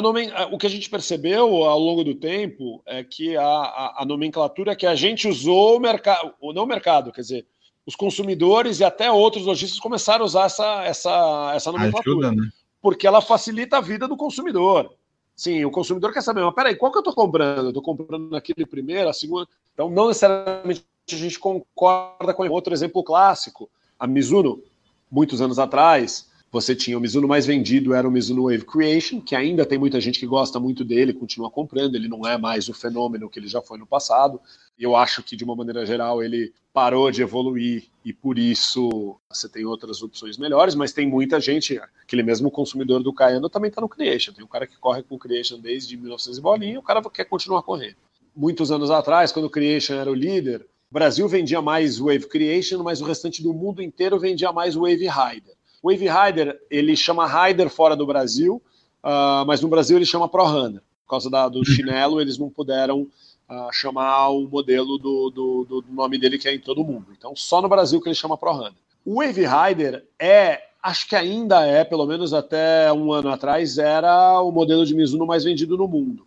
[0.00, 0.30] Nomen...
[0.50, 4.76] O que a gente percebeu ao longo do tempo é que a, a, a nomenclatura
[4.76, 7.46] que a gente usou, o mercado, não o mercado, quer dizer,
[7.86, 12.28] os consumidores e até outros lojistas começaram a usar essa, essa, essa nomenclatura.
[12.28, 12.50] Ajuda, né?
[12.82, 14.92] Porque ela facilita a vida do consumidor.
[15.36, 17.64] Sim, o consumidor quer saber, mas peraí, qual que eu estou comprando?
[17.64, 19.46] Eu estou comprando naquele primeiro, a segunda.
[19.74, 20.82] Então, não necessariamente
[21.12, 23.68] a gente concorda com outro exemplo clássico.
[23.98, 24.62] A Mizuno,
[25.10, 29.34] muitos anos atrás, você tinha o Mizuno mais vendido, era o Mizuno Wave Creation, que
[29.34, 32.74] ainda tem muita gente que gosta muito dele, continua comprando, ele não é mais o
[32.74, 34.40] fenômeno que ele já foi no passado.
[34.78, 39.48] Eu acho que, de uma maneira geral, ele parou de evoluir e por isso você
[39.48, 43.80] tem outras opções melhores, mas tem muita gente, aquele mesmo consumidor do Cayano também está
[43.80, 44.32] no Creation.
[44.32, 47.24] Tem um cara que corre com o Creation desde 1900 e bolinha, o cara quer
[47.24, 47.96] continuar correndo.
[48.34, 52.82] Muitos anos atrás, quando o Creation era o líder, o Brasil vendia mais Wave Creation,
[52.82, 55.55] mas o restante do mundo inteiro vendia mais Wave Rider.
[55.86, 58.60] O Wave Rider, ele chama Rider fora do Brasil,
[59.04, 60.82] uh, mas no Brasil ele chama Pro Runner.
[61.04, 63.02] Por causa da, do chinelo, eles não puderam
[63.48, 67.06] uh, chamar o modelo do, do, do, nome dele que é em todo mundo.
[67.16, 68.72] Então, só no Brasil que ele chama Pro Runner.
[69.04, 74.40] O Wave Rider é, acho que ainda é, pelo menos até um ano atrás, era
[74.40, 76.26] o modelo de Mizuno mais vendido no mundo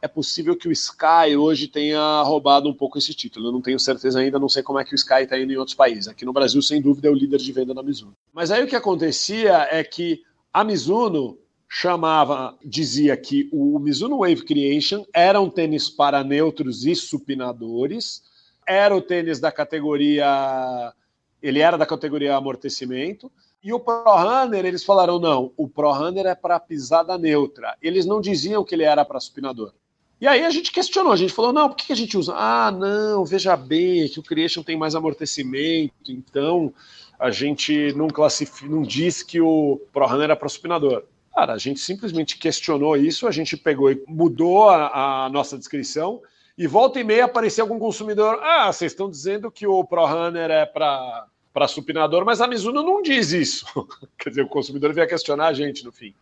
[0.00, 3.48] é possível que o Sky hoje tenha roubado um pouco esse título.
[3.48, 5.56] Eu não tenho certeza ainda, não sei como é que o Sky está indo em
[5.56, 6.08] outros países.
[6.08, 8.16] Aqui no Brasil, sem dúvida, é o líder de venda da Mizuno.
[8.32, 10.22] Mas aí o que acontecia é que
[10.52, 11.38] a Mizuno
[11.68, 18.22] chamava, dizia que o Mizuno Wave Creation era um tênis para neutros e supinadores,
[18.66, 20.94] era o tênis da categoria,
[21.42, 23.30] ele era da categoria amortecimento,
[23.62, 27.76] e o Pro Runner, eles falaram, não, o Pro Runner é para pisada neutra.
[27.82, 29.72] Eles não diziam que ele era para supinador.
[30.20, 32.34] E aí a gente questionou, a gente falou, não, por que a gente usa?
[32.36, 36.72] Ah, não, veja bem, que o Creation tem mais amortecimento, então
[37.18, 41.04] a gente não classifica, não diz que o ProRunner era para supinador.
[41.32, 46.20] Cara, a gente simplesmente questionou isso, a gente pegou e mudou a, a nossa descrição,
[46.56, 50.66] e volta e meia aparecia algum consumidor, ah, vocês estão dizendo que o ProRunner é
[50.66, 53.66] para para supinador, mas a Mizuno não diz isso.
[54.16, 56.14] Quer dizer, o consumidor veio questionar a gente no fim.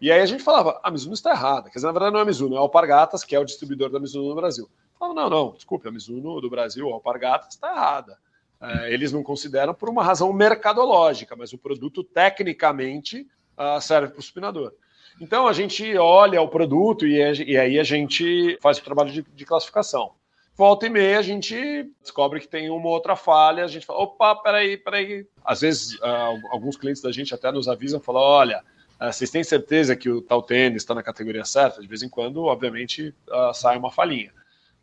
[0.00, 1.68] E aí a gente falava, a Mizuno está errada.
[1.68, 3.90] Quer dizer, na verdade não é a Mizuno, é a Alpargatas, que é o distribuidor
[3.90, 4.68] da Mizuno no Brasil.
[4.98, 8.18] Falava, não, não, desculpe, a Mizuno do Brasil, a Alpargatas, está errada.
[8.60, 14.20] É, eles não consideram por uma razão mercadológica, mas o produto tecnicamente uh, serve para
[14.20, 14.72] o supinador.
[15.20, 19.22] Então a gente olha o produto e, e, aí a gente faz o trabalho de,
[19.22, 20.12] de, classificação.
[20.54, 24.36] Volta e meia a gente descobre que tem uma outra falha, a gente fala, opa,
[24.36, 25.26] peraí, peraí.
[25.44, 28.62] Às vezes uh, alguns clientes da gente até nos avisam, falam, olha,
[29.00, 31.80] vocês têm certeza que o tal tênis está na categoria certa?
[31.80, 34.32] De vez em quando, obviamente, uh, sai uma falinha.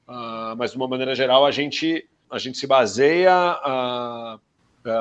[0.07, 3.59] Uh, mas, de uma maneira geral, a gente, a gente se baseia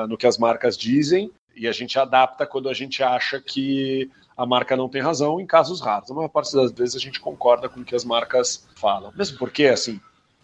[0.07, 4.45] no que as marcas dizem e a gente adapta quando a gente acha que a
[4.45, 6.11] marca não tem razão, em casos raros.
[6.11, 9.11] A maior parte das vezes a gente concorda com o que as marcas falam.
[9.15, 9.99] Mesmo porque, assim,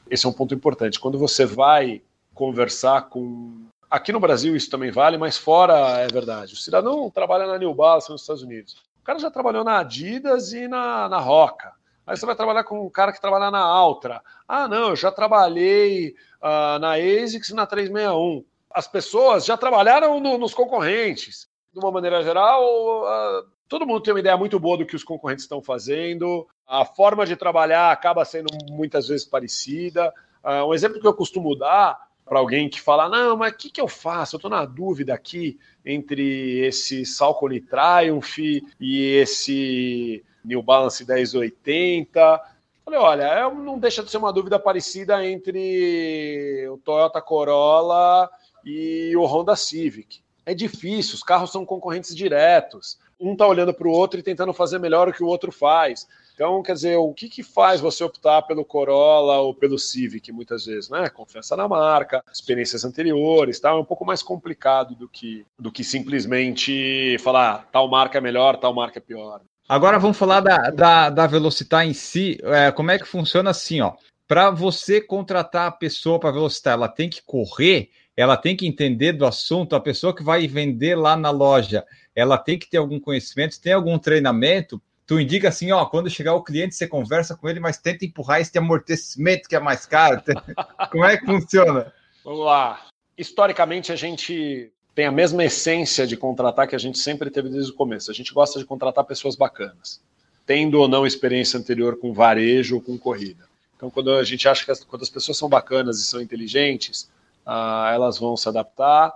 [0.09, 0.99] esse é um ponto importante.
[0.99, 2.01] Quando você vai
[2.33, 6.55] conversar com Aqui no Brasil isso também vale, mas fora é verdade.
[6.55, 8.73] O cidadão trabalha na New Balance nos Estados Unidos.
[8.99, 11.73] O cara já trabalhou na Adidas e na, na Roca.
[12.07, 14.23] Aí você vai trabalhar com um cara que trabalha na Altra.
[14.47, 18.43] Ah, não, eu já trabalhei uh, na ASICS e na 361.
[18.71, 21.47] As pessoas já trabalharam no, nos concorrentes.
[21.71, 22.63] De uma maneira geral,
[23.03, 26.47] uh, todo mundo tem uma ideia muito boa do que os concorrentes estão fazendo.
[26.65, 30.11] A forma de trabalhar acaba sendo muitas vezes parecida.
[30.43, 33.69] Uh, um exemplo que eu costumo dar para alguém que fala, não, mas o que,
[33.69, 34.35] que eu faço?
[34.35, 38.37] Eu estou na dúvida aqui entre esse Salcone Triumph
[38.79, 42.41] e esse New Balance 1080.
[42.85, 48.29] Falei, olha, não deixa de ser uma dúvida parecida entre o Toyota Corolla
[48.65, 50.21] e o Honda Civic.
[50.45, 52.99] É difícil, os carros são concorrentes diretos.
[53.19, 56.07] Um está olhando para o outro e tentando fazer melhor o que o outro faz.
[56.33, 60.65] Então, quer dizer, o que, que faz você optar pelo Corolla ou pelo Civic, muitas
[60.65, 61.07] vezes, né?
[61.09, 63.69] Confiança na marca, experiências anteriores, tá?
[63.69, 68.57] É um pouco mais complicado do que, do que simplesmente falar tal marca é melhor,
[68.57, 69.41] tal marca é pior.
[69.69, 72.39] Agora vamos falar da, da, da Velocitar em si.
[72.43, 73.93] É, como é que funciona assim, ó?
[74.27, 79.13] Para você contratar a pessoa para Velocitar, ela tem que correr, ela tem que entender
[79.13, 81.85] do assunto, a pessoa que vai vender lá na loja,
[82.15, 84.81] ela tem que ter algum conhecimento, tem algum treinamento
[85.13, 88.41] tu indica assim, ó, quando chegar o cliente, você conversa com ele, mas tenta empurrar
[88.41, 90.23] esse amortecimento que é mais caro.
[90.91, 91.93] Como é que funciona?
[92.25, 92.87] Vamos lá.
[93.15, 97.71] Historicamente, a gente tem a mesma essência de contratar que a gente sempre teve desde
[97.71, 98.09] o começo.
[98.09, 100.01] A gente gosta de contratar pessoas bacanas,
[100.47, 103.47] tendo ou não experiência anterior com varejo ou com corrida.
[103.77, 107.07] Então, quando a gente acha que as, quando as pessoas são bacanas e são inteligentes,
[107.45, 109.13] ah, elas vão se adaptar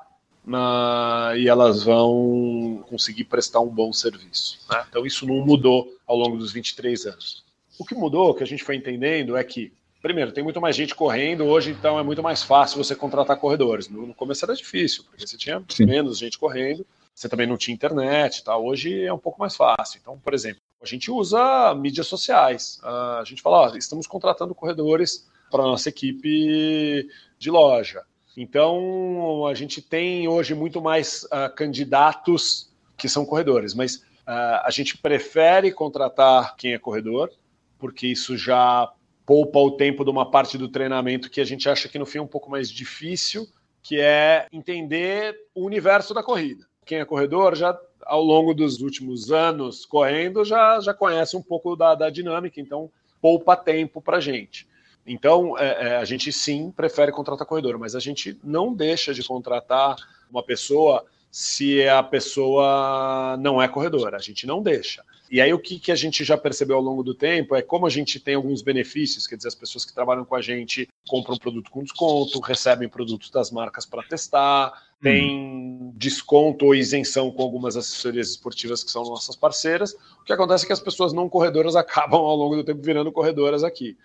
[0.48, 4.60] na, e elas vão conseguir prestar um bom serviço.
[4.72, 4.86] Né?
[4.90, 7.44] Então, isso não mudou ao longo dos 23 anos.
[7.78, 10.96] O que mudou, que a gente foi entendendo, é que, primeiro, tem muito mais gente
[10.96, 13.90] correndo hoje, então é muito mais fácil você contratar corredores.
[13.90, 15.86] No, no começo era difícil, porque você tinha Sim.
[15.86, 18.58] menos gente correndo, você também não tinha internet, tá?
[18.58, 20.00] hoje é um pouco mais fácil.
[20.02, 22.80] Então, por exemplo, a gente usa mídias sociais.
[22.84, 28.04] A gente fala, ó, estamos contratando corredores para a nossa equipe de loja.
[28.40, 34.70] Então, a gente tem hoje muito mais uh, candidatos que são corredores, mas uh, a
[34.70, 37.32] gente prefere contratar quem é corredor,
[37.80, 38.94] porque isso já
[39.26, 42.20] poupa o tempo de uma parte do treinamento que a gente acha que no fim
[42.20, 43.48] é um pouco mais difícil,
[43.82, 46.64] que é entender o universo da corrida.
[46.86, 51.76] Quem é corredor já ao longo dos últimos anos correndo já, já conhece um pouco
[51.76, 54.68] da, da dinâmica, então poupa tempo para a gente.
[55.08, 59.24] Então, é, é, a gente sim prefere contratar corredor, mas a gente não deixa de
[59.24, 59.96] contratar
[60.30, 64.18] uma pessoa se a pessoa não é corredora.
[64.18, 65.04] A gente não deixa.
[65.30, 67.86] E aí o que, que a gente já percebeu ao longo do tempo é como
[67.86, 71.38] a gente tem alguns benefícios, quer dizer, as pessoas que trabalham com a gente compram
[71.38, 75.04] produto com desconto, recebem produtos das marcas para testar, hum.
[75.04, 79.94] tem desconto ou isenção com algumas assessorias esportivas que são nossas parceiras.
[80.22, 83.12] O que acontece é que as pessoas não corredoras acabam ao longo do tempo virando
[83.12, 83.98] corredoras aqui.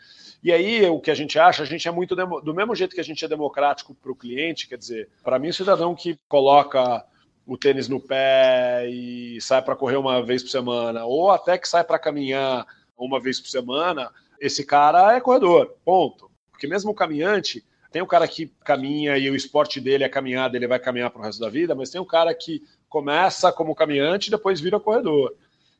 [0.42, 3.00] E aí, o que a gente acha, a gente é muito do mesmo jeito que
[3.00, 7.04] a gente é democrático para o cliente, quer dizer, para mim, o cidadão que coloca
[7.46, 11.68] o tênis no pé e sai para correr uma vez por semana, ou até que
[11.68, 12.66] sai para caminhar
[12.96, 14.10] uma vez por semana,
[14.40, 16.28] esse cara é corredor, ponto.
[16.50, 20.56] Porque mesmo o caminhante, tem o cara que caminha e o esporte dele é caminhada,
[20.56, 23.74] ele vai caminhar para o resto da vida, mas tem o cara que começa como
[23.74, 25.34] caminhante e depois vira corredor.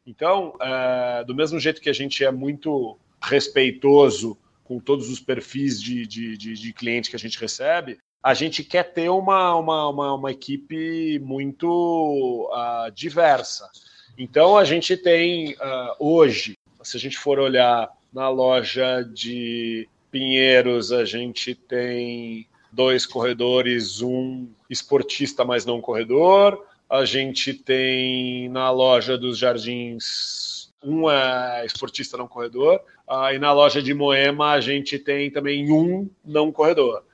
[0.07, 5.81] Então, é, do mesmo jeito que a gente é muito respeitoso com todos os perfis
[5.81, 9.89] de, de, de, de cliente que a gente recebe, a gente quer ter uma, uma,
[9.89, 13.69] uma, uma equipe muito uh, diversa.
[14.17, 20.93] Então, a gente tem uh, hoje, se a gente for olhar na loja de Pinheiros,
[20.93, 26.65] a gente tem dois corredores, um esportista, mas não corredor.
[26.89, 33.53] A gente tem na loja dos Jardins um é esportista não corredor, uh, e na
[33.53, 37.05] loja de Moema a gente tem também um não corredor.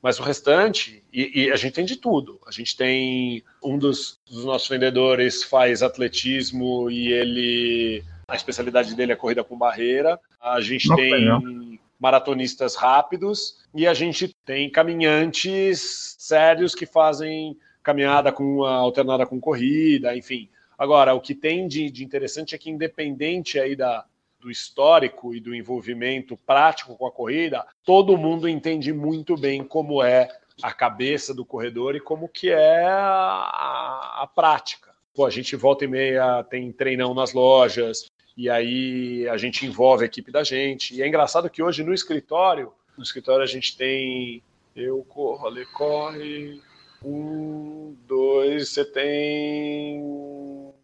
[0.00, 2.40] Mas o restante, e, e, a gente tem de tudo.
[2.46, 8.04] A gente tem um dos, dos, nossos vendedores faz atletismo e ele.
[8.28, 10.20] A especialidade dele é corrida com barreira.
[10.40, 18.64] A gente tem maratonistas rápidos e a gente tem caminhantes sérios que fazem caminhada com
[18.64, 20.48] alternada com corrida, enfim.
[20.78, 24.04] Agora, o que tem de, de interessante é que, independente aí da,
[24.40, 30.02] do histórico e do envolvimento prático com a corrida, todo mundo entende muito bem como
[30.02, 30.28] é
[30.62, 34.92] a cabeça do corredor e como que é a, a prática.
[35.14, 38.06] Pô, a gente volta e meia tem treinão nas lojas
[38.36, 40.94] e aí a gente envolve a equipe da gente.
[40.94, 44.42] E é engraçado que hoje no escritório, no escritório a gente tem
[44.76, 46.60] eu corro, Ale corre,
[47.04, 50.00] um, dois, você tem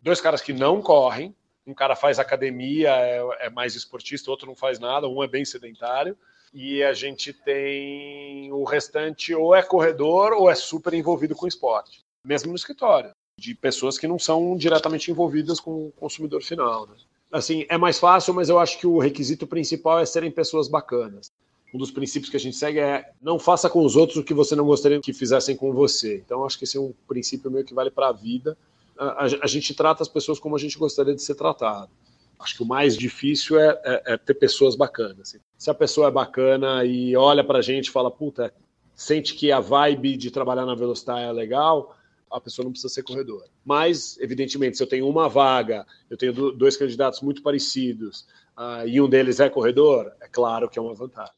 [0.04, 1.34] dois caras que não correm.
[1.66, 5.44] Um cara faz academia, é, é mais esportista, outro não faz nada, um é bem
[5.46, 6.16] sedentário.
[6.52, 12.04] E a gente tem o restante ou é corredor ou é super envolvido com esporte,
[12.22, 13.10] mesmo no escritório,
[13.40, 16.86] de pessoas que não são diretamente envolvidas com o consumidor final.
[16.86, 16.94] Né?
[17.32, 21.32] Assim, é mais fácil, mas eu acho que o requisito principal é serem pessoas bacanas
[21.74, 24.32] um dos princípios que a gente segue é não faça com os outros o que
[24.32, 26.22] você não gostaria que fizessem com você.
[26.24, 28.56] Então, acho que esse é um princípio meio que vale para a vida.
[28.98, 31.90] A, a, gente trata as pessoas como a gente gostaria de ser tratado.
[32.38, 35.36] Acho que o mais difícil é, é, é ter pessoas bacanas.
[35.56, 38.52] Se a pessoa é bacana e olha para a gente e fala, puta,
[38.94, 41.96] sente que a vibe de trabalhar na Velocitar é legal,
[42.30, 43.46] a pessoa não precisa ser corredora.
[43.64, 48.26] Mas, evidentemente, se eu tenho uma vaga, eu tenho dois candidatos muito parecidos
[48.58, 51.32] uh, e um deles é corredor, é claro que é uma vantagem.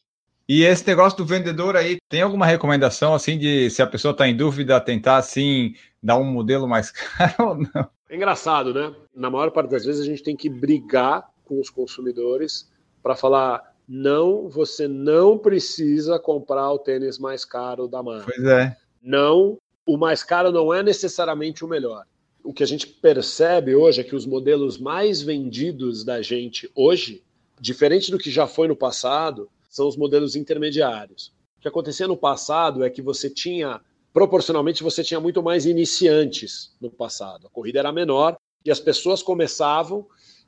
[0.48, 4.28] E esse negócio do vendedor aí, tem alguma recomendação assim de se a pessoa está
[4.28, 5.74] em dúvida, tentar assim
[6.06, 7.90] dar um modelo mais caro ou não?
[8.08, 8.94] É engraçado, né?
[9.14, 12.70] Na maior parte das vezes a gente tem que brigar com os consumidores
[13.02, 18.32] para falar não, você não precisa comprar o tênis mais caro da marca.
[18.34, 18.76] Pois é.
[19.02, 22.04] Não, o mais caro não é necessariamente o melhor.
[22.42, 27.22] O que a gente percebe hoje é que os modelos mais vendidos da gente hoje,
[27.60, 31.32] diferente do que já foi no passado, são os modelos intermediários.
[31.58, 33.80] O que acontecia no passado é que você tinha,
[34.16, 37.48] proporcionalmente, você tinha muito mais iniciantes no passado.
[37.48, 38.34] A corrida era menor
[38.64, 40.06] e as pessoas começavam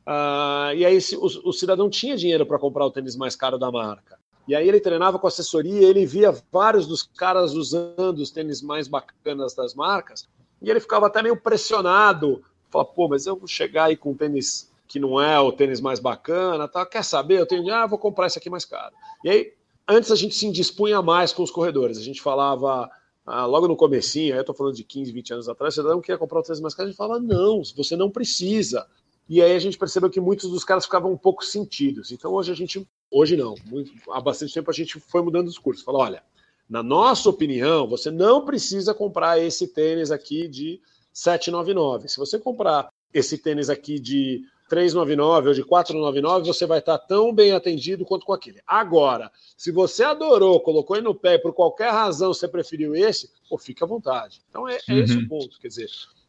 [0.08, 3.70] Uh, e aí o, o, cidadão tinha dinheiro para comprar o tênis mais caro da
[3.70, 4.18] marca.
[4.46, 8.88] E aí ele treinava com assessoria, ele via vários dos caras usando os tênis mais
[8.88, 10.26] bacanas das marcas,
[10.62, 12.42] e ele ficava até meio pressionado.
[12.70, 15.78] Falava, pô, mas eu vou chegar aí com um tênis que não é o tênis
[15.78, 16.86] mais bacana, tá?
[16.86, 17.40] quer saber?
[17.40, 18.94] Eu tenho, ah, vou comprar esse aqui mais caro.
[19.22, 19.52] E aí,
[19.86, 21.98] antes a gente se indispunha mais com os corredores.
[21.98, 22.90] A gente falava,
[23.28, 26.00] ah, logo no comecinho, aí eu tô falando de 15, 20 anos atrás, o cidadão
[26.00, 28.86] queria comprar o tênis mais caro, a gente falava, não, você não precisa.
[29.28, 32.10] E aí a gente percebeu que muitos dos caras ficavam um pouco sentidos.
[32.10, 35.58] Então hoje a gente, hoje não, muito, há bastante tempo a gente foi mudando os
[35.58, 35.84] cursos.
[35.84, 36.22] Falou, olha,
[36.68, 40.80] na nossa opinião, você não precisa comprar esse tênis aqui de
[41.12, 42.08] 799.
[42.08, 47.32] Se você comprar esse tênis aqui de 399 ou de 499, você vai estar tão
[47.32, 48.60] bem atendido quanto com aquele.
[48.66, 53.30] Agora, se você adorou, colocou ele no pé e por qualquer razão você preferiu esse,
[53.48, 54.42] pô, fica à vontade.
[54.48, 54.98] Então é, é uhum.
[55.00, 55.58] esse o ponto.
[55.58, 55.88] Quer dizer,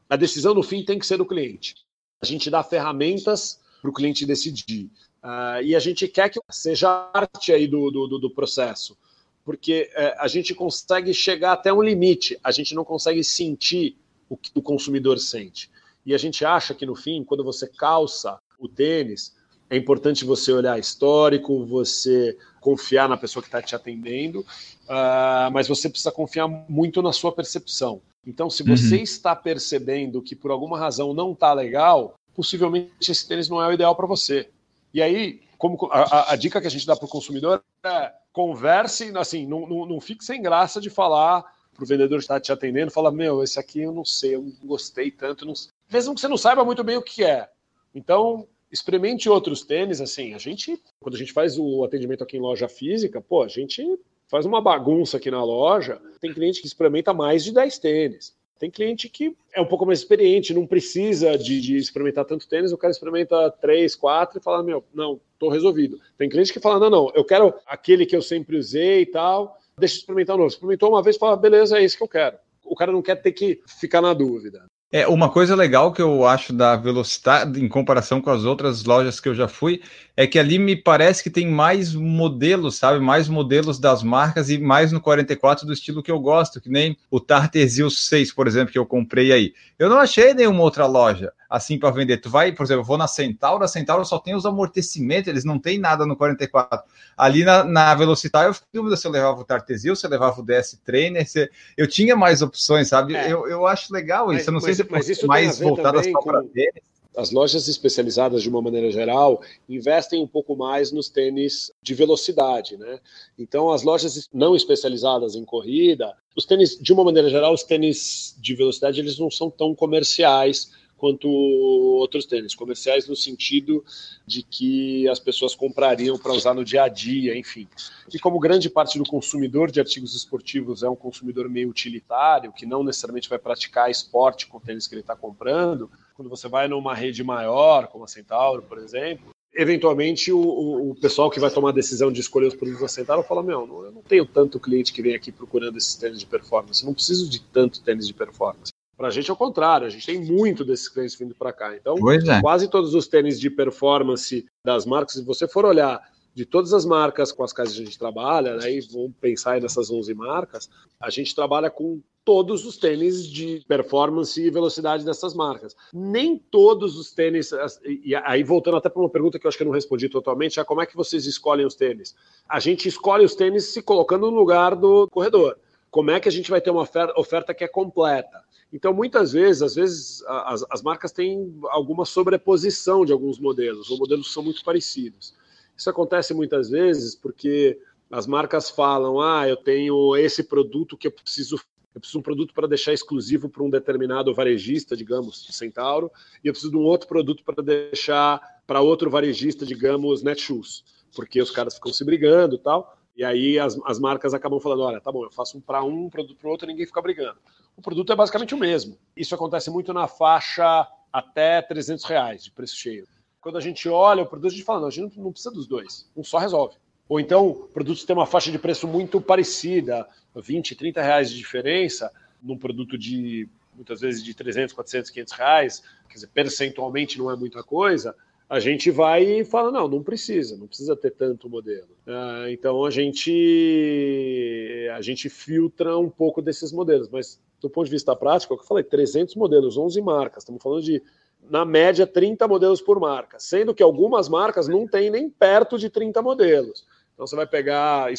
[0.09, 1.75] a decisão no fim tem que ser do cliente
[2.21, 4.89] a gente dá ferramentas para o cliente decidir.
[5.23, 8.97] Uh, e a gente quer que seja parte aí do, do, do processo,
[9.43, 13.97] porque uh, a gente consegue chegar até um limite, a gente não consegue sentir
[14.29, 15.69] o que o consumidor sente.
[16.05, 19.35] E a gente acha que no fim, quando você calça o tênis,
[19.69, 25.67] é importante você olhar histórico, você confiar na pessoa que está te atendendo, uh, mas
[25.67, 28.01] você precisa confiar muito na sua percepção.
[28.25, 29.03] Então, se você uhum.
[29.03, 33.73] está percebendo que por alguma razão não está legal, possivelmente esse tênis não é o
[33.73, 34.49] ideal para você.
[34.93, 39.11] E aí, como a, a, dica que a gente dá para o consumidor é converse,
[39.17, 41.43] assim, não, não, não fique sem graça de falar
[41.73, 44.41] para o vendedor que está te atendendo, fala, meu, esse aqui eu não sei, eu
[44.41, 45.53] não gostei tanto, não...
[45.91, 47.49] mesmo que você não saiba muito bem o que é.
[47.93, 52.41] Então, experimente outros tênis, assim, a gente, quando a gente faz o atendimento aqui em
[52.41, 53.83] loja física, pô, a gente
[54.27, 55.99] faz uma bagunça aqui na loja.
[56.21, 58.37] Tem cliente que experimenta mais de 10 tênis.
[58.59, 62.73] Tem cliente que é um pouco mais experiente, não precisa de, de experimentar tanto tênis,
[62.73, 65.97] o cara experimenta três, quatro e fala, meu, não, tô resolvido.
[66.17, 69.57] Tem cliente que fala, não, não, eu quero aquele que eu sempre usei e tal,
[69.77, 70.49] deixa eu experimentar um novo.
[70.49, 72.37] Experimentou uma vez fala, beleza, é isso que eu quero.
[72.65, 74.65] O cara não quer ter que ficar na dúvida.
[74.91, 79.19] É, uma coisa legal que eu acho da velocidade em comparação com as outras lojas
[79.19, 79.83] que eu já fui
[80.19, 82.99] é que ali me parece que tem mais modelos, sabe?
[82.99, 86.97] Mais modelos das marcas e mais no 44 do estilo que eu gosto, que nem
[87.09, 89.53] o Tartesil 6, por exemplo, que eu comprei aí.
[89.79, 92.17] Eu não achei nenhuma outra loja assim para vender.
[92.17, 95.45] Tu vai, por exemplo, eu vou na Centauro, a Centauro só tem os amortecimentos, eles
[95.45, 96.81] não tem nada no 44.
[97.15, 100.41] Ali na, na Velocitar eu fiquei dúvida se eu levava o Tartesil, se eu levava
[100.41, 101.49] o DS Trainer, se...
[101.77, 103.15] eu tinha mais opções, sabe?
[103.15, 103.31] É.
[103.31, 104.49] Eu, eu acho legal isso.
[104.49, 108.49] eu não mas, sei se é mais voltada só para tênis as lojas especializadas, de
[108.49, 112.99] uma maneira geral, investem um pouco mais nos tênis de velocidade, né?
[113.37, 118.35] Então, as lojas não especializadas em corrida, os tênis, de uma maneira geral, os tênis
[118.39, 123.83] de velocidade, eles não são tão comerciais quanto outros tênis, comerciais no sentido
[124.27, 127.67] de que as pessoas comprariam para usar no dia a dia, enfim.
[128.13, 132.65] E como grande parte do consumidor de artigos esportivos é um consumidor meio utilitário, que
[132.65, 136.67] não necessariamente vai praticar esporte com o tênis que ele está comprando, quando você vai
[136.67, 141.49] numa rede maior, como a Centauro, por exemplo, eventualmente o, o, o, pessoal que vai
[141.49, 144.25] tomar a decisão de escolher os produtos da Centauro fala, meu, não, eu não tenho
[144.25, 148.05] tanto cliente que vem aqui procurando esses tênis de performance, não preciso de tanto tênis
[148.05, 148.73] de performance.
[148.97, 151.73] Para a gente é o contrário, a gente tem muito desses clientes vindo para cá.
[151.73, 152.41] Então, é.
[152.41, 156.05] quase todos os tênis de performance das marcas, se você for olhar
[156.39, 159.91] de todas as marcas com as quais a gente trabalha, né, e vamos pensar nessas
[159.91, 165.75] 11 marcas, a gente trabalha com todos os tênis de performance e velocidade dessas marcas.
[165.93, 167.51] Nem todos os tênis,
[167.85, 170.61] e aí voltando até para uma pergunta que eu acho que eu não respondi totalmente,
[170.61, 172.15] é como é que vocês escolhem os tênis?
[172.47, 175.57] A gente escolhe os tênis se colocando no lugar do corredor.
[175.91, 176.87] Como é que a gente vai ter uma
[177.17, 178.45] oferta que é completa?
[178.71, 183.97] Então, muitas vezes, às vezes, as, as marcas têm alguma sobreposição de alguns modelos, ou
[183.97, 185.37] modelos são muito parecidos.
[185.79, 187.79] Isso acontece muitas vezes porque
[188.11, 191.55] as marcas falam: ah, eu tenho esse produto que eu preciso
[191.95, 196.11] eu preciso de um produto para deixar exclusivo para um determinado varejista, digamos, Centauro,
[196.43, 200.83] e eu preciso de um outro produto para deixar para outro varejista, digamos, Netshoes,
[201.15, 202.95] porque os caras ficam se brigando e tal.
[203.17, 206.05] E aí as, as marcas acabam falando: olha, tá bom, eu faço um para um,
[206.05, 207.39] um produto para o outro, ninguém fica brigando.
[207.77, 208.97] O produto é basicamente o mesmo.
[209.15, 213.07] Isso acontece muito na faixa até 300 reais de preço cheio.
[213.41, 215.67] Quando a gente olha o produto, a gente fala: não, a gente não precisa dos
[215.67, 216.75] dois, um só resolve.
[217.07, 222.11] Ou então, produtos têm uma faixa de preço muito parecida, 20, 30 reais de diferença,
[222.41, 227.35] num produto de muitas vezes de 300, 400, 500 reais, quer dizer, percentualmente não é
[227.35, 228.15] muita coisa
[228.49, 231.87] a gente vai e fala, não, não precisa, não precisa ter tanto modelo.
[232.07, 237.91] Uh, então a gente a gente filtra um pouco desses modelos, mas do ponto de
[237.91, 241.03] vista prático, é o que eu falei, 300 modelos, 11 marcas, estamos falando de
[241.49, 245.89] na média 30 modelos por marca, sendo que algumas marcas não têm nem perto de
[245.89, 246.85] 30 modelos.
[247.13, 248.11] Então você vai pegar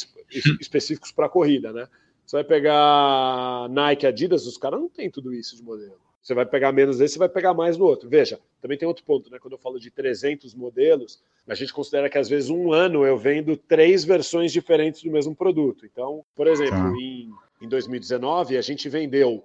[0.59, 1.87] específicos para corrida, né?
[2.25, 5.99] Você vai pegar Nike, Adidas, os caras não têm tudo isso de modelo.
[6.21, 8.07] Você vai pegar menos desse, você vai pegar mais no outro.
[8.07, 9.39] Veja, também tem outro ponto, né?
[9.39, 13.17] Quando eu falo de 300 modelos, a gente considera que às vezes um ano eu
[13.17, 15.85] vendo três versões diferentes do mesmo produto.
[15.85, 16.93] Então, por exemplo, tá.
[16.95, 19.43] em, em 2019, a gente vendeu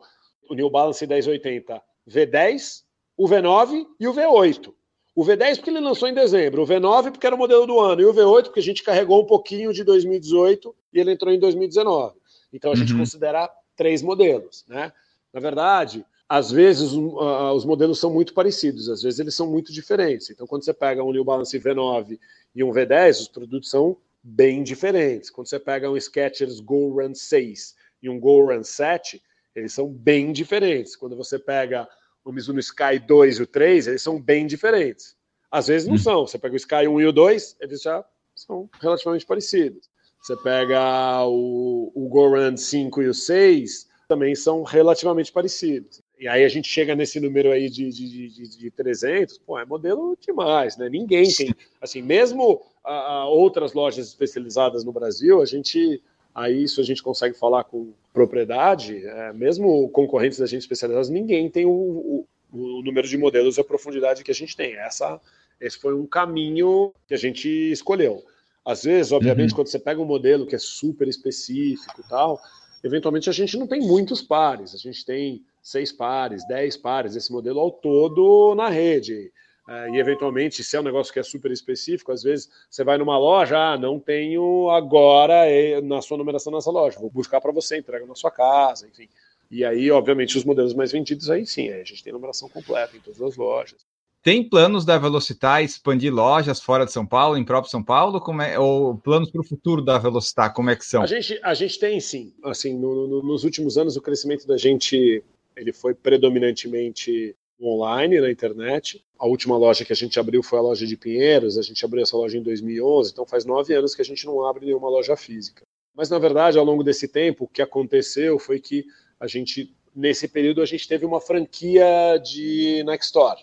[0.49, 2.85] o New Balance 1080 V10,
[3.17, 4.73] o V9 e o V8.
[5.15, 8.03] O V10 porque ele lançou em dezembro, o V9 porque era o modelo do ano,
[8.03, 11.39] e o V8 porque a gente carregou um pouquinho de 2018 e ele entrou em
[11.39, 12.17] 2019.
[12.53, 12.99] Então a gente uhum.
[12.99, 14.93] considera três modelos, né?
[15.33, 19.73] Na verdade, às vezes uh, os modelos são muito parecidos, às vezes eles são muito
[19.73, 20.29] diferentes.
[20.29, 22.19] Então, quando você pega um New Balance V9
[22.55, 25.31] e um V10, os produtos são bem diferentes.
[25.31, 29.23] Quando você pega um Skechers Go Run 6 e um Go Run 7,
[29.55, 30.97] eles são bem diferentes.
[30.97, 31.89] Quando você pega
[32.27, 35.17] o Mizuno Sky 2 e o 3, eles são bem diferentes.
[35.51, 35.99] Às vezes não hum.
[35.99, 36.27] são.
[36.27, 38.05] Você pega o Sky 1 e o 2, eles já
[38.35, 39.89] são relativamente parecidos.
[40.21, 46.03] Você pega o, o Go Run 5 e o 6, também são relativamente parecidos.
[46.19, 49.65] E aí a gente chega nesse número aí de, de, de, de 300, pô, é
[49.65, 50.89] modelo demais, né?
[50.89, 56.03] Ninguém tem, assim, mesmo a, a outras lojas especializadas no Brasil, a gente,
[56.37, 61.49] aí isso a gente consegue falar com propriedade, é, mesmo concorrentes da gente especializados, ninguém
[61.49, 64.77] tem o, o, o, número de modelos e a profundidade que a gente tem.
[64.77, 65.19] Essa,
[65.59, 68.23] esse foi um caminho que a gente escolheu.
[68.63, 69.57] Às vezes, obviamente, uhum.
[69.57, 72.39] quando você pega um modelo que é super específico e tal,
[72.85, 77.33] eventualmente a gente não tem muitos pares, a gente tem seis pares, dez pares, esse
[77.33, 79.33] modelo ao todo na rede.
[79.69, 82.97] É, e eventualmente, se é um negócio que é super específico, às vezes você vai
[82.99, 85.43] numa loja, ah, não tenho agora
[85.83, 89.09] na sua numeração nessa loja, vou buscar para você, entrega na sua casa, enfim.
[89.51, 92.97] E aí, obviamente, os modelos mais vendidos aí sim, aí a gente tem numeração completa
[92.97, 93.85] em todas as lojas.
[94.23, 98.43] Tem planos da Velocitar expandir lojas fora de São Paulo, em próprio São Paulo, como
[98.43, 101.03] é, ou planos para o futuro da Velocitar, como é que são?
[101.03, 102.35] A gente, a gente tem sim.
[102.43, 105.23] Assim, no, no, nos últimos anos, o crescimento da gente
[105.57, 109.05] ele foi predominantemente online, na internet.
[109.19, 112.03] A última loja que a gente abriu foi a loja de Pinheiros, a gente abriu
[112.03, 115.17] essa loja em 2011, então faz nove anos que a gente não abre nenhuma loja
[115.17, 115.63] física.
[115.95, 118.85] Mas, na verdade, ao longo desse tempo, o que aconteceu foi que
[119.19, 123.41] a gente, nesse período, a gente teve uma franquia de Nike Store.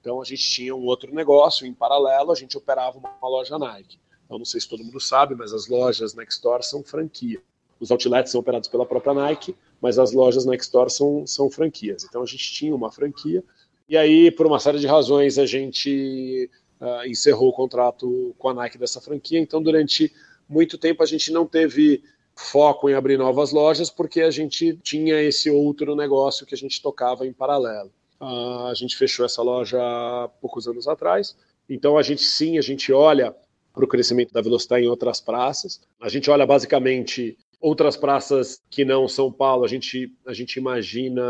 [0.00, 3.98] Então, a gente tinha um outro negócio em paralelo, a gente operava uma loja Nike.
[4.24, 7.42] Então, não sei se todo mundo sabe, mas as lojas Nike Store são franquia.
[7.78, 12.04] Os outlets são operados pela própria Nike, mas as lojas Nike Store são, são franquias.
[12.04, 13.44] Então a gente tinha uma franquia,
[13.88, 16.50] e aí, por uma série de razões, a gente
[16.80, 19.38] uh, encerrou o contrato com a Nike dessa franquia.
[19.38, 20.12] Então, durante
[20.48, 22.02] muito tempo, a gente não teve
[22.34, 26.82] foco em abrir novas lojas, porque a gente tinha esse outro negócio que a gente
[26.82, 27.90] tocava em paralelo.
[28.20, 31.36] Uh, a gente fechou essa loja há poucos anos atrás.
[31.68, 33.34] Então, a gente sim, a gente olha
[33.72, 35.80] para o crescimento da velocidade em outras praças.
[36.00, 41.22] A gente olha basicamente Outras praças que não São Paulo, a gente, a gente imagina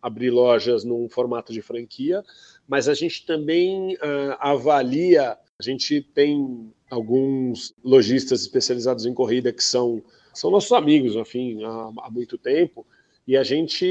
[0.00, 2.22] abrir lojas num formato de franquia,
[2.68, 9.64] mas a gente também uh, avalia, a gente tem alguns lojistas especializados em corrida que
[9.64, 12.86] são, são nossos amigos, enfim, há, há muito tempo,
[13.26, 13.86] e a gente,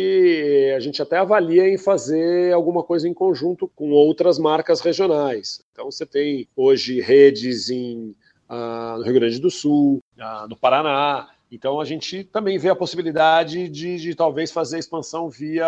[0.76, 5.66] a gente até avalia em fazer alguma coisa em conjunto com outras marcas regionais.
[5.72, 8.16] Então você tem hoje redes em,
[8.48, 12.75] uh, no Rio Grande do Sul, uh, no Paraná, então a gente também vê a
[12.75, 15.67] possibilidade de, de, talvez fazer expansão via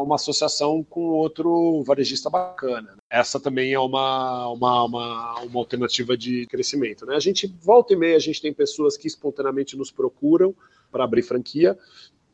[0.00, 2.96] uma associação com outro varejista bacana.
[3.10, 7.04] Essa também é uma, uma, uma, uma, alternativa de crescimento.
[7.04, 7.16] Né?
[7.16, 10.54] A gente volta e meia, a gente tem pessoas que espontaneamente nos procuram
[10.92, 11.76] para abrir franquia,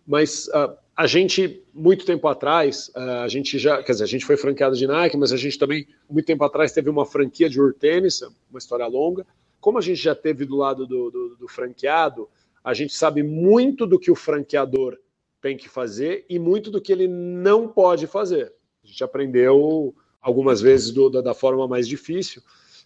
[0.06, 4.27] mas uh, a gente, muito tempo atrás, uh, a gente já, quer dizer, a gente
[4.27, 7.59] foi franqueado de Nike, mas a gente também, muito tempo atrás, teve uma franquia de
[7.59, 8.20] Urtênis,
[8.51, 9.27] uma história longa.
[9.59, 12.28] Como a gente já teve do lado do, do, do franqueado,
[12.65, 14.99] a gente sabe muito do que o franqueador
[15.41, 18.51] tem que fazer e muito do que ele não pode fazer.
[18.82, 22.43] A gente aprendeu algumas vezes do, da, da, forma mais difícil,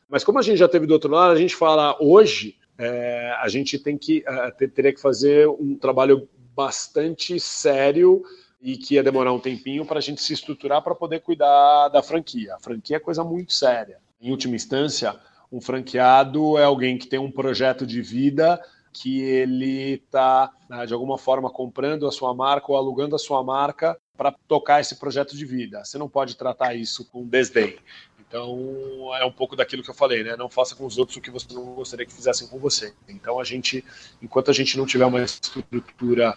[0.08, 3.48] mas como a gente já teve do outro lado, a gente fala hoje, é, a
[3.48, 8.22] gente tem que é, ter, teria que fazer um trabalho bastante sério
[8.60, 12.02] e que ia demorar um tempinho para a gente se estruturar para poder cuidar da
[12.02, 12.56] franquia.
[12.56, 13.98] A franquia é coisa muito séria.
[14.20, 15.14] Em última instância,
[15.52, 18.60] um franqueado é alguém que tem um projeto de vida
[18.92, 23.42] que ele está, né, de alguma forma, comprando a sua marca ou alugando a sua
[23.42, 25.84] marca para tocar esse projeto de vida.
[25.84, 27.78] Você não pode tratar isso com desdém.
[28.28, 30.36] Então, é um pouco daquilo que eu falei, né?
[30.36, 32.92] Não faça com os outros o que você não gostaria que fizessem com você.
[33.08, 33.82] Então, a gente,
[34.20, 36.36] enquanto a gente não tiver uma estrutura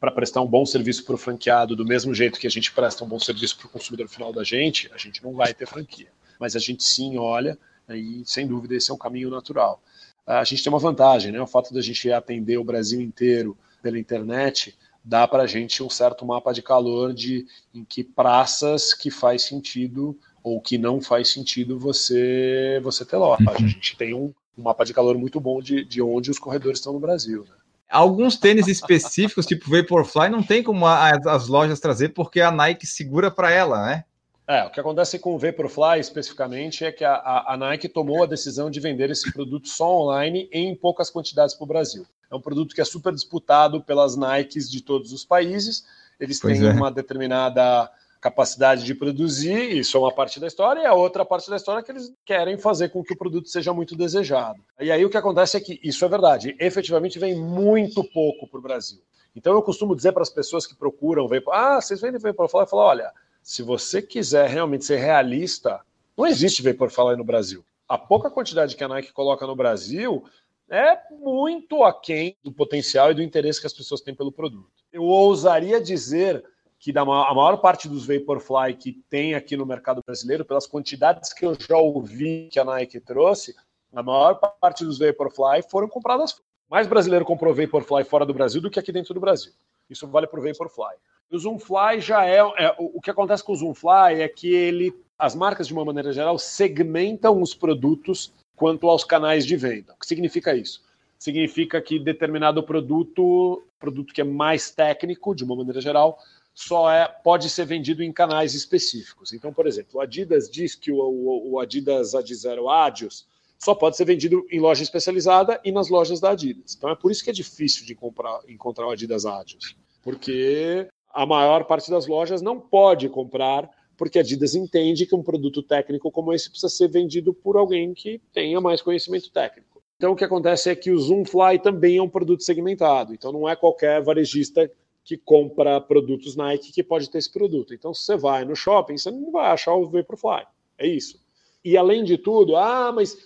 [0.00, 3.04] para prestar um bom serviço para o franqueado, do mesmo jeito que a gente presta
[3.04, 6.08] um bom serviço para o consumidor final da gente, a gente não vai ter franquia.
[6.40, 7.58] Mas a gente sim olha,
[7.88, 9.80] e sem dúvida esse é um caminho natural.
[10.28, 11.40] A gente tem uma vantagem, né?
[11.40, 15.82] O fato de a gente atender o Brasil inteiro pela internet dá para a gente
[15.82, 21.00] um certo mapa de calor de em que praças que faz sentido ou que não
[21.00, 23.42] faz sentido você você ter loja.
[23.42, 23.54] Uhum.
[23.54, 26.78] A gente tem um, um, mapa de calor muito bom de, de onde os corredores
[26.78, 27.44] estão no Brasil.
[27.48, 27.54] Né?
[27.88, 32.86] Alguns tênis específicos, tipo Vaporfly, não tem como as, as lojas trazer porque a Nike
[32.86, 34.04] segura para ela, né?
[34.48, 38.22] É, o que acontece com o Vaporfly especificamente é que a, a, a, Nike tomou
[38.22, 42.06] a decisão de vender esse produto só online em poucas quantidades para o Brasil.
[42.30, 45.84] É um produto que é super disputado pelas Nikes de todos os países.
[46.18, 46.72] Eles pois têm é.
[46.72, 47.90] uma determinada
[48.22, 51.80] capacidade de produzir, isso é uma parte da história, e a outra parte da história
[51.80, 54.58] é que eles querem fazer com que o produto seja muito desejado.
[54.80, 58.58] E aí o que acontece é que isso é verdade, efetivamente vem muito pouco para
[58.58, 58.98] o Brasil.
[59.36, 62.62] Então eu costumo dizer para as pessoas que procuram ver, ah, vocês vendem Vaporfly?
[62.62, 63.12] Eu falo, olha,
[63.48, 65.80] se você quiser realmente ser realista,
[66.14, 67.64] não existe Vaporfly no Brasil.
[67.88, 70.22] A pouca quantidade que a Nike coloca no Brasil
[70.68, 74.84] é muito aquém do potencial e do interesse que as pessoas têm pelo produto.
[74.92, 76.44] Eu ousaria dizer
[76.78, 80.66] que da maior, a maior parte dos Vaporfly que tem aqui no mercado brasileiro, pelas
[80.66, 83.56] quantidades que eu já ouvi que a Nike trouxe,
[83.94, 86.38] a maior parte dos Vaporfly foram compradas.
[86.68, 89.54] Mais brasileiro comprou Vaporfly fora do Brasil do que aqui dentro do Brasil.
[89.88, 90.98] Isso vale para o Vaporfly.
[91.30, 95.34] O Zoomfly já é, é, o que acontece com o Zoomfly é que ele, as
[95.34, 99.92] marcas de uma maneira geral segmentam os produtos quanto aos canais de venda.
[99.92, 100.82] O que significa isso?
[101.18, 106.18] Significa que determinado produto, produto que é mais técnico de uma maneira geral,
[106.54, 109.32] só é, pode ser vendido em canais específicos.
[109.32, 113.28] Então, por exemplo, o Adidas diz que o, o, o Adidas Adizero Adios
[113.58, 116.74] só pode ser vendido em loja especializada e nas lojas da Adidas.
[116.76, 121.26] Então é por isso que é difícil de comprar, encontrar o Adidas Adios, porque a
[121.26, 126.10] maior parte das lojas não pode comprar, porque a Adidas entende que um produto técnico
[126.10, 129.82] como esse precisa ser vendido por alguém que tenha mais conhecimento técnico.
[129.96, 133.48] Então o que acontece é que o Zoomfly também é um produto segmentado, então não
[133.48, 134.70] é qualquer varejista
[135.08, 137.72] que compra produtos Nike que pode ter esse produto.
[137.72, 140.44] Então, se você vai no shopping, você não vai achar o Vaporfly.
[140.76, 141.18] É isso.
[141.64, 143.16] E além de tudo, ah, mas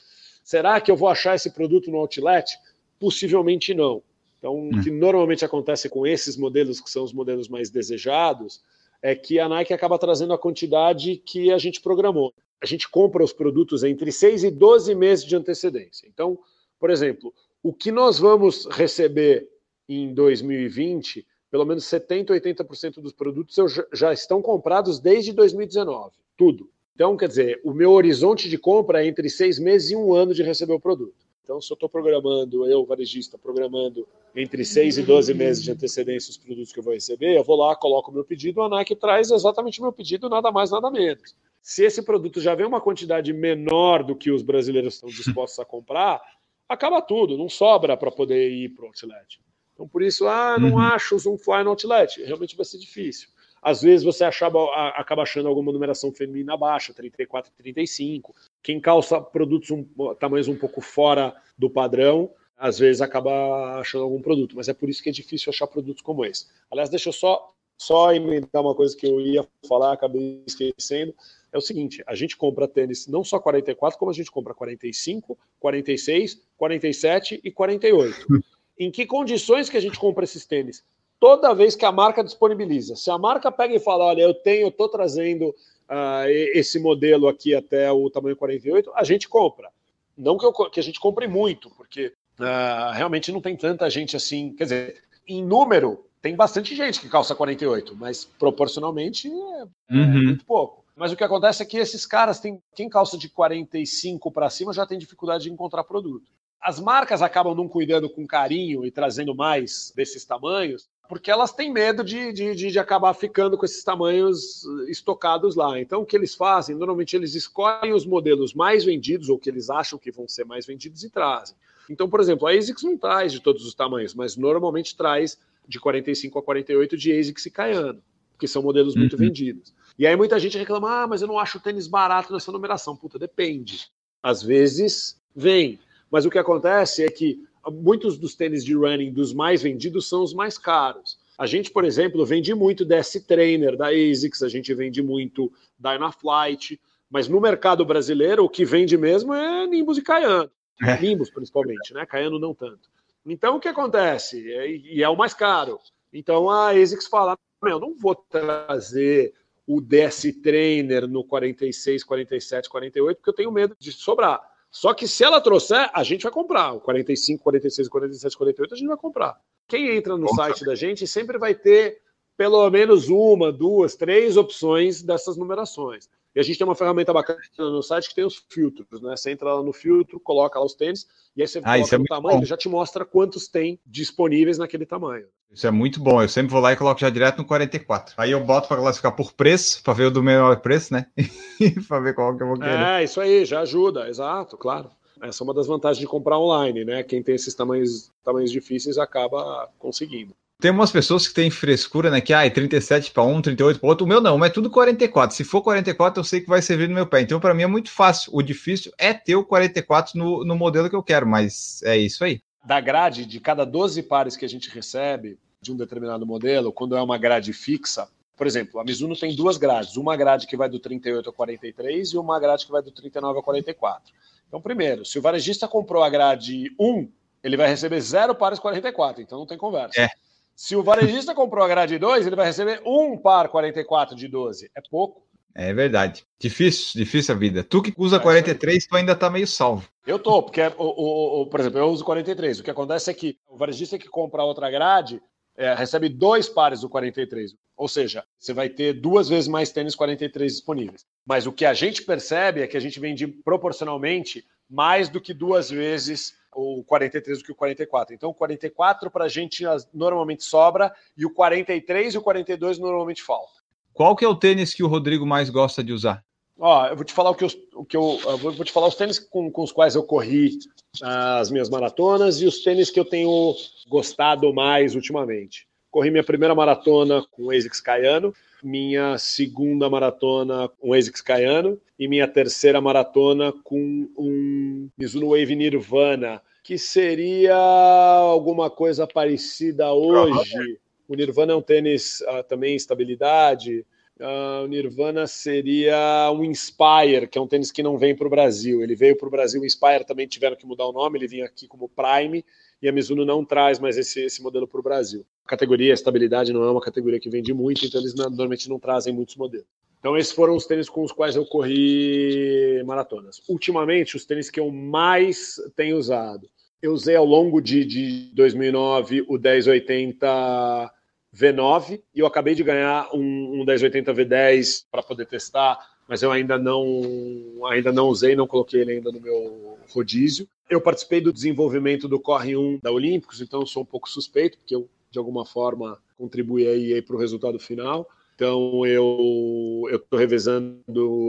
[0.44, 2.56] será que eu vou achar esse produto no outlet?
[3.00, 4.00] Possivelmente não.
[4.42, 4.70] Então, hum.
[4.74, 8.60] o que normalmente acontece com esses modelos, que são os modelos mais desejados,
[9.00, 12.34] é que a Nike acaba trazendo a quantidade que a gente programou.
[12.60, 16.08] A gente compra os produtos entre 6 e 12 meses de antecedência.
[16.12, 16.36] Então,
[16.78, 17.32] por exemplo,
[17.62, 19.48] o que nós vamos receber
[19.88, 23.54] em 2020 pelo menos 70%, 80% dos produtos
[23.92, 26.12] já estão comprados desde 2019.
[26.34, 26.70] Tudo.
[26.94, 30.32] Então, quer dizer, o meu horizonte de compra é entre seis meses e um ano
[30.32, 31.21] de receber o produto.
[31.42, 36.30] Então, se eu estou programando, eu, varejista, programando entre seis e 12 meses de antecedência
[36.30, 38.94] os produtos que eu vou receber, eu vou lá, coloco o meu pedido, a Nike
[38.94, 41.34] traz exatamente o meu pedido, nada mais, nada menos.
[41.60, 45.64] Se esse produto já vem uma quantidade menor do que os brasileiros estão dispostos a
[45.64, 46.22] comprar,
[46.68, 49.40] acaba tudo, não sobra para poder ir para o outlet.
[49.74, 50.78] Então, por isso, ah, não uhum.
[50.78, 52.22] acho o Zoomfly no Outlet.
[52.22, 53.28] Realmente vai ser difícil.
[53.60, 54.58] Às vezes você achava,
[54.96, 58.34] acaba achando alguma numeração feminina baixa, 34, 35.
[58.62, 59.84] Quem calça produtos um,
[60.18, 64.56] tamanhos um pouco fora do padrão, às vezes acaba achando algum produto.
[64.56, 66.46] Mas é por isso que é difícil achar produtos como esse.
[66.70, 71.14] Aliás, deixa eu só, só emendar uma coisa que eu ia falar, acabei esquecendo.
[71.52, 75.36] É o seguinte, a gente compra tênis não só 44, como a gente compra 45,
[75.58, 78.42] 46, 47 e 48
[78.78, 80.84] em que condições que a gente compra esses tênis?
[81.20, 82.96] Toda vez que a marca disponibiliza.
[82.96, 85.54] Se a marca pega e fala, olha, eu tenho, estou trazendo
[85.88, 89.70] uh, esse modelo aqui até o tamanho 48, a gente compra.
[90.16, 94.16] Não que, eu, que a gente compre muito, porque uh, realmente não tem tanta gente
[94.16, 94.54] assim.
[94.54, 100.02] Quer dizer, em número, tem bastante gente que calça 48, mas proporcionalmente é, é uhum.
[100.02, 100.84] é muito pouco.
[100.94, 102.62] Mas o que acontece é que esses caras têm.
[102.74, 106.30] Quem calça de 45 para cima já tem dificuldade de encontrar produto.
[106.62, 111.72] As marcas acabam não cuidando com carinho e trazendo mais desses tamanhos, porque elas têm
[111.72, 115.78] medo de, de, de, acabar ficando com esses tamanhos estocados lá.
[115.78, 116.76] Então, o que eles fazem?
[116.76, 120.64] Normalmente, eles escolhem os modelos mais vendidos, ou que eles acham que vão ser mais
[120.64, 121.56] vendidos, e trazem.
[121.90, 125.78] Então, por exemplo, a ASICS não traz de todos os tamanhos, mas normalmente traz de
[125.80, 128.02] 45 a 48 de ASICS e Cayano,
[128.38, 129.18] que são modelos muito uhum.
[129.18, 129.74] vendidos.
[129.98, 132.96] E aí muita gente reclama, ah, mas eu não acho o tênis barato nessa numeração.
[132.96, 133.88] Puta, depende.
[134.22, 135.78] Às vezes vem.
[136.12, 140.22] Mas o que acontece é que muitos dos tênis de running dos mais vendidos são
[140.22, 141.18] os mais caros.
[141.38, 146.78] A gente, por exemplo, vende muito DS Trainer da ASICS, a gente vende muito Dynaflight,
[147.08, 150.50] mas no mercado brasileiro o que vende mesmo é Nimbus e Cayano.
[150.82, 151.00] É.
[151.00, 152.04] Nimbus, principalmente, né?
[152.04, 152.90] Cayano não tanto.
[153.24, 154.38] Então, o que acontece?
[154.40, 155.78] E é o mais caro.
[156.12, 159.32] Então, a ASICS fala, meu, não vou trazer
[159.66, 164.51] o DS Trainer no 46, 47, 48, porque eu tenho medo de sobrar.
[164.72, 166.72] Só que se ela trouxer, a gente vai comprar.
[166.72, 169.38] O 45, 46, 47, 48, a gente vai comprar.
[169.68, 172.00] Quem entra no site da gente sempre vai ter
[172.38, 176.08] pelo menos uma, duas, três opções dessas numerações.
[176.34, 179.14] E a gente tem uma ferramenta bacana no site que tem os filtros, né?
[179.16, 181.06] Você entra lá no filtro, coloca lá os tênis,
[181.36, 184.56] e aí você ah, coloca é o tamanho, ele já te mostra quantos tem disponíveis
[184.56, 185.26] naquele tamanho.
[185.52, 186.22] Isso é muito bom.
[186.22, 188.14] Eu sempre vou lá e coloco já direto no 44.
[188.16, 191.06] Aí eu boto para classificar por preço, para ver o do menor preço, né?
[191.86, 192.78] para ver qual que eu vou querer.
[192.78, 194.90] É, isso aí, já ajuda, exato, claro.
[195.20, 197.02] Essa é uma das vantagens de comprar online, né?
[197.02, 200.34] Quem tem esses tamanhos, tamanhos difíceis acaba conseguindo.
[200.62, 202.20] Tem umas pessoas que têm frescura, né?
[202.20, 204.06] Que ah, é 37 para um, 38 para outro.
[204.06, 205.34] O meu não, mas é tudo 44.
[205.34, 207.20] Se for 44, eu sei que vai servir no meu pé.
[207.20, 208.30] Então, para mim é muito fácil.
[208.32, 212.22] O difícil é ter o 44 no, no modelo que eu quero, mas é isso
[212.22, 212.40] aí.
[212.64, 216.96] Da grade, de cada 12 pares que a gente recebe de um determinado modelo, quando
[216.96, 218.06] é uma grade fixa,
[218.36, 222.10] por exemplo, a Mizuno tem duas grades, uma grade que vai do 38 ao 43
[222.10, 224.14] e uma grade que vai do 39 ao 44.
[224.46, 227.08] Então, primeiro, se o varejista comprou a grade 1,
[227.42, 230.00] ele vai receber zero pares 44, então não tem conversa.
[230.00, 230.08] É.
[230.54, 234.70] Se o varejista comprou a grade 2, ele vai receber um par 44 de 12.
[234.74, 235.26] É pouco.
[235.54, 236.24] É verdade.
[236.38, 237.62] Difícil, difícil a vida.
[237.62, 239.88] Tu que usa é 43, tu ainda tá meio salvo.
[240.06, 242.60] Eu tô, porque, o, o, o, por exemplo, eu uso 43.
[242.60, 245.22] O que acontece é que o varejista que compra outra grade
[245.56, 247.54] é, recebe dois pares do 43.
[247.76, 251.04] Ou seja, você vai ter duas vezes mais tênis 43 disponíveis.
[251.26, 255.34] Mas o que a gente percebe é que a gente vende proporcionalmente mais do que
[255.34, 258.14] duas vezes o 43 do que o 44.
[258.14, 263.22] Então, o 44 para a gente normalmente sobra e o 43 e o 42 normalmente
[263.22, 263.62] falta.
[263.92, 266.24] Qual que é o tênis que o Rodrigo mais gosta de usar?
[266.58, 268.86] Ó, eu vou te falar o que eu, o que eu, eu vou te falar
[268.86, 270.58] os tênis com, com os quais eu corri
[271.02, 273.54] as minhas maratonas e os tênis que eu tenho
[273.88, 275.66] gostado mais ultimamente.
[275.92, 281.78] Corri minha primeira maratona com o ASICS Cayano, minha segunda maratona com o ASICS Cayano
[281.98, 290.80] e minha terceira maratona com um Mizuno Wave Nirvana, que seria alguma coisa parecida hoje.
[291.06, 293.84] O Nirvana é um tênis uh, também estabilidade.
[294.18, 298.30] Uh, o Nirvana seria um Inspire, que é um tênis que não vem para o
[298.30, 298.82] Brasil.
[298.82, 301.44] Ele veio para o Brasil, o Inspire também tiveram que mudar o nome, ele vinha
[301.44, 302.42] aqui como Prime,
[302.82, 305.24] e a Mizuno não traz mais esse, esse modelo para o Brasil.
[305.44, 309.14] A categoria estabilidade não é uma categoria que vende muito, então eles normalmente não trazem
[309.14, 309.66] muitos modelos.
[310.00, 313.40] Então esses foram os tênis com os quais eu corri maratonas.
[313.48, 316.50] Ultimamente, os tênis que eu mais tenho usado.
[316.82, 320.90] Eu usei ao longo de, de 2009 o 1080
[321.32, 325.78] V9 e eu acabei de ganhar um, um 1080 V10 para poder testar,
[326.12, 330.46] mas eu ainda não ainda não usei, não coloquei ele ainda no meu rodízio.
[330.68, 334.74] Eu participei do desenvolvimento do Corre 1 da Olímpicos, então sou um pouco suspeito, porque
[334.74, 338.06] eu de alguma forma contribuí aí, aí para o resultado final.
[338.34, 340.82] Então eu estou revezando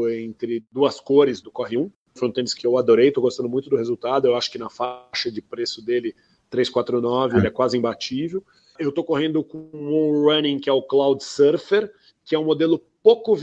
[0.09, 1.89] entre duas cores do Corre 1.
[2.15, 4.27] Foi um tênis que eu adorei, estou gostando muito do resultado.
[4.27, 6.13] Eu acho que na faixa de preço dele
[6.49, 8.43] 349 ele é quase imbatível.
[8.77, 11.89] Eu estou correndo com um running que é o Cloud Surfer,
[12.25, 13.33] que é um modelo pouco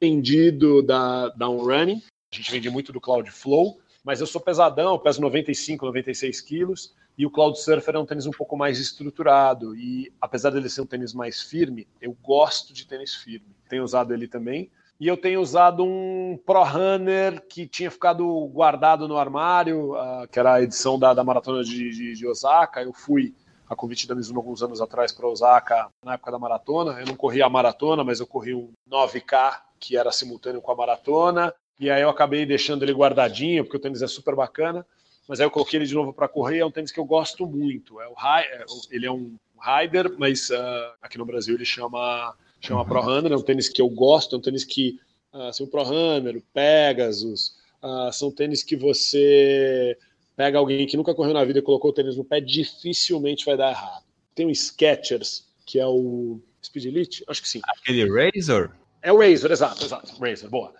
[0.00, 2.02] vendido da, da Running.
[2.32, 6.94] A gente vende muito do Cloud Flow, mas eu sou pesadão, peso 95, 96 quilos,
[7.18, 9.76] e o Cloud Surfer é um tênis um pouco mais estruturado.
[9.76, 13.54] E apesar dele ser um tênis mais firme, eu gosto de tênis firme.
[13.68, 14.70] Tenho usado ele também.
[14.98, 20.38] E eu tenho usado um Pro Runner que tinha ficado guardado no armário, uh, que
[20.38, 22.82] era a edição da, da maratona de, de, de Osaka.
[22.82, 23.34] Eu fui
[23.70, 26.98] a convite da Mizuno alguns anos atrás para Osaka, na época da maratona.
[26.98, 30.74] Eu não corri a maratona, mas eu corri um 9K, que era simultâneo com a
[30.74, 31.54] maratona.
[31.78, 34.84] E aí eu acabei deixando ele guardadinho, porque o tênis é super bacana.
[35.28, 36.58] Mas aí eu coloquei ele de novo para correr.
[36.58, 38.00] É um tênis que eu gosto muito.
[38.00, 42.80] É o, é, ele é um rider, mas uh, aqui no Brasil ele chama, chama
[42.80, 42.88] uhum.
[42.88, 43.30] Pro Runner.
[43.30, 44.34] É um tênis que eu gosto.
[44.34, 44.98] É um tênis que,
[45.32, 49.96] uh, assim, o Pro Runner, o Pegasus, uh, são tênis que você
[50.40, 53.58] Pega alguém que nunca correu na vida e colocou o tênis no pé, dificilmente vai
[53.58, 54.04] dar errado.
[54.34, 57.22] Tem o Skechers, que é o Speed Elite?
[57.28, 57.60] Acho que sim.
[57.62, 58.70] Aquele Razor?
[59.02, 60.18] É o Razor, exato, exato.
[60.18, 60.72] Razor, boa.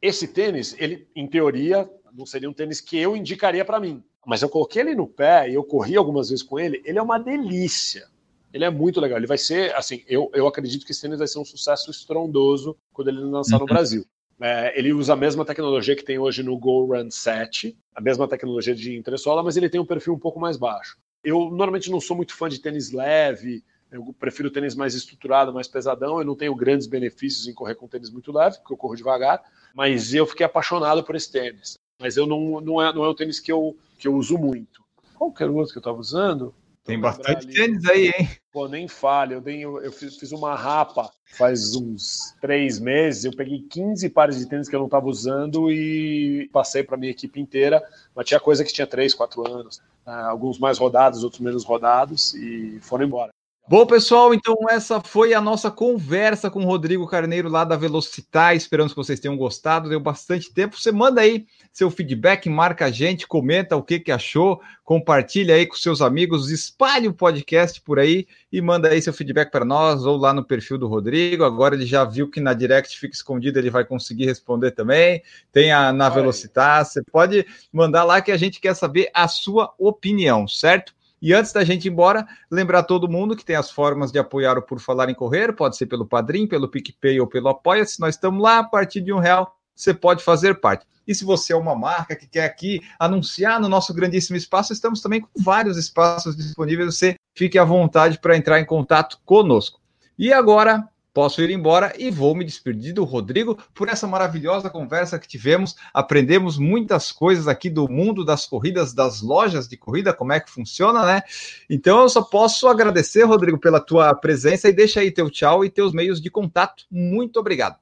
[0.00, 4.02] Esse tênis, ele, em teoria, não seria um tênis que eu indicaria para mim.
[4.24, 6.80] Mas eu coloquei ele no pé e eu corri algumas vezes com ele.
[6.82, 8.08] Ele é uma delícia.
[8.50, 9.18] Ele é muito legal.
[9.18, 12.78] Ele vai ser, assim, eu, eu acredito que esse tênis vai ser um sucesso estrondoso
[12.94, 13.66] quando ele lançar no uhum.
[13.66, 14.06] Brasil.
[14.42, 18.26] É, ele usa a mesma tecnologia que tem hoje no Go Run 7, a mesma
[18.26, 20.98] tecnologia de entressola, mas ele tem um perfil um pouco mais baixo.
[21.22, 23.62] Eu normalmente não sou muito fã de tênis leve,
[23.92, 26.18] eu prefiro tênis mais estruturado, mais pesadão.
[26.18, 29.40] Eu não tenho grandes benefícios em correr com tênis muito leve, porque eu corro devagar,
[29.74, 31.78] mas eu fiquei apaixonado por esse tênis.
[32.00, 34.82] Mas eu não, não, é, não é um tênis que eu, que eu uso muito.
[35.14, 36.54] Qual que era o outro que eu estava usando?
[36.84, 38.28] Tem bastante tênis aí, hein?
[38.52, 39.34] Pô, nem falha.
[39.34, 43.24] Eu, dei, eu fiz, fiz, uma rapa faz uns três meses.
[43.24, 47.12] Eu peguei 15 pares de tênis que eu não estava usando e passei para minha
[47.12, 47.82] equipe inteira.
[48.14, 49.76] Mas tinha coisa que tinha três, quatro anos.
[50.04, 53.32] Uh, alguns mais rodados, outros menos rodados e foram embora.
[53.68, 58.56] Bom, pessoal, então essa foi a nossa conversa com o Rodrigo Carneiro lá da Velocitar.
[58.56, 59.88] Esperamos que vocês tenham gostado.
[59.88, 60.76] Deu bastante tempo.
[60.76, 65.64] Você manda aí seu feedback, marca a gente, comenta o que, que achou, compartilha aí
[65.64, 70.04] com seus amigos, espalhe o podcast por aí e manda aí seu feedback para nós
[70.04, 71.44] ou lá no perfil do Rodrigo.
[71.44, 75.22] Agora ele já viu que na direct fica escondido, ele vai conseguir responder também.
[75.52, 76.84] Tem a na Velocitar.
[76.84, 80.92] Você pode mandar lá que a gente quer saber a sua opinião, certo?
[81.22, 84.58] E antes da gente ir embora, lembrar todo mundo que tem as formas de apoiar
[84.58, 88.00] o Por Falar em Correr, pode ser pelo Padrim, pelo PicPay ou pelo Apoia-se.
[88.00, 90.84] Nós estamos lá, a partir de um real você pode fazer parte.
[91.06, 95.00] E se você é uma marca que quer aqui anunciar no nosso grandíssimo espaço, estamos
[95.00, 96.96] também com vários espaços disponíveis.
[96.96, 99.80] Você fique à vontade para entrar em contato conosco.
[100.18, 105.18] E agora, posso ir embora e vou me despedir do Rodrigo por essa maravilhosa conversa
[105.18, 105.76] que tivemos.
[105.92, 110.50] Aprendemos muitas coisas aqui do mundo das corridas, das lojas de corrida, como é que
[110.50, 111.22] funciona, né?
[111.68, 115.70] Então eu só posso agradecer, Rodrigo, pela tua presença e deixa aí teu tchau e
[115.70, 116.84] teus meios de contato.
[116.90, 117.76] Muito obrigado.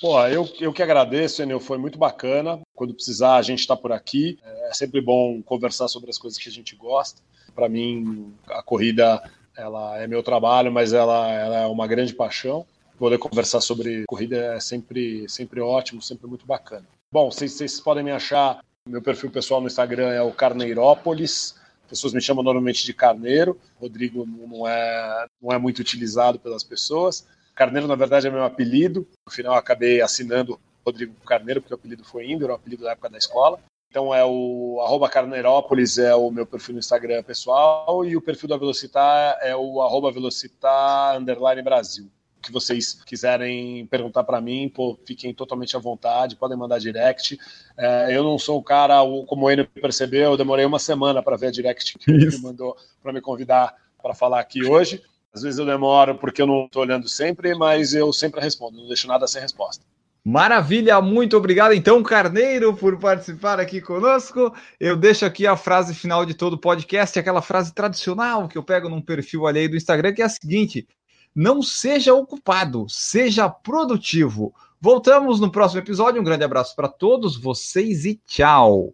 [0.00, 2.60] Pô, eu, eu que agradeço, Enel, foi muito bacana.
[2.72, 4.38] Quando precisar, a gente está por aqui.
[4.68, 7.20] É sempre bom conversar sobre as coisas que a gente gosta.
[7.52, 9.20] Para mim, a corrida
[9.58, 12.64] ela é meu trabalho, mas ela, ela é uma grande paixão.
[12.96, 16.86] Poder conversar sobre corrida é sempre, sempre ótimo, sempre muito bacana.
[17.12, 21.56] Bom, vocês, podem me achar, meu perfil pessoal no Instagram é o Carneirópolis.
[21.88, 23.58] Pessoas me chamam normalmente de Carneiro.
[23.80, 27.26] Rodrigo não é, não é muito utilizado pelas pessoas.
[27.54, 29.06] Carneiro, na verdade, é meu apelido.
[29.26, 32.92] No final, acabei assinando Rodrigo Carneiro, porque o apelido foi Indo, era o apelido da
[32.92, 33.58] época da escola.
[33.90, 38.48] Então é o arroba Carneirópolis é o meu perfil no Instagram pessoal e o perfil
[38.48, 42.10] da Velocitar é o arroba Velocitar underline Brasil.
[42.36, 47.38] O que vocês quiserem perguntar para mim, pô, fiquem totalmente à vontade, podem mandar direct.
[47.76, 51.36] É, eu não sou o cara, como o Enio percebeu, eu demorei uma semana para
[51.36, 55.02] ver a direct que ele mandou para me convidar para falar aqui hoje.
[55.32, 58.86] Às vezes eu demoro porque eu não estou olhando sempre, mas eu sempre respondo, não
[58.86, 59.84] deixo nada sem resposta.
[60.28, 64.54] Maravilha, muito obrigado então, Carneiro, por participar aqui conosco.
[64.78, 68.62] Eu deixo aqui a frase final de todo o podcast, aquela frase tradicional que eu
[68.62, 70.86] pego num perfil alheio do Instagram, que é a seguinte:
[71.34, 74.52] não seja ocupado, seja produtivo.
[74.78, 76.20] Voltamos no próximo episódio.
[76.20, 78.92] Um grande abraço para todos vocês e tchau.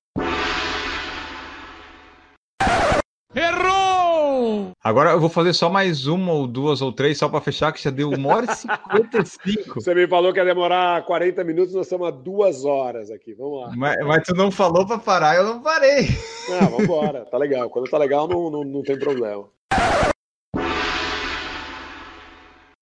[4.85, 7.83] Agora eu vou fazer só mais uma ou duas ou três, só para fechar, que
[7.83, 9.81] já deu uma hora e cinquenta e cinco.
[9.81, 13.33] Você me falou que ia demorar 40 minutos, nós estamos a duas horas aqui.
[13.33, 13.73] Vamos lá.
[13.75, 16.09] Mas, mas tu não falou para parar, eu não parei.
[16.51, 17.25] Ah, vamos embora.
[17.25, 17.71] Tá legal.
[17.71, 19.49] Quando tá legal, não, não, não tem problema.